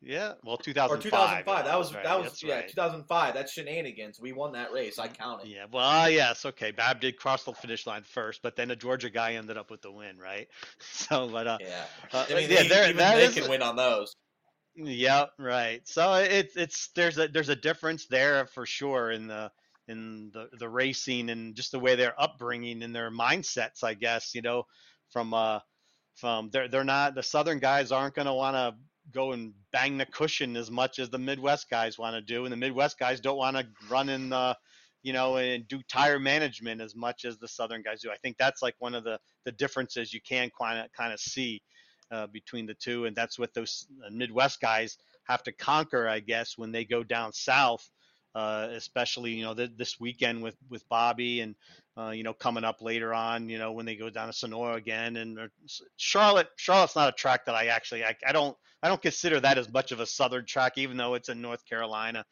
Yeah, 0.02 0.34
well, 0.44 0.56
or 0.56 0.64
2005. 0.64 1.04
2005. 1.04 1.66
That 1.66 1.78
was 1.78 1.94
right, 1.94 2.04
that 2.04 2.20
was 2.22 2.44
yeah 2.44 2.56
right. 2.56 2.68
2005. 2.68 3.34
That's 3.34 3.54
shenanigans. 3.54 4.20
We 4.20 4.34
won 4.34 4.52
that 4.54 4.74
race. 4.74 5.00
I 5.00 5.08
counted. 5.08 5.48
Yeah, 5.48 5.68
well, 5.72 5.88
uh, 5.88 6.08
yes, 6.08 6.46
okay. 6.46 6.72
Bab 6.72 7.00
did 7.00 7.16
cross 7.18 7.44
the 7.46 7.54
finish 7.54 7.88
line 7.88 8.04
first, 8.04 8.42
but 8.42 8.58
then 8.58 8.72
a 8.72 8.76
Georgia 8.76 9.10
guy 9.10 9.36
ended 9.36 9.58
up 9.58 9.72
with 9.72 9.82
the 9.82 9.92
win, 9.92 10.18
right? 10.18 10.50
So, 10.80 11.30
but 11.30 11.48
uh, 11.48 11.58
Yeah. 11.62 11.86
uh, 12.14 12.26
I 12.30 12.34
mean, 12.34 12.50
yeah, 12.50 12.64
they, 12.64 12.68
there, 12.68 12.84
even 12.86 12.98
that 12.98 13.16
they 13.16 13.24
is- 13.24 13.34
can 13.36 13.50
win 13.50 13.62
on 13.62 13.78
those. 13.78 14.14
Yeah, 14.78 15.26
right. 15.40 15.88
So 15.88 16.16
it's 16.16 16.56
it's 16.56 16.90
there's 16.96 17.18
a 17.18 17.28
there's 17.28 17.50
a 17.50 17.56
difference 17.56 18.08
there 18.08 18.46
for 18.48 18.66
sure 18.68 19.12
in 19.12 19.28
the 19.28 19.52
in 19.88 20.32
the 20.34 20.50
the 20.60 20.70
racing 20.70 21.30
and 21.32 21.56
just 21.56 21.72
the 21.72 21.80
way 21.80 21.96
their 21.96 22.20
upbringing 22.22 22.84
and 22.84 22.96
their 22.96 23.12
mindsets, 23.12 23.84
I 23.84 23.96
guess, 23.96 24.36
you 24.36 24.44
know, 24.44 24.66
from 25.10 25.34
uh 25.34 25.62
from 26.16 26.50
they're 26.52 26.68
they're 26.70 26.84
not 26.84 27.16
the 27.16 27.24
southern 27.24 27.60
guys 27.60 27.92
aren't 27.92 28.16
going 28.16 28.28
to 28.28 28.34
want 28.36 28.56
to 28.56 28.76
go 29.12 29.32
and 29.34 29.54
bang 29.72 29.98
the 29.98 30.06
cushion 30.08 30.58
as 30.58 30.72
much 30.72 31.00
as 31.00 31.10
the 31.10 31.20
Midwest 31.20 31.70
guys 31.72 31.98
want 32.00 32.16
to 32.16 32.22
do 32.22 32.46
and 32.46 32.52
the 32.54 32.58
Midwest 32.58 33.00
guys 33.00 33.22
don't 33.22 33.38
want 33.38 33.58
to 33.58 33.68
run 33.90 34.10
in 34.10 34.30
the 34.30 34.58
you 35.04 35.14
know 35.14 35.38
and 35.38 35.68
do 35.68 35.82
tire 35.90 36.20
management 36.20 36.82
as 36.82 36.96
much 36.96 37.26
as 37.26 37.38
the 37.40 37.50
southern 37.50 37.84
guys 37.84 38.02
do. 38.02 38.12
I 38.12 38.18
think 38.18 38.38
that's 38.38 38.64
like 38.64 38.76
one 38.80 38.96
of 38.96 39.06
the 39.06 39.20
the 39.46 39.54
differences 39.54 40.14
you 40.14 40.22
can 40.22 40.52
kind 40.60 40.80
of 40.80 40.92
kind 40.94 41.14
of 41.14 41.20
see 41.22 41.64
uh, 42.12 42.28
between 42.28 42.66
the 42.66 42.74
two, 42.74 43.06
and 43.06 43.16
that's 43.16 43.38
what 43.40 43.54
those 43.54 43.88
uh, 44.06 44.10
Midwest 44.12 44.62
guys 44.62 44.98
have 45.24 45.44
to 45.44 45.52
conquer, 45.52 46.08
I 46.08 46.20
guess, 46.20 46.58
when 46.58 46.72
they 46.72 46.86
go 46.86 47.04
down 47.04 47.34
south. 47.34 47.90
Uh, 48.36 48.68
especially, 48.74 49.32
you 49.32 49.44
know, 49.44 49.56
th- 49.56 49.72
this 49.78 50.00
weekend 50.00 50.44
with 50.44 50.56
with 50.70 50.88
Bobby, 50.90 51.42
and 51.42 51.56
uh, 51.98 52.12
you 52.12 52.22
know, 52.22 52.34
coming 52.34 52.64
up 52.64 52.84
later 52.84 53.12
on, 53.12 53.50
you 53.50 53.58
know, 53.58 53.72
when 53.72 53.88
they 53.88 53.96
go 53.96 54.12
down 54.12 54.28
to 54.28 54.34
Sonora 54.34 54.76
again, 54.76 55.16
and 55.16 55.40
uh, 55.40 55.48
Charlotte. 55.96 56.48
Charlotte's 56.56 56.96
not 56.96 57.10
a 57.10 57.14
track 57.14 57.46
that 57.46 57.56
I 57.56 57.68
actually, 57.68 58.04
I, 58.06 58.16
I 58.28 58.32
don't, 58.34 58.56
I 58.84 58.90
don't 58.90 59.02
consider 59.02 59.40
that 59.40 59.58
as 59.58 59.72
much 59.74 59.92
of 59.92 60.02
a 60.02 60.06
southern 60.06 60.46
track, 60.46 60.78
even 60.78 60.98
though 60.98 61.16
it's 61.16 61.30
in 61.30 61.42
North 61.42 61.66
Carolina. 61.66 62.26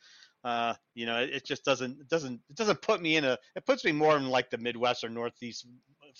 Uh, 0.43 0.75
you 0.93 1.07
know, 1.07 1.21
it, 1.21 1.31
it 1.31 1.45
just 1.45 1.65
doesn't, 1.65 1.99
it 1.99 2.07
doesn't, 2.07 2.39
it 2.51 2.55
doesn't 2.55 2.83
put 2.83 3.01
me 3.01 3.15
in 3.17 3.25
a. 3.25 3.35
It 3.55 3.65
puts 3.65 3.83
me 3.83 3.91
more 3.91 4.15
in 4.15 4.29
like 4.29 4.51
the 4.51 4.59
Midwest 4.59 5.03
or 5.03 5.09
Northeast 5.09 5.65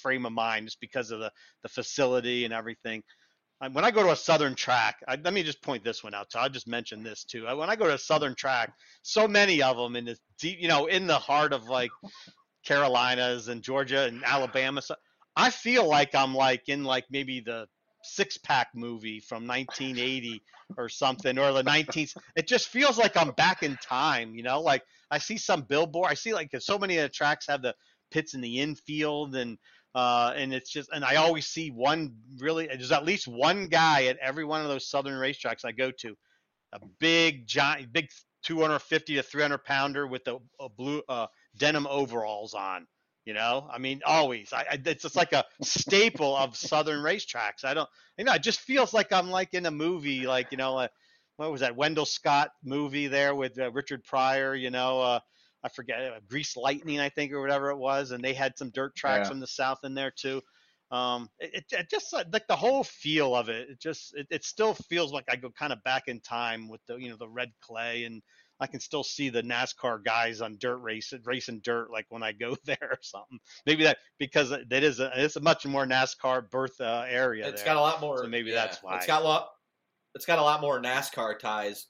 frame 0.02 0.26
of 0.26 0.32
mind, 0.32 0.66
just 0.66 0.80
because 0.80 1.12
of 1.12 1.20
the 1.20 1.32
the 1.62 1.70
facility 1.70 2.44
and 2.44 2.54
everything. 2.56 3.04
When 3.72 3.86
I 3.86 3.92
go 3.92 4.04
to 4.04 4.12
a 4.12 4.16
southern 4.16 4.56
track, 4.56 4.98
I, 5.08 5.16
let 5.16 5.34
me 5.34 5.44
just 5.44 5.62
point 5.62 5.84
this 5.84 6.04
one 6.04 6.14
out. 6.14 6.32
So 6.32 6.40
I'll 6.40 6.50
just 6.50 6.68
mention 6.68 7.04
this 7.04 7.24
too. 7.24 7.46
When 7.46 7.70
I 7.70 7.76
go 7.76 7.88
to 7.88 7.94
a 7.94 7.98
southern 7.98 8.36
track, 8.36 8.74
so 9.02 9.28
many 9.28 9.62
of 9.62 9.78
them 9.78 9.96
in 9.96 10.06
the 10.06 10.18
deep, 10.40 10.60
you 10.60 10.68
know, 10.68 10.88
in 10.88 11.08
the 11.08 11.18
heart 11.18 11.54
of 11.54 11.66
like 11.66 11.92
Carolinas 12.66 13.48
and 13.48 13.62
Georgia 13.62 14.06
and 14.06 14.24
Alabama. 14.24 14.82
So 14.82 14.96
I 15.36 15.50
feel 15.50 15.88
like 15.88 16.16
I'm 16.16 16.34
like 16.34 16.68
in 16.68 16.84
like 16.84 17.06
maybe 17.10 17.40
the 17.40 17.68
six 18.04 18.38
pack 18.38 18.68
movie 18.76 19.20
from 19.20 19.48
1980 19.48 20.42
or 20.78 20.90
something 20.90 21.38
or 21.38 21.52
the 21.54 21.64
19th. 21.64 22.16
It 22.36 22.48
just 22.48 22.68
feels 22.68 22.98
like 22.98 23.18
I'm 23.18 23.32
back 23.32 23.64
in 23.64 23.78
time, 23.82 24.36
you 24.36 24.44
know, 24.44 24.62
like 24.62 24.84
I 25.12 25.18
see 25.18 25.38
some 25.38 25.62
billboard. 25.62 26.10
I 26.10 26.14
see 26.14 26.34
like 26.34 26.52
so 26.60 26.78
many 26.78 26.98
of 26.98 27.04
the 27.04 27.10
tracks 27.10 27.48
have 27.48 27.62
the 27.62 27.76
pits 28.12 28.34
in 28.34 28.42
the 28.42 28.60
infield 28.60 29.36
and 29.36 29.58
uh, 29.96 30.34
and 30.36 30.54
it's 30.54 30.70
just, 30.70 30.90
and 30.94 31.06
I 31.06 31.16
always 31.16 31.48
see 31.48 31.70
one 31.72 32.16
really, 32.38 32.68
there's 32.68 32.92
at 32.92 33.06
least 33.06 33.30
one 33.30 33.68
guy 33.68 34.06
at 34.06 34.18
every 34.18 34.44
one 34.44 34.62
of 34.62 34.68
those 34.68 34.88
southern 34.88 35.14
racetracks 35.14 35.64
I 35.64 35.72
go 35.72 35.90
to, 35.90 36.16
a 36.74 36.80
big 37.00 37.48
giant, 37.48 37.94
big 37.94 38.10
250 38.44 39.16
to 39.16 39.24
300 39.24 39.64
pounder 39.64 40.06
with 40.06 40.28
a, 40.28 40.38
a 40.60 40.68
blue 40.68 41.02
uh, 41.08 41.28
denim 41.58 41.88
overalls 41.88 42.54
on. 42.54 42.86
You 43.26 43.34
know, 43.34 43.68
I 43.72 43.80
mean, 43.80 44.02
always. 44.06 44.54
I, 44.54 44.66
I 44.70 44.82
it's 44.86 45.02
just 45.02 45.16
like 45.16 45.34
a 45.34 45.46
staple 45.64 46.36
of 46.38 46.56
southern 46.56 47.02
racetracks. 47.02 47.64
I 47.64 47.74
don't, 47.74 47.90
you 48.20 48.26
know, 48.26 48.34
it 48.34 48.44
just 48.44 48.60
feels 48.60 48.94
like 48.94 49.12
I'm 49.12 49.32
like 49.32 49.56
in 49.56 49.66
a 49.66 49.72
movie, 49.72 50.28
like 50.28 50.52
you 50.52 50.58
know, 50.58 50.88
what 51.38 51.52
was 51.52 51.62
that 51.62 51.76
Wendell 51.76 52.06
Scott 52.06 52.52
movie 52.64 53.08
there 53.08 53.34
with 53.34 53.60
uh, 53.60 53.72
Richard 53.72 54.04
Pryor? 54.04 54.54
You 54.54 54.70
know, 54.70 55.02
uh, 55.02 55.20
I 55.66 55.70
forget, 55.70 56.00
uh, 56.00 56.20
Greased 56.30 56.58
Lightning, 56.58 57.00
I 57.00 57.10
think, 57.10 57.34
or 57.34 57.42
whatever 57.42 57.72
it 57.72 57.78
was, 57.78 58.12
and 58.12 58.24
they 58.24 58.36
had 58.36 58.56
some 58.56 58.70
dirt 58.70 58.96
tracks 58.96 59.26
Yeah. 59.26 59.30
from 59.30 59.40
the 59.40 59.48
south 59.48 59.80
in 59.84 59.96
there 59.96 60.12
too. 60.12 60.44
Um, 60.92 61.28
it, 61.40 61.56
it, 61.56 61.66
it 61.72 61.90
just 61.90 62.14
uh, 62.14 62.24
like 62.32 62.48
the 62.48 62.56
whole 62.56 62.84
feel 62.84 63.36
of 63.36 63.50
it. 63.50 63.70
It 63.72 63.82
just 63.82 64.16
it, 64.16 64.28
it 64.30 64.46
still 64.46 64.76
feels 64.76 65.12
like 65.12 65.26
I 65.28 65.36
go 65.36 65.50
kind 65.50 65.74
of 65.74 65.84
back 65.84 66.04
in 66.08 66.20
time 66.22 66.70
with 66.70 66.82
the 66.88 66.98
you 66.98 67.10
know 67.10 67.18
the 67.18 67.28
red 67.28 67.52
clay, 67.62 68.04
and 68.04 68.22
I 68.60 68.68
can 68.68 68.80
still 68.80 69.04
see 69.04 69.30
the 69.30 69.42
NASCAR 69.42 70.04
guys 70.04 70.42
on 70.42 70.58
dirt 70.60 70.78
race 70.78 71.12
racing 71.24 71.62
dirt 71.62 71.90
like 71.92 72.06
when 72.10 72.22
I 72.22 72.32
go 72.32 72.56
there 72.66 72.78
or 72.82 73.00
something. 73.02 73.40
Maybe 73.66 73.84
that 73.86 73.98
because 74.20 74.52
that 74.52 74.84
is 74.84 75.00
a 75.00 75.12
it's 75.16 75.36
a 75.36 75.42
much 75.42 75.66
more 75.66 75.88
NASCAR 75.88 76.52
birth 76.52 76.80
uh, 76.80 77.06
area. 77.08 77.48
It's 77.48 77.64
there. 77.64 77.74
got 77.74 77.78
a 77.78 77.82
lot 77.82 78.00
more. 78.02 78.20
So 78.20 78.28
maybe 78.28 78.52
yeah, 78.52 78.66
that's 78.66 78.84
why. 78.84 78.98
It's 78.98 79.08
got 79.08 79.24
a 79.24 79.26
lot. 79.26 79.50
It's 80.14 80.26
got 80.28 80.38
a 80.38 80.44
lot 80.44 80.62
more 80.62 80.80
NASCAR 80.80 81.40
ties. 81.40 81.88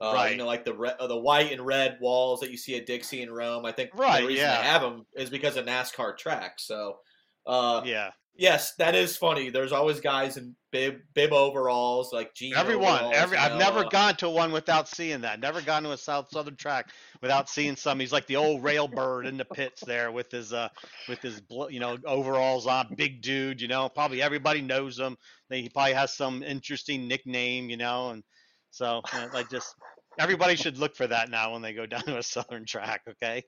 Uh, 0.00 0.12
Right. 0.14 0.32
You 0.32 0.38
know, 0.38 0.46
like 0.46 0.64
the 0.64 0.74
re- 0.74 0.94
uh, 0.98 1.06
the 1.06 1.18
white 1.18 1.52
and 1.52 1.64
red 1.64 1.98
walls 2.00 2.40
that 2.40 2.50
you 2.50 2.56
see 2.56 2.76
at 2.76 2.86
Dixie 2.86 3.22
and 3.22 3.34
Rome. 3.34 3.66
I 3.66 3.72
think 3.72 3.90
Right, 3.94 4.22
the 4.22 4.28
reason 4.28 4.44
yeah. 4.44 4.62
they 4.62 4.66
have 4.66 4.82
them 4.82 5.06
is 5.14 5.28
because 5.30 5.56
of 5.56 5.66
NASCAR 5.66 6.16
tracks. 6.16 6.66
So, 6.66 6.98
uh, 7.46 7.82
yeah. 7.84 8.10
yes, 8.34 8.74
that 8.76 8.94
is 8.94 9.16
funny. 9.16 9.50
There's 9.50 9.72
always 9.72 10.00
guys 10.00 10.36
in 10.38 10.56
bib 10.72 11.00
bib 11.14 11.32
overalls, 11.32 12.12
like 12.12 12.32
jean. 12.34 12.54
Everyone, 12.54 12.94
overalls, 12.94 13.14
every 13.16 13.36
you 13.36 13.42
I've 13.42 13.58
never 13.58 13.80
uh, 13.80 13.88
gone 13.88 14.16
to 14.16 14.30
one 14.30 14.52
without 14.52 14.88
seeing 14.88 15.20
that. 15.22 15.40
Never 15.40 15.60
gone 15.60 15.82
to 15.82 15.92
a 15.92 15.98
South 15.98 16.28
Southern 16.30 16.56
track 16.56 16.90
without 17.20 17.48
seeing 17.48 17.76
some. 17.76 18.00
He's 18.00 18.12
like 18.12 18.26
the 18.26 18.36
old 18.36 18.62
railbird 18.62 19.26
in 19.26 19.36
the 19.36 19.44
pits 19.44 19.82
there 19.84 20.10
with 20.12 20.30
his 20.30 20.52
uh 20.52 20.68
with 21.08 21.20
his 21.20 21.42
you 21.68 21.80
know 21.80 21.98
overalls 22.06 22.66
on, 22.66 22.94
big 22.96 23.20
dude. 23.20 23.60
You 23.60 23.68
know, 23.68 23.88
probably 23.88 24.22
everybody 24.22 24.62
knows 24.62 24.98
him. 24.98 25.16
He 25.50 25.68
probably 25.68 25.94
has 25.94 26.14
some 26.14 26.42
interesting 26.42 27.08
nickname. 27.08 27.68
You 27.68 27.76
know, 27.76 28.10
and 28.10 28.22
so 28.70 29.02
uh, 29.12 29.28
like 29.32 29.48
just 29.50 29.74
everybody 30.18 30.56
should 30.56 30.78
look 30.78 30.94
for 30.96 31.06
that 31.06 31.30
now 31.30 31.52
when 31.52 31.62
they 31.62 31.72
go 31.72 31.86
down 31.86 32.02
to 32.02 32.18
a 32.18 32.22
Southern 32.22 32.64
track. 32.64 33.02
Okay. 33.08 33.42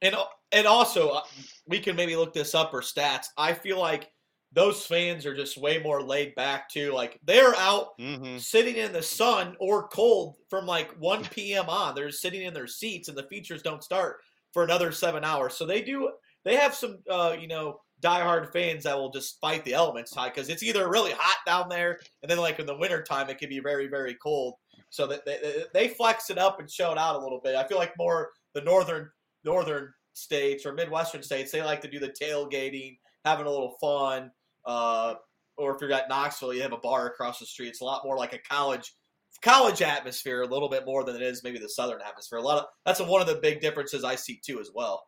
And 0.00 0.14
and 0.52 0.66
also, 0.66 1.10
uh, 1.10 1.22
we 1.66 1.80
can 1.80 1.96
maybe 1.96 2.16
look 2.16 2.32
this 2.32 2.54
up 2.54 2.72
or 2.72 2.80
stats. 2.80 3.26
I 3.36 3.52
feel 3.52 3.78
like 3.78 4.10
those 4.52 4.86
fans 4.86 5.26
are 5.26 5.34
just 5.34 5.58
way 5.58 5.78
more 5.78 6.02
laid 6.02 6.34
back 6.34 6.70
too. 6.70 6.92
Like 6.92 7.18
they're 7.24 7.56
out 7.56 7.88
hmm 7.98 8.38
sitting 8.38 8.76
in 8.76 8.92
the 8.92 9.02
sun 9.02 9.56
or 9.58 9.88
cold 9.88 10.36
from 10.48 10.64
like 10.64 10.92
1 11.00 11.24
p.m. 11.24 11.68
on. 11.68 11.94
They're 11.94 12.10
sitting 12.10 12.42
in 12.42 12.54
their 12.54 12.68
seats, 12.68 13.08
and 13.08 13.18
the 13.18 13.26
features 13.28 13.62
don't 13.62 13.82
start 13.82 14.18
for 14.52 14.62
another 14.62 14.92
seven 14.92 15.24
hours. 15.24 15.54
So 15.54 15.66
they 15.66 15.82
do. 15.82 16.12
They 16.44 16.54
have 16.54 16.74
some, 16.74 16.98
uh, 17.10 17.36
you 17.38 17.48
know, 17.48 17.80
diehard 18.02 18.52
fans 18.52 18.84
that 18.84 18.96
will 18.96 19.10
just 19.10 19.40
fight 19.40 19.64
the 19.64 19.74
elements 19.74 20.14
because 20.14 20.48
it's 20.48 20.62
either 20.62 20.88
really 20.88 21.12
hot 21.12 21.38
down 21.46 21.68
there, 21.68 21.98
and 22.22 22.30
then 22.30 22.38
like 22.38 22.58
in 22.58 22.66
the 22.66 22.76
wintertime 22.76 23.28
it 23.28 23.38
can 23.38 23.48
be 23.48 23.60
very, 23.60 23.88
very 23.88 24.14
cold. 24.14 24.54
So 24.90 25.06
that 25.08 25.26
they, 25.26 25.38
they, 25.42 25.64
they 25.74 25.88
flex 25.88 26.30
it 26.30 26.38
up 26.38 26.60
and 26.60 26.70
show 26.70 26.92
it 26.92 26.98
out 26.98 27.16
a 27.16 27.22
little 27.22 27.40
bit. 27.42 27.56
I 27.56 27.66
feel 27.66 27.78
like 27.78 27.92
more 27.98 28.30
the 28.54 28.62
northern 28.62 29.10
northern 29.44 29.92
states 30.14 30.64
or 30.64 30.72
midwestern 30.72 31.22
states 31.22 31.52
they 31.52 31.62
like 31.62 31.80
to 31.82 31.90
do 31.90 31.98
the 31.98 32.08
tailgating, 32.20 32.98
having 33.24 33.46
a 33.46 33.50
little 33.50 33.76
fun. 33.80 34.30
Uh, 34.64 35.14
or 35.56 35.74
if 35.74 35.80
you're 35.80 35.92
at 35.92 36.08
Knoxville, 36.08 36.54
you 36.54 36.62
have 36.62 36.72
a 36.72 36.78
bar 36.78 37.06
across 37.06 37.38
the 37.38 37.46
street. 37.46 37.68
It's 37.68 37.80
a 37.80 37.84
lot 37.84 38.04
more 38.04 38.16
like 38.16 38.32
a 38.32 38.38
college 38.38 38.94
college 39.42 39.82
atmosphere 39.82 40.42
a 40.42 40.46
little 40.46 40.68
bit 40.68 40.84
more 40.84 41.04
than 41.04 41.14
it 41.14 41.22
is 41.22 41.44
maybe 41.44 41.58
the 41.58 41.68
southern 41.68 42.00
atmosphere. 42.00 42.38
A 42.38 42.42
lot 42.42 42.58
of 42.58 42.64
that's 42.84 43.00
one 43.00 43.20
of 43.20 43.26
the 43.26 43.40
big 43.42 43.60
differences 43.60 44.04
I 44.04 44.14
see 44.14 44.40
too 44.44 44.60
as 44.60 44.70
well. 44.74 45.04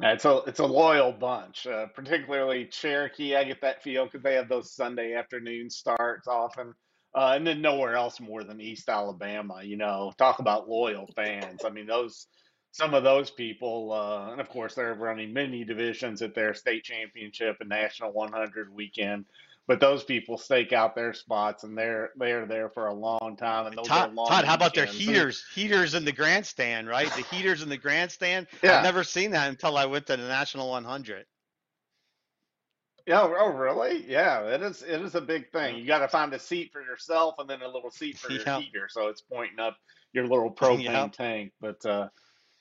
Yeah, 0.00 0.12
it's 0.12 0.26
a 0.26 0.42
it's 0.46 0.60
a 0.60 0.66
loyal 0.66 1.12
bunch, 1.12 1.66
uh, 1.66 1.86
particularly 1.94 2.66
Cherokee. 2.66 3.34
I 3.36 3.44
get 3.44 3.62
that 3.62 3.82
feel 3.82 4.04
because 4.04 4.22
they 4.22 4.34
have 4.34 4.48
those 4.48 4.74
Sunday 4.74 5.14
afternoon 5.14 5.70
starts 5.70 6.28
often, 6.28 6.74
uh, 7.14 7.32
and 7.36 7.46
then 7.46 7.62
nowhere 7.62 7.96
else 7.96 8.20
more 8.20 8.44
than 8.44 8.60
East 8.60 8.90
Alabama. 8.90 9.62
You 9.64 9.78
know, 9.78 10.12
talk 10.18 10.38
about 10.40 10.68
loyal 10.68 11.08
fans. 11.16 11.64
I 11.64 11.70
mean, 11.70 11.86
those 11.86 12.26
some 12.72 12.92
of 12.92 13.04
those 13.04 13.30
people, 13.30 13.92
uh, 13.92 14.32
and 14.32 14.40
of 14.42 14.50
course 14.50 14.74
they're 14.74 14.94
running 14.94 15.32
many 15.32 15.64
divisions 15.64 16.20
at 16.20 16.34
their 16.34 16.52
state 16.52 16.84
championship 16.84 17.56
and 17.60 17.70
national 17.70 18.12
100 18.12 18.74
weekend 18.74 19.24
but 19.66 19.80
those 19.80 20.04
people 20.04 20.38
stake 20.38 20.72
out 20.72 20.94
their 20.94 21.12
spots 21.12 21.64
and 21.64 21.76
they're 21.76 22.10
they're 22.16 22.46
there 22.46 22.70
for 22.70 22.86
a 22.86 22.94
long 22.94 23.36
time. 23.36 23.66
And 23.66 23.76
those 23.76 23.86
Todd, 23.86 24.10
are 24.10 24.14
long 24.14 24.28
Todd 24.28 24.44
how 24.44 24.54
about 24.54 24.74
their 24.74 24.86
heaters? 24.86 25.44
Heaters 25.54 25.94
in 25.94 26.04
the 26.04 26.12
grandstand, 26.12 26.88
right? 26.88 27.10
The 27.12 27.22
heaters 27.22 27.62
in 27.62 27.68
the 27.68 27.76
grandstand. 27.76 28.46
Yeah. 28.62 28.78
I've 28.78 28.84
never 28.84 29.02
seen 29.02 29.32
that 29.32 29.48
until 29.48 29.76
I 29.76 29.86
went 29.86 30.06
to 30.06 30.16
the 30.16 30.28
National 30.28 30.70
100. 30.70 31.26
Yeah. 33.06 33.22
Oh, 33.22 33.50
really? 33.50 34.04
Yeah. 34.08 34.42
It 34.46 34.62
is. 34.62 34.82
It 34.82 35.00
is 35.00 35.14
a 35.14 35.20
big 35.20 35.50
thing. 35.50 35.76
You 35.76 35.86
got 35.86 36.00
to 36.00 36.08
find 36.08 36.32
a 36.34 36.38
seat 36.38 36.70
for 36.72 36.82
yourself 36.82 37.36
and 37.38 37.48
then 37.48 37.62
a 37.62 37.68
little 37.68 37.90
seat 37.90 38.18
for 38.18 38.32
your 38.32 38.42
Yeah. 38.46 38.60
heater, 38.60 38.88
so 38.90 39.08
it's 39.08 39.22
pointing 39.22 39.60
up 39.60 39.76
your 40.12 40.26
little 40.26 40.50
propane 40.54 40.84
Yeah. 40.84 41.08
tank. 41.08 41.52
But 41.60 41.84
uh, 41.84 42.08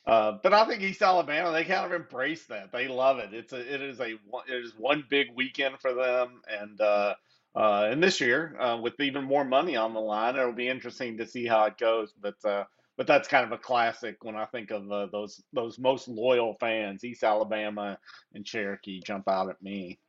uh, 0.08 0.34
but 0.43 0.53
I 0.53 0.66
think 0.68 0.82
East 0.82 1.01
Alabama 1.01 1.51
they 1.51 1.64
kind 1.64 1.86
of 1.86 1.99
embrace 1.99 2.45
that. 2.45 2.72
They 2.72 2.88
love 2.88 3.20
it. 3.20 3.34
It's 3.34 3.53
a 3.53 3.74
it 3.74 3.82
is 3.82 3.99
a 3.99 4.12
it 4.14 4.64
is 4.64 4.74
one 4.78 5.03
big 5.10 5.28
weekend 5.36 5.80
for 5.80 5.93
them, 5.93 6.41
and 6.47 6.80
uh, 6.80 7.16
uh, 7.56 7.88
and 7.89 8.03
this 8.03 8.22
year 8.22 8.56
uh, 8.60 8.78
with 8.82 8.99
even 8.99 9.24
more 9.24 9.45
money 9.45 9.76
on 9.76 9.93
the 9.93 9.99
line, 9.99 10.36
it'll 10.36 10.51
be 10.51 10.68
interesting 10.68 11.18
to 11.18 11.26
see 11.26 11.45
how 11.45 11.66
it 11.66 11.78
goes. 11.78 12.14
But 12.22 12.43
uh, 12.45 12.66
but 12.97 13.08
that's 13.08 13.28
kind 13.28 13.45
of 13.45 13.51
a 13.51 13.58
classic 13.58 14.24
when 14.24 14.36
I 14.36 14.45
think 14.45 14.72
of 14.72 14.91
uh, 14.91 15.08
those 15.08 15.43
those 15.53 15.80
most 15.80 16.08
loyal 16.08 16.56
fans. 16.60 17.03
East 17.03 17.24
Alabama 17.24 17.97
and 18.34 18.45
Cherokee 18.45 19.01
jump 19.01 19.28
out 19.28 19.49
at 19.49 19.62
me. 19.62 19.99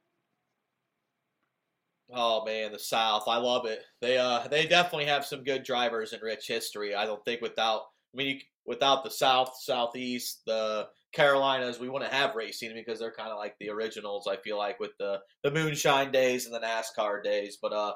Oh 2.12 2.44
man, 2.44 2.70
the 2.70 2.78
South. 2.78 3.24
I 3.26 3.38
love 3.38 3.66
it. 3.66 3.82
They 4.00 4.18
uh 4.18 4.46
they 4.48 4.66
definitely 4.66 5.06
have 5.06 5.26
some 5.26 5.42
good 5.42 5.64
drivers 5.64 6.12
in 6.12 6.20
rich 6.20 6.46
history. 6.46 6.94
I 6.94 7.04
don't 7.04 7.24
think 7.24 7.40
without 7.40 7.82
I 8.14 8.16
mean 8.16 8.28
you, 8.28 8.40
without 8.66 9.04
the 9.04 9.10
South, 9.10 9.54
Southeast, 9.60 10.42
the 10.46 10.88
Carolinas, 11.14 11.78
we 11.78 11.88
wouldn't 11.88 12.12
have 12.12 12.34
racing 12.34 12.72
because 12.74 12.98
they're 12.98 13.12
kind 13.12 13.30
of 13.30 13.38
like 13.38 13.54
the 13.58 13.70
originals. 13.70 14.28
I 14.28 14.36
feel 14.36 14.58
like 14.58 14.78
with 14.80 14.92
the 14.98 15.20
the 15.42 15.50
moonshine 15.50 16.12
days 16.12 16.46
and 16.46 16.54
the 16.54 16.60
NASCAR 16.60 17.22
days. 17.22 17.58
But 17.60 17.72
uh, 17.72 17.92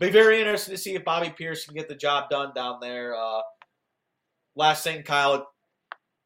be 0.00 0.10
very 0.10 0.38
interesting 0.38 0.74
to 0.74 0.80
see 0.80 0.94
if 0.94 1.04
Bobby 1.04 1.32
Pierce 1.36 1.66
can 1.66 1.74
get 1.74 1.88
the 1.88 1.94
job 1.94 2.30
done 2.30 2.52
down 2.54 2.78
there. 2.80 3.14
Uh, 3.14 3.40
last 4.54 4.84
thing, 4.84 5.02
Kyle. 5.02 5.46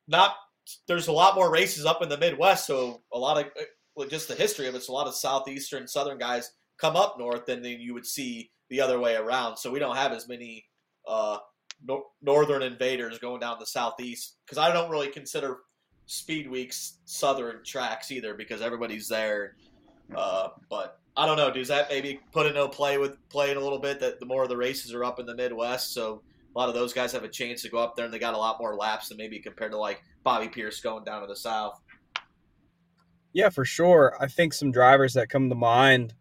Not 0.08 0.34
there's 0.88 1.08
a 1.08 1.12
lot 1.12 1.34
more 1.34 1.50
races 1.50 1.86
up 1.86 2.02
in 2.02 2.08
the 2.08 2.18
Midwest, 2.18 2.66
so 2.66 3.02
a 3.12 3.18
lot 3.18 3.38
of 3.38 3.50
well, 3.94 4.08
just 4.08 4.28
the 4.28 4.34
history 4.34 4.66
of 4.66 4.74
it's 4.74 4.88
a 4.88 4.92
lot 4.92 5.06
of 5.06 5.14
southeastern, 5.14 5.86
southern 5.86 6.18
guys 6.18 6.50
come 6.78 6.96
up 6.96 7.16
north, 7.18 7.48
and 7.48 7.64
then 7.64 7.80
you 7.80 7.94
would 7.94 8.06
see 8.06 8.50
the 8.70 8.80
other 8.80 8.98
way 8.98 9.16
around. 9.16 9.56
So 9.56 9.70
we 9.70 9.78
don't 9.78 9.96
have 9.96 10.12
as 10.12 10.28
many 10.28 10.64
uh, 11.06 11.38
nor- 11.84 12.06
northern 12.22 12.62
invaders 12.62 13.18
going 13.18 13.40
down 13.40 13.56
the 13.58 13.66
southeast 13.66 14.36
because 14.44 14.58
I 14.58 14.72
don't 14.72 14.90
really 14.90 15.08
consider 15.08 15.58
speed 16.06 16.50
weeks 16.50 16.98
southern 17.04 17.62
tracks 17.64 18.10
either 18.10 18.34
because 18.34 18.60
everybody's 18.60 19.08
there. 19.08 19.56
Uh, 20.14 20.48
but 20.68 20.98
I 21.16 21.26
don't 21.26 21.36
know. 21.36 21.52
Does 21.52 21.68
that 21.68 21.88
maybe 21.88 22.20
put 22.32 22.46
into 22.46 22.66
play 22.68 22.98
with 22.98 23.16
playing 23.28 23.56
a 23.56 23.60
little 23.60 23.78
bit 23.78 24.00
that 24.00 24.20
the 24.20 24.26
more 24.26 24.42
of 24.42 24.48
the 24.48 24.56
races 24.56 24.92
are 24.92 25.04
up 25.04 25.20
in 25.20 25.26
the 25.26 25.34
Midwest, 25.34 25.92
so 25.92 26.22
a 26.54 26.58
lot 26.58 26.68
of 26.68 26.74
those 26.74 26.92
guys 26.92 27.12
have 27.12 27.24
a 27.24 27.28
chance 27.28 27.62
to 27.62 27.68
go 27.68 27.78
up 27.78 27.94
there 27.94 28.04
and 28.04 28.12
they 28.12 28.18
got 28.18 28.34
a 28.34 28.38
lot 28.38 28.58
more 28.60 28.74
laps 28.74 29.08
than 29.08 29.18
maybe 29.18 29.38
compared 29.38 29.70
to 29.72 29.78
like 29.78 30.02
Bobby 30.24 30.48
Pierce 30.48 30.80
going 30.80 31.04
down 31.04 31.20
to 31.20 31.26
the 31.26 31.36
south. 31.36 31.80
Yeah, 33.32 33.50
for 33.50 33.64
sure. 33.64 34.16
I 34.20 34.26
think 34.26 34.52
some 34.52 34.72
drivers 34.72 35.14
that 35.14 35.28
come 35.28 35.48
to 35.48 35.54
mind 35.54 36.14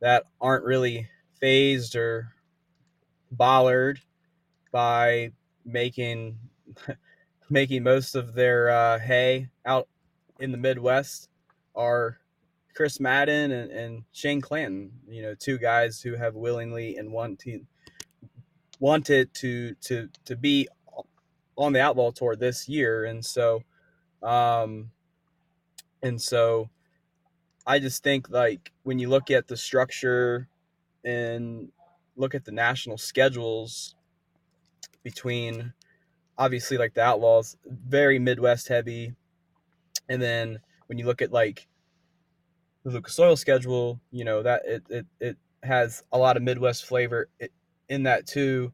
that 0.00 0.24
aren't 0.40 0.64
really 0.64 1.08
phased 1.40 1.94
or 1.94 2.32
bothered 3.30 4.00
by 4.70 5.32
making 5.64 6.38
making 7.50 7.82
most 7.82 8.14
of 8.14 8.34
their 8.34 8.70
uh, 8.70 8.98
hay 8.98 9.48
out 9.66 9.88
in 10.38 10.52
the 10.52 10.58
Midwest 10.58 11.28
are 11.74 12.18
Chris 12.74 13.00
Madden 13.00 13.50
and, 13.50 13.70
and 13.70 14.04
Shane 14.12 14.40
Clanton. 14.40 14.92
You 15.08 15.22
know, 15.22 15.34
two 15.34 15.58
guys 15.58 16.00
who 16.00 16.14
have 16.14 16.34
willingly 16.34 16.96
and 16.96 17.12
wanted 17.12 17.66
wanted 18.78 19.32
to 19.34 19.74
to 19.82 20.08
to 20.24 20.36
be 20.36 20.68
on 21.56 21.72
the 21.72 21.80
Outlaw 21.80 22.10
Tour 22.10 22.36
this 22.36 22.68
year, 22.68 23.04
and 23.04 23.24
so 23.24 23.62
um, 24.22 24.90
and 26.02 26.20
so 26.20 26.70
I 27.66 27.78
just 27.78 28.02
think 28.02 28.30
like 28.30 28.72
when 28.82 28.98
you 28.98 29.08
look 29.08 29.30
at 29.30 29.48
the 29.48 29.56
structure 29.56 30.48
and 31.04 31.70
look 32.16 32.34
at 32.34 32.44
the 32.44 32.52
national 32.52 32.98
schedules 32.98 33.94
between 35.02 35.72
obviously 36.38 36.78
like 36.78 36.94
the 36.94 37.02
Outlaws, 37.02 37.56
very 37.66 38.18
Midwest 38.18 38.68
heavy, 38.68 39.14
and 40.08 40.20
then 40.20 40.60
when 40.86 40.98
you 40.98 41.06
look 41.06 41.22
at 41.22 41.32
like 41.32 41.68
the 42.84 42.90
Lucas 42.90 43.18
Oil 43.18 43.36
schedule, 43.36 44.00
you 44.10 44.24
know 44.24 44.42
that 44.42 44.62
it 44.64 44.82
it, 44.88 45.06
it 45.20 45.36
has 45.62 46.02
a 46.12 46.18
lot 46.18 46.36
of 46.36 46.42
Midwest 46.42 46.86
flavor 46.86 47.28
in 47.88 48.02
that 48.04 48.26
too, 48.26 48.72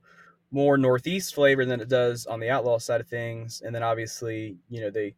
more 0.51 0.79
Northeast 0.79 1.35
flavor 1.35 1.65
than 1.65 1.81
it 1.81 1.89
does 1.89 2.27
on 2.27 2.41
the 2.41 2.51
Outlaw 2.51 2.79
side 2.79 3.01
of 3.01 3.09
things, 3.09 3.63
and 3.65 3.75
then 3.75 3.83
obviously 3.83 4.57
you 4.69 4.81
know 4.81 4.91
they 4.91 5.15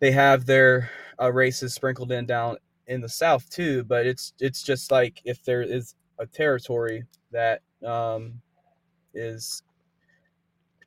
they 0.00 0.10
have 0.10 0.46
their 0.46 0.90
uh, 1.20 1.32
races 1.32 1.74
sprinkled 1.74 2.10
in 2.10 2.26
down 2.26 2.56
in 2.86 3.00
the 3.00 3.08
south 3.08 3.48
too. 3.50 3.84
But 3.84 4.06
it's 4.06 4.32
it's 4.40 4.62
just 4.62 4.90
like 4.90 5.20
if 5.24 5.44
there 5.44 5.62
is 5.62 5.94
a 6.18 6.26
territory 6.26 7.04
that 7.30 7.62
um, 7.84 8.40
is 9.14 9.62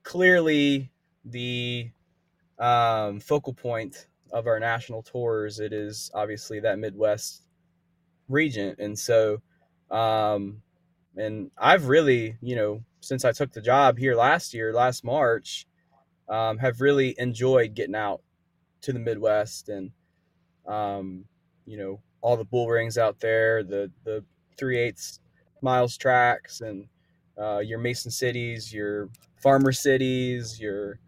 clearly 0.06 0.89
the 1.26 1.89
um, 2.58 3.20
focal 3.20 3.53
point 3.53 4.08
of 4.32 4.47
our 4.47 4.60
national 4.60 5.03
tours 5.03 5.60
it 5.60 5.74
is 5.74 6.10
obviously 6.14 6.62
that 6.62 6.80
midwest 6.80 7.43
region. 8.30 8.76
And 8.80 8.97
so 8.97 9.41
um, 9.91 10.62
and 11.18 11.51
i've 11.58 11.88
really 11.88 12.36
you 12.41 12.56
know 12.56 12.84
since 12.99 13.24
i 13.24 13.32
took 13.32 13.51
the 13.53 13.62
job 13.62 13.97
here 13.97 14.16
last 14.16 14.53
year 14.53 14.74
last 14.74 15.03
march 15.03 15.66
um, 16.30 16.58
have 16.58 16.82
really 16.82 17.16
enjoyed 17.18 17.74
getting 17.74 17.95
out 17.95 18.22
to 18.82 18.93
the 18.93 18.99
Midwest 18.99 19.70
and 19.70 19.91
um, 20.68 21.26
you 21.66 21.78
know 21.78 21.99
all 22.22 22.38
the 22.38 22.45
bull 22.45 22.68
rings 22.68 22.97
out 22.97 23.20
there, 23.20 23.64
the 23.64 23.91
the 24.03 24.24
three 24.58 24.78
eighths 24.78 25.20
miles 25.62 25.97
tracks, 25.97 26.62
and 26.62 26.88
uh, 27.39 27.60
your 27.60 27.80
Mason 27.80 28.12
cities, 28.12 28.74
your 28.74 29.10
farmer 29.46 29.72
cities, 29.72 30.60
your 30.60 31.00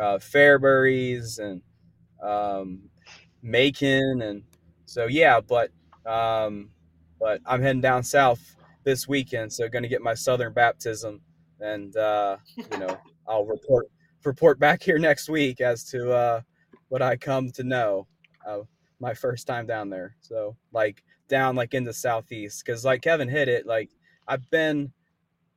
uh, 0.00 0.18
Fairburys, 0.18 1.38
and 1.38 1.62
um, 2.20 2.80
Macon, 3.40 4.20
and 4.22 4.42
so 4.84 5.06
yeah. 5.06 5.40
But 5.40 5.70
um, 6.04 6.70
but 7.20 7.40
I'm 7.46 7.62
heading 7.62 7.80
down 7.80 8.02
south 8.02 8.56
this 8.82 9.06
weekend, 9.06 9.52
so 9.52 9.68
going 9.68 9.84
to 9.84 9.88
get 9.88 10.02
my 10.02 10.14
southern 10.14 10.52
baptism, 10.52 11.20
and 11.60 11.96
uh, 11.96 12.38
you 12.56 12.78
know 12.78 12.98
I'll 13.28 13.46
report 13.46 13.86
report 14.24 14.58
back 14.58 14.82
here 14.82 14.98
next 14.98 15.28
week 15.28 15.60
as 15.60 15.84
to 15.84 16.10
uh, 16.10 16.40
what 16.88 17.00
I 17.00 17.14
come 17.16 17.48
to 17.52 17.62
know 17.62 18.08
uh, 18.44 18.58
my 18.98 19.14
first 19.14 19.46
time 19.46 19.68
down 19.68 19.88
there. 19.88 20.16
So 20.18 20.56
like 20.72 21.04
down 21.28 21.54
like 21.54 21.74
in 21.74 21.84
the 21.84 21.92
southeast, 21.92 22.64
because 22.66 22.84
like 22.84 23.02
Kevin 23.02 23.28
hit 23.28 23.46
it, 23.46 23.66
like 23.66 23.90
I've 24.26 24.50
been 24.50 24.90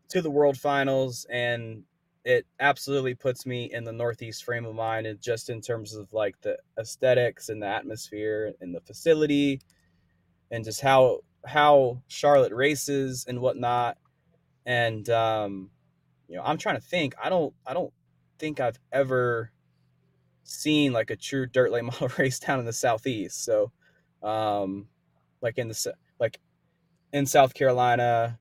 to 0.09 0.22
the 0.22 0.30
World 0.30 0.57
Finals 0.57 1.26
and 1.32 1.84
it 2.24 2.45
absolutely 2.59 3.15
puts 3.15 3.45
me 3.45 3.72
in 3.72 3.84
the 3.84 3.91
northeast 3.91 4.43
frame 4.43 4.65
of 4.65 4.76
mind, 4.76 5.07
and 5.07 5.22
just 5.22 5.49
in 5.49 5.61
terms 5.61 5.95
of 5.95 6.11
like 6.13 6.39
the 6.41 6.57
aesthetics 6.80 7.49
and 7.49 7.61
the 7.61 7.67
atmosphere 7.67 8.53
and 8.61 8.76
the 8.76 8.82
facility, 8.82 9.61
and 10.51 10.63
just 10.63 10.82
how 10.82 11.19
how 11.45 12.01
Charlotte 12.07 12.53
races 12.53 13.26
and 13.28 13.39
whatnot. 13.39 13.97
And 14.65 15.09
um, 15.09 15.72
you 16.28 16.36
know, 16.36 16.43
I'm 16.43 16.57
trying 16.57 16.76
to 16.76 16.82
think. 16.82 17.15
I 17.22 17.30
don't 17.30 17.53
I 17.65 17.74
don't 17.74 17.93
think 18.38 18.59
I've 18.59 18.80
ever 18.91 19.51
seen 20.43 20.93
like 20.93 21.09
a 21.09 21.15
true 21.15 21.45
dirt 21.45 21.72
late 21.72 21.84
model 21.86 22.09
race 22.17 22.39
down 22.39 22.59
in 22.59 22.65
the 22.65 22.74
southeast. 22.74 23.43
So, 23.43 23.72
um, 24.22 24.88
like 25.41 25.57
in 25.57 25.67
the 25.67 25.93
like 26.19 26.39
in 27.13 27.26
South 27.26 27.53
Carolina, 27.53 28.39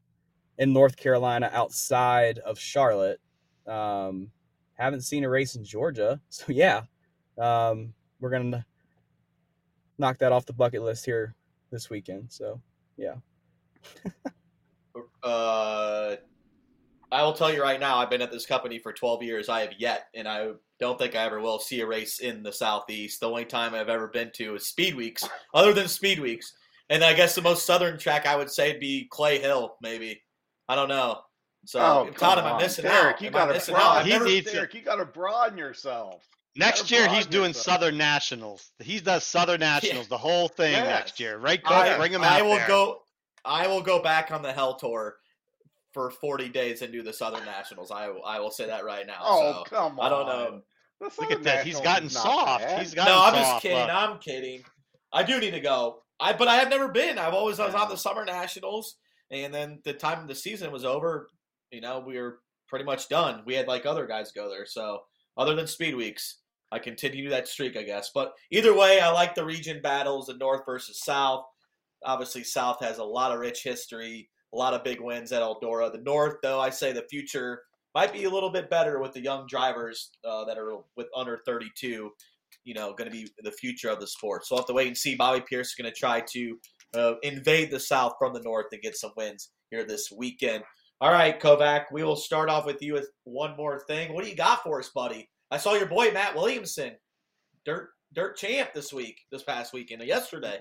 in 0.58 0.72
North 0.72 0.96
Carolina, 0.96 1.50
outside 1.52 2.38
of 2.38 2.58
Charlotte, 2.58 3.20
um, 3.70 4.30
haven't 4.74 5.02
seen 5.02 5.24
a 5.24 5.28
race 5.28 5.56
in 5.56 5.64
Georgia. 5.64 6.20
So 6.28 6.44
yeah, 6.48 6.82
um, 7.38 7.94
we're 8.20 8.30
gonna 8.30 8.64
knock 9.98 10.18
that 10.18 10.32
off 10.32 10.46
the 10.46 10.52
bucket 10.52 10.82
list 10.82 11.04
here 11.04 11.34
this 11.70 11.88
weekend. 11.90 12.26
So 12.28 12.60
yeah, 12.96 13.14
Uh, 15.22 16.16
I 17.12 17.22
will 17.22 17.32
tell 17.32 17.52
you 17.52 17.62
right 17.62 17.80
now, 17.80 17.98
I've 17.98 18.10
been 18.10 18.22
at 18.22 18.30
this 18.30 18.46
company 18.46 18.78
for 18.78 18.92
12 18.92 19.22
years. 19.22 19.48
I 19.48 19.60
have 19.60 19.72
yet, 19.78 20.06
and 20.14 20.28
I 20.28 20.50
don't 20.78 20.98
think 20.98 21.14
I 21.14 21.24
ever 21.24 21.40
will 21.40 21.58
see 21.58 21.80
a 21.80 21.86
race 21.86 22.20
in 22.20 22.42
the 22.42 22.52
Southeast. 22.52 23.20
The 23.20 23.28
only 23.28 23.44
time 23.44 23.74
I've 23.74 23.88
ever 23.88 24.08
been 24.08 24.30
to 24.34 24.54
is 24.54 24.66
Speed 24.66 24.94
Weeks, 24.94 25.28
other 25.54 25.72
than 25.72 25.88
Speed 25.88 26.20
Weeks. 26.20 26.54
And 26.88 27.04
I 27.04 27.14
guess 27.14 27.34
the 27.34 27.42
most 27.42 27.66
southern 27.66 27.98
track 27.98 28.26
I 28.26 28.36
would 28.36 28.50
say 28.50 28.72
would 28.72 28.80
be 28.80 29.06
Clay 29.10 29.38
Hill, 29.38 29.76
maybe. 29.82 30.22
I 30.68 30.76
don't 30.76 30.88
know. 30.88 31.20
So, 31.66 31.78
Oh, 31.78 32.04
Todd, 32.06 32.14
come 32.16 32.38
am 32.38 32.44
I 32.46 32.50
on. 32.52 32.62
missing 32.62 32.84
Derek, 32.84 33.16
out? 33.16 33.20
you 33.20 33.26
Am 33.28 33.32
gotta 33.32 33.52
missing 33.52 33.74
out? 33.74 33.80
broaden. 33.80 34.06
He 34.06 34.12
never- 34.12 34.24
needs- 34.24 34.50
Derek, 34.52 34.74
you 34.74 34.82
gotta 34.82 35.04
broaden 35.04 35.58
yourself. 35.58 36.26
You 36.54 36.60
Next 36.60 36.90
year 36.90 37.02
he's 37.02 37.10
broaden 37.26 37.30
doing 37.30 37.48
yourself. 37.50 37.64
Southern 37.64 37.98
Nationals. 37.98 38.70
He 38.80 38.98
does 39.00 39.24
Southern 39.24 39.60
Nationals, 39.60 40.08
the 40.08 40.18
whole 40.18 40.48
thing 40.48 40.72
Yes. 40.72 40.86
next 40.86 41.20
year. 41.20 41.38
Right, 41.38 41.62
Coach? 41.62 41.72
I, 41.74 41.96
Bring 41.98 42.12
him 42.12 42.22
I 42.24 42.40
out 42.40 42.44
will 42.46 42.56
there. 42.56 42.66
go. 42.68 43.02
I 43.44 43.66
will 43.66 43.82
go 43.82 44.02
back 44.02 44.30
on 44.32 44.42
the 44.42 44.52
Hell 44.52 44.74
Tour 44.76 45.16
for 45.92 46.10
40 46.10 46.48
days 46.48 46.82
and 46.82 46.92
do 46.92 47.02
the 47.02 47.12
Southern 47.12 47.44
Nationals. 47.44 47.90
I 47.90 48.08
will- 48.08 48.24
I 48.24 48.38
will 48.40 48.50
say 48.50 48.66
that 48.66 48.84
right 48.84 49.06
now. 49.06 49.18
Oh, 49.22 49.52
so. 49.64 49.64
come 49.70 50.00
on. 50.00 50.06
I 50.06 50.08
don't 50.08 50.26
know. 50.26 50.62
Look 51.18 51.30
at 51.30 51.42
that. 51.44 51.64
He's 51.66 51.80
gotten 51.80 52.08
soft. 52.10 52.62
bad. 52.64 52.80
He's 52.82 52.94
gotten 52.94 53.12
No, 53.12 53.22
I'm 53.22 53.32
soft. 53.34 53.46
just 53.46 53.62
kidding. 53.62 53.78
Look. 53.78 53.90
I'm 53.90 54.18
kidding. 54.18 54.64
I 55.12 55.22
do 55.22 55.38
need 55.40 55.52
to 55.52 55.60
go. 55.60 56.02
I 56.18 56.32
but 56.34 56.48
I 56.48 56.56
have 56.56 56.68
never 56.68 56.88
been. 56.88 57.18
I've 57.18 57.32
always 57.32 57.58
I 57.58 57.64
was 57.66 57.74
on 57.74 57.88
the 57.88 57.96
Summer 57.96 58.24
Nationals, 58.26 58.96
and 59.30 59.52
then 59.54 59.80
the 59.84 59.94
time 59.94 60.20
of 60.20 60.28
the 60.28 60.34
season 60.34 60.70
was 60.70 60.84
over. 60.84 61.28
You 61.70 61.80
know, 61.80 62.02
we 62.04 62.18
were 62.18 62.40
pretty 62.68 62.84
much 62.84 63.08
done. 63.08 63.42
We 63.46 63.54
had 63.54 63.68
like 63.68 63.86
other 63.86 64.06
guys 64.06 64.32
go 64.32 64.48
there. 64.48 64.66
So 64.66 65.00
other 65.36 65.54
than 65.54 65.66
Speed 65.66 65.94
Weeks, 65.94 66.38
I 66.72 66.78
continue 66.78 67.28
that 67.30 67.48
streak, 67.48 67.76
I 67.76 67.82
guess. 67.82 68.10
But 68.14 68.32
either 68.50 68.76
way, 68.76 69.00
I 69.00 69.10
like 69.10 69.34
the 69.34 69.44
region 69.44 69.80
battles, 69.82 70.26
the 70.26 70.34
North 70.34 70.62
versus 70.64 71.02
South. 71.02 71.44
Obviously, 72.04 72.44
South 72.44 72.78
has 72.80 72.98
a 72.98 73.04
lot 73.04 73.32
of 73.32 73.40
rich 73.40 73.62
history, 73.62 74.28
a 74.54 74.56
lot 74.56 74.74
of 74.74 74.84
big 74.84 75.00
wins 75.00 75.32
at 75.32 75.42
Eldora. 75.42 75.92
The 75.92 75.98
North, 75.98 76.36
though, 76.42 76.60
I 76.60 76.70
say 76.70 76.92
the 76.92 77.06
future 77.10 77.62
might 77.94 78.12
be 78.12 78.24
a 78.24 78.30
little 78.30 78.50
bit 78.50 78.70
better 78.70 79.00
with 79.00 79.12
the 79.12 79.22
young 79.22 79.46
drivers 79.48 80.10
uh, 80.24 80.44
that 80.44 80.58
are 80.58 80.78
with 80.96 81.08
under 81.16 81.40
32 81.44 82.10
you 82.64 82.74
know, 82.74 82.92
going 82.92 83.10
to 83.10 83.16
be 83.16 83.28
the 83.42 83.52
future 83.52 83.88
of 83.88 84.00
the 84.00 84.06
sport. 84.06 84.46
So 84.46 84.54
we'll 84.54 84.62
have 84.62 84.68
to 84.68 84.74
wait 84.74 84.88
and 84.88 84.96
see. 84.96 85.14
Bobby 85.14 85.42
Pierce 85.48 85.68
is 85.68 85.74
going 85.74 85.90
to 85.90 85.98
try 85.98 86.20
to 86.20 86.58
uh, 86.94 87.14
invade 87.22 87.70
the 87.70 87.80
South 87.80 88.14
from 88.18 88.32
the 88.32 88.42
North 88.42 88.66
and 88.72 88.82
get 88.82 88.96
some 88.96 89.12
wins 89.16 89.50
here 89.70 89.84
this 89.84 90.10
weekend. 90.10 90.64
All 91.02 91.10
right, 91.10 91.40
Kovac, 91.40 91.86
we 91.90 92.04
will 92.04 92.14
start 92.14 92.50
off 92.50 92.66
with 92.66 92.82
you 92.82 92.92
with 92.92 93.08
one 93.24 93.56
more 93.56 93.80
thing. 93.86 94.12
What 94.12 94.22
do 94.22 94.28
you 94.28 94.36
got 94.36 94.62
for 94.62 94.80
us, 94.80 94.90
buddy? 94.90 95.30
I 95.50 95.56
saw 95.56 95.72
your 95.72 95.86
boy 95.86 96.10
Mat 96.12 96.34
Williamson, 96.34 96.92
dirt 97.64 97.88
dirt 98.12 98.36
champ 98.36 98.74
this 98.74 98.92
week, 98.92 99.22
this 99.32 99.42
past 99.42 99.72
weekend, 99.72 100.02
yesterday. 100.02 100.60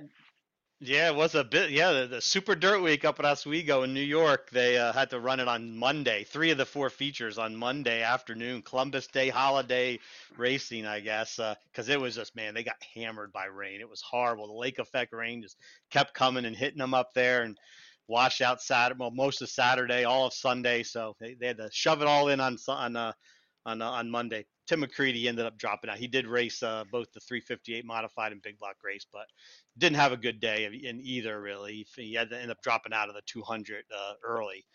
Yeah, 0.80 1.10
it 1.10 1.16
was 1.16 1.36
a 1.36 1.44
bit. 1.44 1.72
Yeah, 1.72 1.92
the, 1.92 2.08
the 2.08 2.22
Super 2.22 2.56
Dirt 2.56 2.82
Week 2.82 3.04
up 3.04 3.20
at 3.20 3.26
Oswego 3.26 3.84
in 3.84 3.94
New 3.94 4.00
York. 4.00 4.50
They 4.50 4.78
uh, 4.78 4.94
had 4.94 5.10
to 5.10 5.20
run 5.20 5.42
it 5.42 5.50
on 5.50 5.76
Monday. 5.76 6.24
Three 6.24 6.52
of 6.52 6.58
the 6.58 6.66
four 6.66 6.90
features 6.90 7.38
on 7.38 7.54
Monday 7.54 8.02
afternoon. 8.02 8.62
Columbus 8.62 9.08
Day 9.08 9.28
holiday 9.28 10.00
racing, 10.38 10.86
I 10.86 11.02
guess, 11.02 11.38
because 11.70 11.90
it 11.90 12.00
was 12.00 12.16
just 12.16 12.34
man, 12.34 12.54
they 12.54 12.64
got 12.64 12.82
hammered 12.96 13.34
by 13.34 13.48
rain. 13.48 13.82
It 13.82 13.90
was 13.90 14.02
horrible. 14.02 14.48
The 14.48 14.54
lake 14.54 14.80
effect 14.80 15.12
rain 15.12 15.42
just 15.42 15.58
kept 15.92 16.14
coming 16.14 16.46
and 16.46 16.56
hitting 16.56 16.80
them 16.80 16.94
up 16.94 17.14
there 17.14 17.44
and 17.44 17.58
washed 18.10 18.42
out 18.42 18.62
Saturday. 18.62 18.98
Well, 19.00 19.12
most 19.12 19.42
of 19.42 19.50
Saturday, 19.50 20.04
all 20.04 20.26
of 20.28 20.34
Sunday. 20.34 20.84
So 20.84 21.16
they, 21.20 21.36
they 21.40 21.48
had 21.48 21.58
to 21.58 21.70
shove 21.72 22.02
it 22.02 22.08
all 22.08 22.28
in 22.30 22.40
on 22.40 22.58
on 22.68 22.96
uh, 22.96 23.14
on 23.66 23.82
uh, 23.82 23.90
on 23.90 24.10
Monday. 24.10 24.46
Tim 24.68 24.84
McCreadie 24.84 25.26
ended 25.26 25.46
up 25.46 25.58
dropping 25.58 25.90
out. 25.90 25.98
He 25.98 26.08
did 26.08 26.28
race 26.28 26.62
uh, 26.62 26.84
both 26.92 27.12
the 27.14 27.20
358 27.22 27.86
modified 27.86 28.32
and 28.32 28.42
big 28.42 28.60
block 28.60 28.76
race, 28.84 29.06
but 29.12 29.26
didn't 29.78 29.96
have 29.96 30.12
a 30.12 30.18
good 30.18 30.40
day 30.40 30.66
in 30.84 31.00
either 31.02 31.42
really. 31.42 31.88
He 31.96 32.14
had 32.14 32.30
to 32.30 32.40
end 32.40 32.52
up 32.52 32.62
dropping 32.62 32.94
out 32.94 33.10
of 33.10 33.16
the 33.16 33.22
200 33.26 33.84
uh, 33.92 34.14
early. 34.24 34.66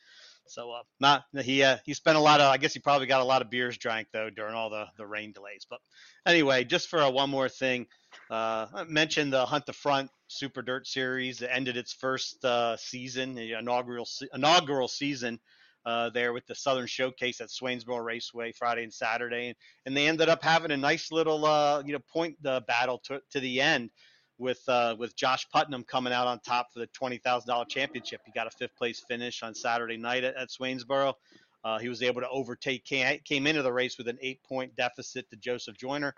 So 0.47 0.71
uh, 0.73 0.83
not 1.01 1.25
he 1.43 1.63
uh, 1.63 1.79
he 1.85 1.95
spent 1.95 2.17
a 2.17 2.21
lot 2.21 2.41
of 2.41 2.53
I 2.53 2.57
guess 2.59 2.75
he 2.75 2.81
probably 2.81 3.07
got 3.07 3.21
a 3.21 3.25
lot 3.25 3.43
of 3.43 3.51
beers 3.51 3.79
drank 3.79 4.09
though 4.13 4.31
during 4.31 4.55
all 4.55 4.71
the 4.71 4.87
the 4.97 5.07
rain 5.07 5.33
delays. 5.33 5.67
But 5.69 5.81
anyway, 6.27 6.65
just 6.65 6.89
for 6.89 7.03
uh, 7.03 7.11
one 7.11 7.31
more 7.31 7.49
thing, 7.49 7.87
uh, 8.31 8.67
I 8.73 8.85
mentioned 8.85 9.33
the 9.33 9.47
Hunt 9.47 9.67
the 9.67 9.73
Front 9.73 10.11
Super 10.29 10.63
Dirt 10.63 10.87
Series 10.87 11.39
that 11.39 11.55
ended 11.55 11.77
its 11.77 11.93
first 11.93 12.45
uh, 12.45 12.77
season, 12.77 13.35
the 13.35 13.53
inaugural 13.53 14.07
inaugural 14.33 14.89
season. 14.89 15.41
Uh, 15.87 16.09
there 16.09 16.33
with 16.33 16.47
the 16.47 16.55
Southern 16.55 16.87
Showcase 16.87 17.43
at 17.43 17.51
Swainsboro 17.51 18.03
Raceway 18.03 18.53
Friday 18.53 18.85
and 18.85 18.93
Saturday, 18.93 19.49
and, 19.49 19.57
and 19.85 19.95
they 19.95 20.09
ended 20.09 20.31
up 20.31 20.43
having 20.43 20.71
a 20.71 20.79
nice 20.79 21.13
little 21.13 21.45
uh, 21.45 21.83
you 21.85 21.93
know 21.93 21.99
point 22.11 22.37
uh, 22.47 22.61
battle 22.61 23.03
to, 23.05 23.21
to 23.33 23.41
the 23.41 23.61
end 23.61 23.91
with 24.39 24.61
uh, 24.69 24.97
with 24.99 25.17
Josh 25.17 25.47
Putnam 25.51 25.85
coming 25.85 26.13
out 26.13 26.27
on 26.27 26.41
top 26.41 26.73
for 26.73 26.81
the 26.81 26.87
twenty 26.89 27.19
thousand 27.19 27.49
dollar 27.49 27.65
championship. 27.65 28.21
He 28.25 28.33
got 28.33 28.47
a 28.47 28.51
fifth 28.51 28.77
place 28.77 29.05
finish 29.09 29.43
on 29.43 29.55
Saturday 29.55 29.97
night 29.97 30.25
at, 30.25 30.37
at 30.37 30.51
Swainsboro. 30.51 31.15
Uh, 31.65 31.79
he 31.79 31.89
was 31.89 32.03
able 32.03 32.21
to 32.21 32.29
overtake 32.29 32.85
came, 32.85 33.47
into 33.47 33.63
the 33.63 33.73
race 33.73 33.97
with 33.97 34.09
an 34.09 34.19
eight 34.21 34.43
point 34.43 34.77
deficit 34.77 35.29
to 35.31 35.37
Joseph 35.37 35.79
Joyner. 35.79 36.15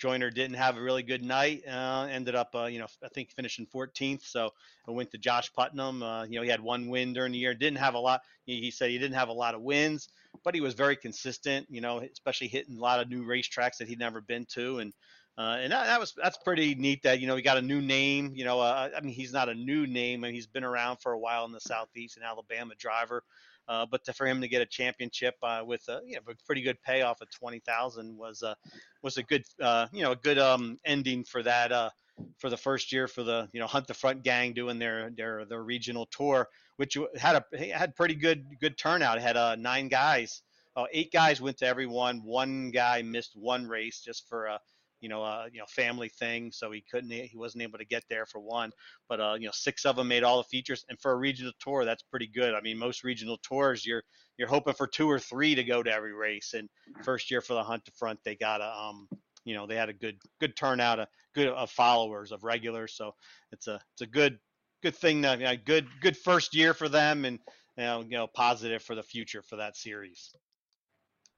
Joyner 0.00 0.30
didn't 0.30 0.56
have 0.56 0.78
a 0.78 0.80
really 0.80 1.02
good 1.02 1.22
night. 1.22 1.62
Uh, 1.68 2.08
ended 2.10 2.34
up, 2.34 2.54
uh, 2.54 2.64
you 2.64 2.78
know, 2.78 2.86
I 3.04 3.08
think 3.08 3.30
finishing 3.32 3.66
14th. 3.66 4.24
So 4.24 4.50
I 4.88 4.90
went 4.90 5.10
to 5.10 5.18
Josh 5.18 5.52
Putnam. 5.52 6.02
Uh, 6.02 6.24
you 6.24 6.36
know, 6.36 6.42
he 6.42 6.48
had 6.48 6.62
one 6.62 6.88
win 6.88 7.12
during 7.12 7.32
the 7.32 7.38
year. 7.38 7.54
Didn't 7.54 7.78
have 7.78 7.94
a 7.94 7.98
lot. 7.98 8.22
He, 8.46 8.60
he, 8.60 8.70
said 8.70 8.90
he 8.90 8.98
didn't 8.98 9.16
have 9.16 9.28
a 9.28 9.34
lot 9.34 9.54
of 9.54 9.60
wins, 9.60 10.08
but 10.42 10.54
he 10.54 10.62
was 10.62 10.72
very 10.72 10.96
consistent. 10.96 11.66
You 11.68 11.82
know, 11.82 12.00
especially 12.00 12.48
hitting 12.48 12.78
a 12.78 12.80
lot 12.80 13.00
of 13.00 13.10
new 13.10 13.24
racetracks 13.24 13.76
that 13.78 13.88
he'd 13.88 13.98
never 13.98 14.22
been 14.22 14.46
to, 14.54 14.78
and 14.78 14.94
uh, 15.40 15.56
and 15.56 15.72
that, 15.72 15.86
that, 15.86 15.98
was 15.98 16.12
that's 16.22 16.36
pretty 16.36 16.74
neat. 16.74 17.02
That 17.02 17.18
you 17.18 17.26
know 17.26 17.34
he 17.34 17.40
got 17.40 17.56
a 17.56 17.62
new 17.62 17.80
name. 17.80 18.32
You 18.34 18.44
know, 18.44 18.60
uh, 18.60 18.90
I 18.94 19.00
mean 19.00 19.14
he's 19.14 19.32
not 19.32 19.48
a 19.48 19.54
new 19.54 19.86
name, 19.86 20.22
and 20.24 20.34
he's 20.34 20.46
been 20.46 20.64
around 20.64 20.98
for 20.98 21.12
a 21.12 21.18
while 21.18 21.46
in 21.46 21.52
the 21.52 21.60
Southeast 21.60 22.18
and 22.18 22.26
Alabama 22.26 22.74
driver. 22.78 23.22
Uh, 23.66 23.86
but 23.90 24.04
to, 24.04 24.12
for 24.12 24.26
him 24.26 24.42
to 24.42 24.48
get 24.48 24.60
a 24.60 24.66
championship 24.66 25.36
uh, 25.42 25.62
with 25.64 25.80
a 25.88 26.02
you 26.04 26.16
know 26.16 26.20
a 26.30 26.34
pretty 26.44 26.60
good 26.60 26.76
payoff 26.82 27.22
of 27.22 27.30
twenty 27.30 27.58
thousand 27.60 28.18
was 28.18 28.42
a 28.42 28.54
was 29.00 29.16
a 29.16 29.22
good 29.22 29.42
uh, 29.62 29.86
you 29.94 30.02
know 30.02 30.12
a 30.12 30.16
good 30.16 30.38
um, 30.38 30.76
ending 30.84 31.24
for 31.24 31.42
that 31.42 31.72
uh, 31.72 31.88
for 32.36 32.50
the 32.50 32.56
first 32.58 32.92
year 32.92 33.08
for 33.08 33.22
the 33.22 33.48
you 33.54 33.60
know 33.60 33.66
Hunt 33.66 33.86
the 33.86 33.94
Front 33.94 34.22
gang 34.22 34.52
doing 34.52 34.78
their 34.78 35.08
their 35.08 35.46
their 35.46 35.62
regional 35.62 36.04
tour, 36.10 36.48
which 36.76 36.98
had 37.16 37.36
a 37.36 37.72
had 37.72 37.96
pretty 37.96 38.14
good 38.14 38.44
good 38.60 38.76
turnout. 38.76 39.16
It 39.16 39.22
had 39.22 39.38
uh, 39.38 39.56
nine 39.56 39.88
guys, 39.88 40.42
uh, 40.76 40.84
eight 40.92 41.10
guys 41.10 41.40
went 41.40 41.56
to 41.58 41.66
every 41.66 41.86
one. 41.86 42.22
One 42.24 42.70
guy 42.72 43.00
missed 43.00 43.32
one 43.36 43.66
race 43.66 44.02
just 44.04 44.28
for 44.28 44.44
a 44.44 44.60
you 45.00 45.08
know, 45.08 45.22
uh, 45.22 45.46
you 45.52 45.58
know, 45.58 45.66
family 45.66 46.08
thing, 46.08 46.52
so 46.52 46.70
he 46.70 46.84
couldn't, 46.90 47.10
he 47.10 47.36
wasn't 47.36 47.62
able 47.62 47.78
to 47.78 47.84
get 47.84 48.04
there 48.08 48.26
for 48.26 48.40
one. 48.40 48.70
But 49.08 49.20
uh, 49.20 49.36
you 49.38 49.46
know, 49.46 49.52
six 49.52 49.84
of 49.86 49.96
them 49.96 50.08
made 50.08 50.24
all 50.24 50.38
the 50.38 50.48
features, 50.48 50.84
and 50.88 51.00
for 51.00 51.12
a 51.12 51.16
regional 51.16 51.52
tour, 51.60 51.84
that's 51.84 52.02
pretty 52.02 52.26
good. 52.26 52.54
I 52.54 52.60
mean, 52.60 52.78
most 52.78 53.04
regional 53.04 53.38
tours, 53.42 53.84
you're 53.86 54.02
you're 54.38 54.48
hoping 54.48 54.74
for 54.74 54.86
two 54.86 55.08
or 55.10 55.18
three 55.18 55.54
to 55.54 55.64
go 55.64 55.82
to 55.82 55.92
every 55.92 56.14
race. 56.14 56.54
And 56.54 56.68
first 57.02 57.30
year 57.30 57.40
for 57.40 57.54
the 57.54 57.62
Hunt 57.62 57.84
to 57.84 57.92
Front, 57.92 58.20
they 58.24 58.36
got 58.36 58.60
a, 58.60 58.70
um, 58.74 59.08
you 59.44 59.54
know, 59.54 59.66
they 59.66 59.76
had 59.76 59.88
a 59.88 59.94
good 59.94 60.16
good 60.40 60.56
turnout, 60.56 60.98
a 60.98 61.08
good 61.34 61.48
of 61.48 61.70
followers 61.70 62.32
of 62.32 62.44
regulars. 62.44 62.94
So 62.94 63.14
it's 63.52 63.66
a 63.66 63.80
it's 63.92 64.02
a 64.02 64.06
good 64.06 64.38
good 64.82 64.96
thing, 64.96 65.20
that, 65.22 65.38
you 65.38 65.44
know, 65.44 65.56
good 65.64 65.86
good 66.00 66.16
first 66.16 66.54
year 66.54 66.74
for 66.74 66.88
them, 66.88 67.24
and 67.24 67.38
you 67.76 67.84
know, 67.84 68.00
you 68.02 68.16
know, 68.16 68.26
positive 68.26 68.82
for 68.82 68.94
the 68.94 69.02
future 69.02 69.42
for 69.42 69.56
that 69.56 69.76
series. 69.76 70.34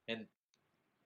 And 0.09 0.27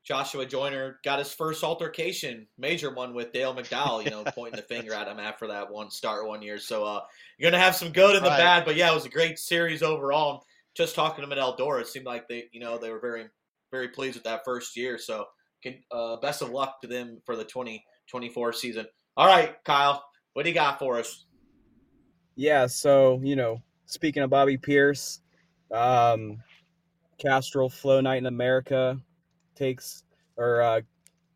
Joshua 0.07 0.47
Joyner 0.47 1.01
got 1.05 1.19
his 1.19 1.33
first 1.33 1.65
altercation, 1.65 2.47
major 2.57 2.95
one 2.95 3.13
with 3.13 3.33
Dale 3.33 3.55
McDowell, 3.55 4.05
you 4.05 4.11
know, 4.11 4.25
pointing 4.35 4.57
the 4.57 4.63
finger 4.63 4.95
at 4.95 5.09
him 5.09 5.19
after 5.19 5.49
that 5.49 5.71
one 5.71 5.91
start 5.91 6.29
one 6.29 6.43
year. 6.43 6.59
So 6.59 6.85
uh, 6.85 7.01
you're 7.37 7.51
gonna 7.51 7.63
have 7.63 7.75
some 7.75 7.91
good 7.91 8.15
and 8.15 8.25
the 8.25 8.31
Right. 8.31 8.39
bad, 8.39 8.65
but 8.65 8.77
yeah, 8.77 8.91
it 8.91 8.95
was 8.95 9.05
a 9.05 9.11
great 9.11 9.39
series 9.39 9.83
overall. 9.83 10.45
Just 10.77 10.95
talking 10.95 11.25
to 11.25 11.29
them 11.29 11.37
at 11.37 11.43
Eldora, 11.43 11.81
it 11.81 11.89
seemed 11.89 12.07
like 12.07 12.29
they, 12.29 12.45
you 12.53 12.61
know, 12.61 12.79
they 12.79 12.91
were 12.91 13.01
very, 13.01 13.25
very 13.73 13.89
pleased 13.89 14.15
with 14.15 14.25
that 14.25 14.43
first 14.45 14.77
year. 14.77 14.97
So, 14.99 15.25
can, 15.63 15.83
uh, 15.91 16.17
best 16.19 16.43
of 16.43 16.51
luck 16.51 16.81
to 16.83 16.87
them 16.87 17.21
for 17.25 17.35
the 17.35 17.45
2024 17.45 18.53
season. 18.53 18.87
All 19.17 19.27
right, 19.27 19.57
Kyle, 19.65 20.05
what 20.35 20.45
do 20.45 20.51
you 20.51 20.55
got 20.55 20.79
for 20.79 20.99
us? 20.99 21.25
Yeah, 22.37 22.67
so 22.67 23.19
you 23.25 23.35
know, 23.35 23.61
speaking 23.87 24.23
of 24.23 24.31
Bobby 24.31 24.57
Pierce, 24.57 25.21
um, 25.73 26.43
Castrol 27.19 27.71
Flo 27.71 28.01
Night 28.01 28.19
in 28.19 28.27
America 28.27 29.01
takes 29.57 30.05
or 30.37 30.63
uh, 30.63 30.81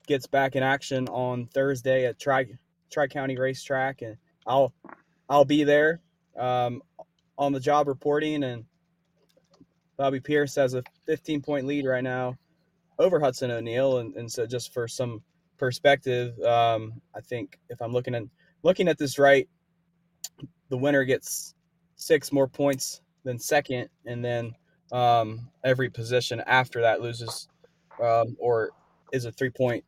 gets 0.06 0.26
back 0.26 0.56
in 0.56 0.62
action 0.62 1.08
on 1.08 1.46
Thursday 1.46 2.06
at 2.06 2.18
Tri 2.18 2.46
Tri 2.90 3.06
County 3.06 3.36
Racetrack, 3.38 4.02
and 4.02 4.16
I'll 4.46 4.72
I'll 5.28 5.44
be 5.44 5.64
there 5.64 6.00
um, 6.38 6.82
on 7.38 7.52
the 7.52 7.60
job 7.60 7.88
reporting. 7.88 8.44
And 8.44 8.64
Bobby 9.96 10.20
Pierce 10.20 10.54
has 10.56 10.74
a 10.74 10.82
15 11.06 11.42
point 11.42 11.66
lead 11.66 11.86
right 11.86 12.04
now 12.04 12.36
over 12.98 13.20
Hudson 13.20 13.50
O'Neal, 13.50 13.98
and, 13.98 14.14
and 14.16 14.30
so 14.30 14.46
just 14.46 14.72
for 14.72 14.86
some 14.86 15.22
perspective, 15.56 16.38
um, 16.40 17.00
I 17.14 17.20
think 17.20 17.58
if 17.68 17.80
I'm 17.80 17.92
looking 17.92 18.14
at 18.14 18.24
looking 18.62 18.88
at 18.88 18.98
this 18.98 19.18
right, 19.18 19.48
the 20.68 20.76
winner 20.76 21.04
gets 21.04 21.54
six 21.96 22.32
more 22.32 22.48
points 22.48 23.00
than 23.24 23.38
second, 23.38 23.88
and 24.06 24.24
then 24.24 24.54
um, 24.92 25.48
every 25.62 25.88
position 25.88 26.42
after 26.46 26.80
that 26.80 27.00
loses 27.00 27.48
um, 28.02 28.36
or 28.38 28.70
is 29.12 29.24
a 29.24 29.32
three 29.32 29.50
point 29.50 29.84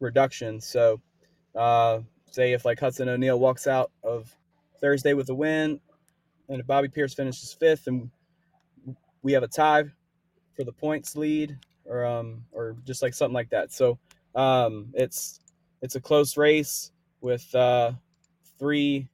reduction. 0.00 0.60
So, 0.60 1.00
uh, 1.54 2.00
say 2.30 2.52
if 2.52 2.64
like 2.64 2.80
Hudson 2.80 3.08
O'Neal 3.08 3.38
walks 3.38 3.66
out 3.66 3.90
of 4.02 4.34
Thursday 4.80 5.14
with 5.14 5.28
a 5.30 5.34
win, 5.34 5.80
and 6.48 6.60
if 6.60 6.66
Bobby 6.66 6.88
Pierce 6.88 7.14
finishes 7.14 7.52
fifth, 7.52 7.86
and 7.86 8.10
we 9.22 9.32
have 9.32 9.42
a 9.42 9.48
tie 9.48 9.84
for 10.54 10.64
the 10.64 10.72
points 10.72 11.16
lead, 11.16 11.56
or 11.84 12.04
um, 12.04 12.44
or 12.52 12.76
just 12.84 13.02
like 13.02 13.14
something 13.14 13.34
like 13.34 13.50
that. 13.50 13.72
So 13.72 13.98
um, 14.34 14.88
it's 14.94 15.40
it's 15.80 15.94
a 15.94 16.00
close 16.00 16.36
race 16.36 16.92
with 17.20 17.54
uh, 17.54 17.92
three 18.58 19.08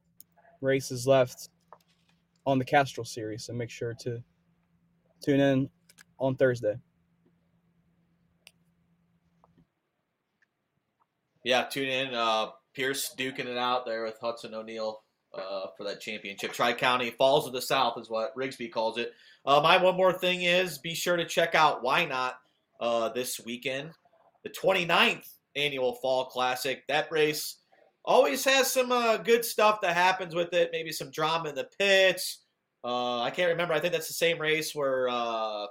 races 0.61 1.07
left 1.07 1.51
on 2.47 2.59
the 2.59 2.65
Castrol 2.65 3.05
series. 3.05 3.45
So 3.45 3.53
make 3.53 3.71
sure 3.71 3.95
to 4.01 4.23
tune 5.23 5.41
in 5.41 5.71
on 6.19 6.35
Thursday. 6.37 6.77
Yeah, 11.45 11.65
tune 11.65 11.89
in. 11.89 12.15
Uh, 12.15 12.49
Pierce 12.75 13.15
duking 13.19 13.47
it 13.47 13.59
out 13.59 13.87
there 13.87 14.05
with 14.05 14.19
Hudson 14.21 14.55
O'Neal 14.55 15.01
uh, 15.35 15.67
for 15.77 15.85
that 15.85 16.01
championship. 16.01 16.53
Tri 16.53 16.73
County 16.73 17.11
Falls 17.11 17.47
of 17.47 17.53
the 17.53 17.63
South 17.63 17.99
is 17.99 18.09
what 18.11 18.35
Rigsby 18.37 18.71
calls 18.71 18.99
it. 18.99 19.13
Uh, 19.45 19.61
my 19.63 19.77
one 19.83 19.97
more 19.97 20.13
thing 20.13 20.43
is 20.43 20.79
be 20.79 20.95
sure 20.95 21.17
to 21.17 21.25
check 21.25 21.55
out 21.55 21.83
Whynot 21.83 22.35
uh, 22.81 23.09
this 23.11 23.41
weekend, 23.45 23.91
the 24.45 24.51
29th 24.51 25.29
annual 25.57 25.95
Fall 25.95 26.27
Classic. 26.27 26.87
That 26.89 27.11
race 27.11 27.57
always 28.05 28.45
has 28.45 28.73
some 28.73 28.93
uh, 28.93 29.19
good 29.19 29.45
stuff 29.45 29.81
that 29.83 29.97
happens 29.97 30.35
with 30.35 30.53
it. 30.53 30.71
Maybe 30.73 30.93
some 30.93 31.11
drama 31.11 31.51
in 31.51 31.55
the 31.55 31.69
pits. 31.79 32.45
Uh, 32.85 33.21
I 33.23 33.31
can't 33.31 33.51
remember. 33.51 33.75
I 33.75 33.81
think 33.81 33.93
that's 33.93 34.09
the 34.09 34.15
same 34.15 34.41
race 34.41 34.75
where 34.75 35.09
uh, 35.09 35.67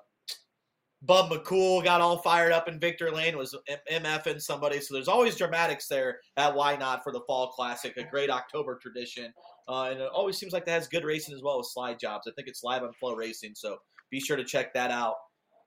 Bub 1.04 1.32
McCool 1.32 1.84
got 1.84 2.02
all 2.02 2.18
fired 2.18 2.52
up 2.52 2.68
in 2.68 2.80
Victor 2.80 3.12
Lane, 3.12 3.38
was 3.38 3.56
MFing 3.92 4.42
somebody. 4.42 4.80
So 4.80 4.96
there's 4.96 5.08
always 5.08 5.36
dramatics 5.36 5.88
there 5.88 6.20
at 6.38 6.54
Whynot 6.56 7.04
for 7.04 7.12
the 7.12 7.22
Fall 7.28 7.50
Classic, 7.50 7.96
a 7.98 8.04
great 8.04 8.32
October 8.32 8.80
tradition. 8.82 9.32
Uh, 9.68 9.90
and 9.92 10.00
it 10.00 10.10
always 10.12 10.38
seems 10.38 10.54
like 10.54 10.66
that 10.66 10.72
has 10.72 10.88
good 10.88 11.04
racing 11.04 11.36
as 11.36 11.44
well 11.44 11.58
with 11.58 11.68
slide 11.68 12.00
jobs. 12.00 12.28
I 12.28 12.32
think 12.36 12.48
it's 12.48 12.64
live 12.64 12.84
on 12.84 12.92
FloRacing, 13.02 13.56
so 13.56 13.78
be 14.10 14.20
sure 14.20 14.38
to 14.38 14.44
check 14.44 14.74
that 14.74 14.90
out. 14.90 15.16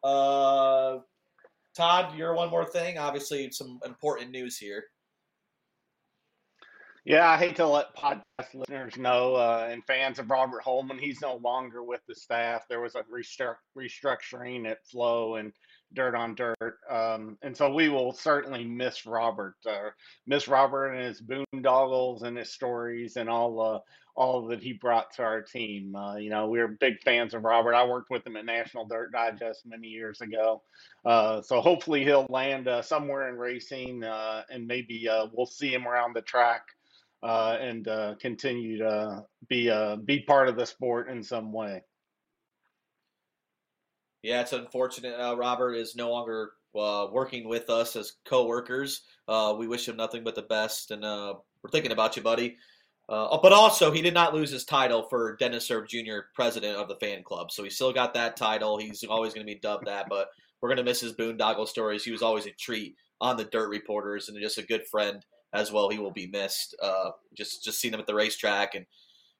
Uh, 0.03 0.99
Todd, 1.77 2.17
your 2.17 2.35
one 2.35 2.51
more 2.51 2.65
thing. 2.65 2.99
Obviously, 2.99 3.51
some 3.53 3.79
important 3.85 4.31
news 4.31 4.59
here. 4.59 4.85
Yeah, 7.11 7.29
I 7.29 7.39
hate 7.39 7.57
to 7.57 7.67
let 7.67 7.97
podcast 7.97 8.23
listeners 8.55 8.97
know 8.97 9.35
uh, 9.35 9.67
and 9.69 9.85
fans 9.85 10.21
of 10.21 10.31
Robert 10.31 10.63
Holman, 10.63 10.97
he's 10.97 11.21
no 11.21 11.41
longer 11.43 11.83
with 11.83 12.01
the 12.07 12.15
staff. 12.15 12.67
There 12.69 12.81
was 12.81 12.95
a 12.95 13.03
restru- 13.03 13.57
restructuring 13.77 14.71
at 14.71 14.87
Flo 14.87 15.35
and 15.35 15.53
Dirt 15.93 16.15
on 16.15 16.37
Dirt, 16.37 16.79
um, 16.89 17.37
and 17.43 17.57
so 17.57 17.75
we 17.75 17.89
will 17.89 18.13
certainly 18.13 18.65
miss 18.65 19.07
Robert, 19.07 19.57
uh, 19.69 19.89
miss 20.29 20.47
Robert 20.47 20.91
and 20.91 21.05
his 21.05 21.21
boondoggles 21.21 22.23
and 22.23 22.39
his 22.39 22.53
stories 22.53 23.17
and 23.17 23.29
all 23.29 23.61
uh, 23.61 23.81
all 24.15 24.47
that 24.47 24.63
he 24.63 24.73
brought 24.73 25.13
to 25.15 25.25
our 25.25 25.43
team. 25.43 25.97
Uh, 25.97 26.15
you 26.15 26.31
know, 26.31 26.47
we 26.47 26.61
are 26.61 26.69
big 26.69 27.03
fans 27.03 27.35
of 27.35 27.43
Robert. 27.43 27.75
I 27.75 27.85
worked 27.89 28.11
with 28.11 28.25
him 28.25 28.37
at 28.37 28.45
National 28.45 28.87
Dirt 28.87 29.11
Digest 29.11 29.67
many 29.67 29.89
years 29.89 30.21
ago, 30.21 30.63
uh, 31.05 31.43
so 31.43 31.61
hopefully 31.61 32.05
he'll 32.05 32.27
land 32.29 32.69
uh, 32.69 32.83
somewhere 32.83 33.29
in 33.29 33.35
racing, 33.35 34.05
uh, 34.05 34.45
and 34.49 34.69
maybe 34.69 35.09
we'll 35.33 35.47
see 35.47 35.75
him 35.75 35.89
around 35.89 36.15
the 36.15 36.23
track 36.23 36.63
uh, 37.23 37.57
and 37.61 37.87
uh, 37.89 38.15
continue 38.21 38.79
to 38.79 39.25
be 39.49 39.71
uh, 39.71 39.97
be 39.97 40.21
part 40.21 40.49
of 40.49 40.57
the 40.57 40.67
sport 40.67 41.11
in 41.11 41.23
some 41.23 41.53
way. 41.53 41.83
Yeah, 44.23 44.43
it's 44.43 44.53
unfortunate. 44.53 45.19
Uh, 45.19 45.37
Robert 45.37 45.75
is 45.75 45.97
no 45.97 46.11
longer 46.11 46.53
uh, 46.79 47.07
working 47.11 47.49
with 47.49 47.71
us 47.71 47.97
as 47.97 48.15
co-workers. 48.25 49.03
Uh, 49.27 49.55
we 49.59 49.67
wish 49.67 49.89
him 49.89 49.97
nothing 49.97 50.25
but 50.25 50.35
the 50.35 50.43
best, 50.43 50.91
and 50.91 51.03
we're 51.03 51.71
thinking 51.71 51.93
about 51.93 52.17
you, 52.17 52.23
buddy. 52.23 52.57
but 53.09 53.53
also, 53.53 53.91
he 53.91 54.03
did 54.03 54.15
not 54.15 54.35
lose 54.35 54.51
his 54.51 54.65
title 54.65 55.07
for 55.09 55.37
Dennis 55.37 55.71
Erb 55.71 55.89
Jr., 55.89 56.29
president 56.35 56.77
of 56.77 56.89
the 56.89 56.97
fan 56.97 57.23
club. 57.23 57.51
So 57.51 57.65
he 57.65 57.71
still 57.71 57.93
got 57.93 58.15
that 58.15 58.37
title. 58.37 58.77
He's 58.77 59.05
always 59.05 59.33
going 59.33 59.47
to 59.47 59.53
be 59.53 59.59
dubbed 59.59 59.87
that. 59.87 60.07
But 60.09 60.29
we're 60.61 60.69
going 60.69 60.77
to 60.79 60.85
miss 60.85 61.01
his 61.01 61.15
boondoggle 61.15 61.69
stories. 61.69 62.05
He 62.05 62.13
was 62.13 62.23
always 62.23 62.47
a 62.47 62.53
treat 62.53 62.97
on 63.23 63.37
the 63.37 63.45
Dirt 63.45 63.69
Reporters 63.69 64.29
and 64.29 64.39
just 64.41 64.59
a 64.59 64.67
good 64.67 64.87
friend 64.87 65.25
as 65.53 65.73
well. 65.73 65.89
He 65.89 65.99
will 65.99 66.11
be 66.11 66.27
missed. 66.27 66.75
Uh, 66.83 67.11
just 67.35 67.65
just 67.65 67.81
seeing 67.81 67.95
him 67.95 68.01
at 68.01 68.07
the 68.07 68.15
racetrack, 68.15 68.75
and 68.75 68.87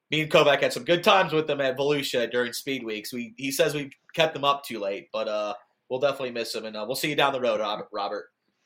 me 0.09 0.21
and 0.21 0.31
Kovac 0.31 0.61
had 0.61 0.73
some 0.73 0.83
good 0.83 1.03
times 1.03 1.33
with 1.33 1.49
him 1.49 1.61
at 1.61 1.77
Volusia 1.77 2.29
during 2.29 2.53
speed 2.53 2.83
weeks. 2.83 3.13
We 3.13 3.33
he 3.37 3.51
says 3.51 3.73
we 3.73 3.91
kept 4.13 4.33
them 4.33 4.43
up 4.43 4.63
too 4.63 4.79
late, 4.79 5.07
but 5.13 5.27
uh, 5.27 5.53
we'll 5.89 5.99
definitely 5.99 6.31
miss 6.31 6.53
him, 6.53 6.65
and 6.65 6.75
uh, 6.75 6.83
we'll 6.85 6.95
see 6.95 7.09
you 7.09 7.15
down 7.15 7.33
the 7.33 7.41
road, 7.41 7.61
Robert. 7.91 8.25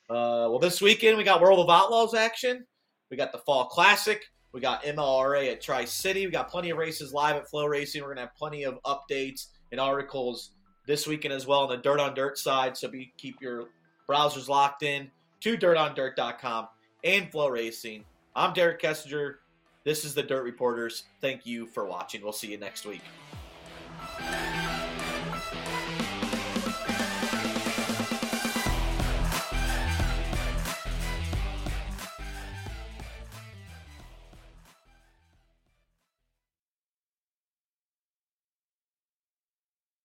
Uh, 0.10 0.50
well, 0.50 0.60
this 0.60 0.82
weekend 0.82 1.18
we 1.18 1.24
got 1.24 1.42
World 1.42 1.60
of 1.60 1.70
Outlaws 1.70 2.14
action. 2.14 2.66
We 3.10 3.18
got 3.18 3.32
the 3.32 3.40
Fall 3.40 3.66
Classic. 3.66 4.24
We 4.52 4.62
got 4.62 4.84
MLRA 4.84 5.52
at 5.52 5.62
Tri 5.62 5.86
City. 5.86 6.26
We 6.26 6.32
got 6.32 6.50
plenty 6.50 6.70
of 6.70 6.78
races 6.78 7.12
live 7.12 7.36
at 7.36 7.50
FloRacing. 7.52 8.02
We're 8.02 8.10
gonna 8.10 8.22
have 8.22 8.36
plenty 8.38 8.64
of 8.64 8.80
updates 8.84 9.48
and 9.72 9.82
articles 9.82 10.52
this 10.88 11.08
weekend 11.08 11.34
as 11.34 11.46
well 11.46 11.62
on 11.62 11.70
the 11.70 11.78
Dirt 11.78 12.00
on 12.00 12.14
Dirt 12.14 12.38
side. 12.38 12.78
So 12.78 12.88
be 12.88 13.14
keep 13.18 13.42
your 13.42 13.66
browsers 14.10 14.48
locked 14.48 14.84
in 14.84 15.10
to 15.42 15.58
dirtondirt.com 15.58 16.68
and 17.06 17.32
FloRacing. 17.32 18.04
I'm 18.36 18.54
Derek 18.54 18.82
Kessinger. 18.82 19.36
This 19.84 20.04
is 20.04 20.16
the 20.16 20.24
Dirt 20.24 20.44
Reporters. 20.44 21.04
Thank 21.22 21.46
you 21.46 21.68
for 21.68 21.86
watching. 21.86 22.24
We'll 22.24 22.34
see 22.34 22.52
you 22.52 22.58
next 22.58 22.86
week. 22.86 23.02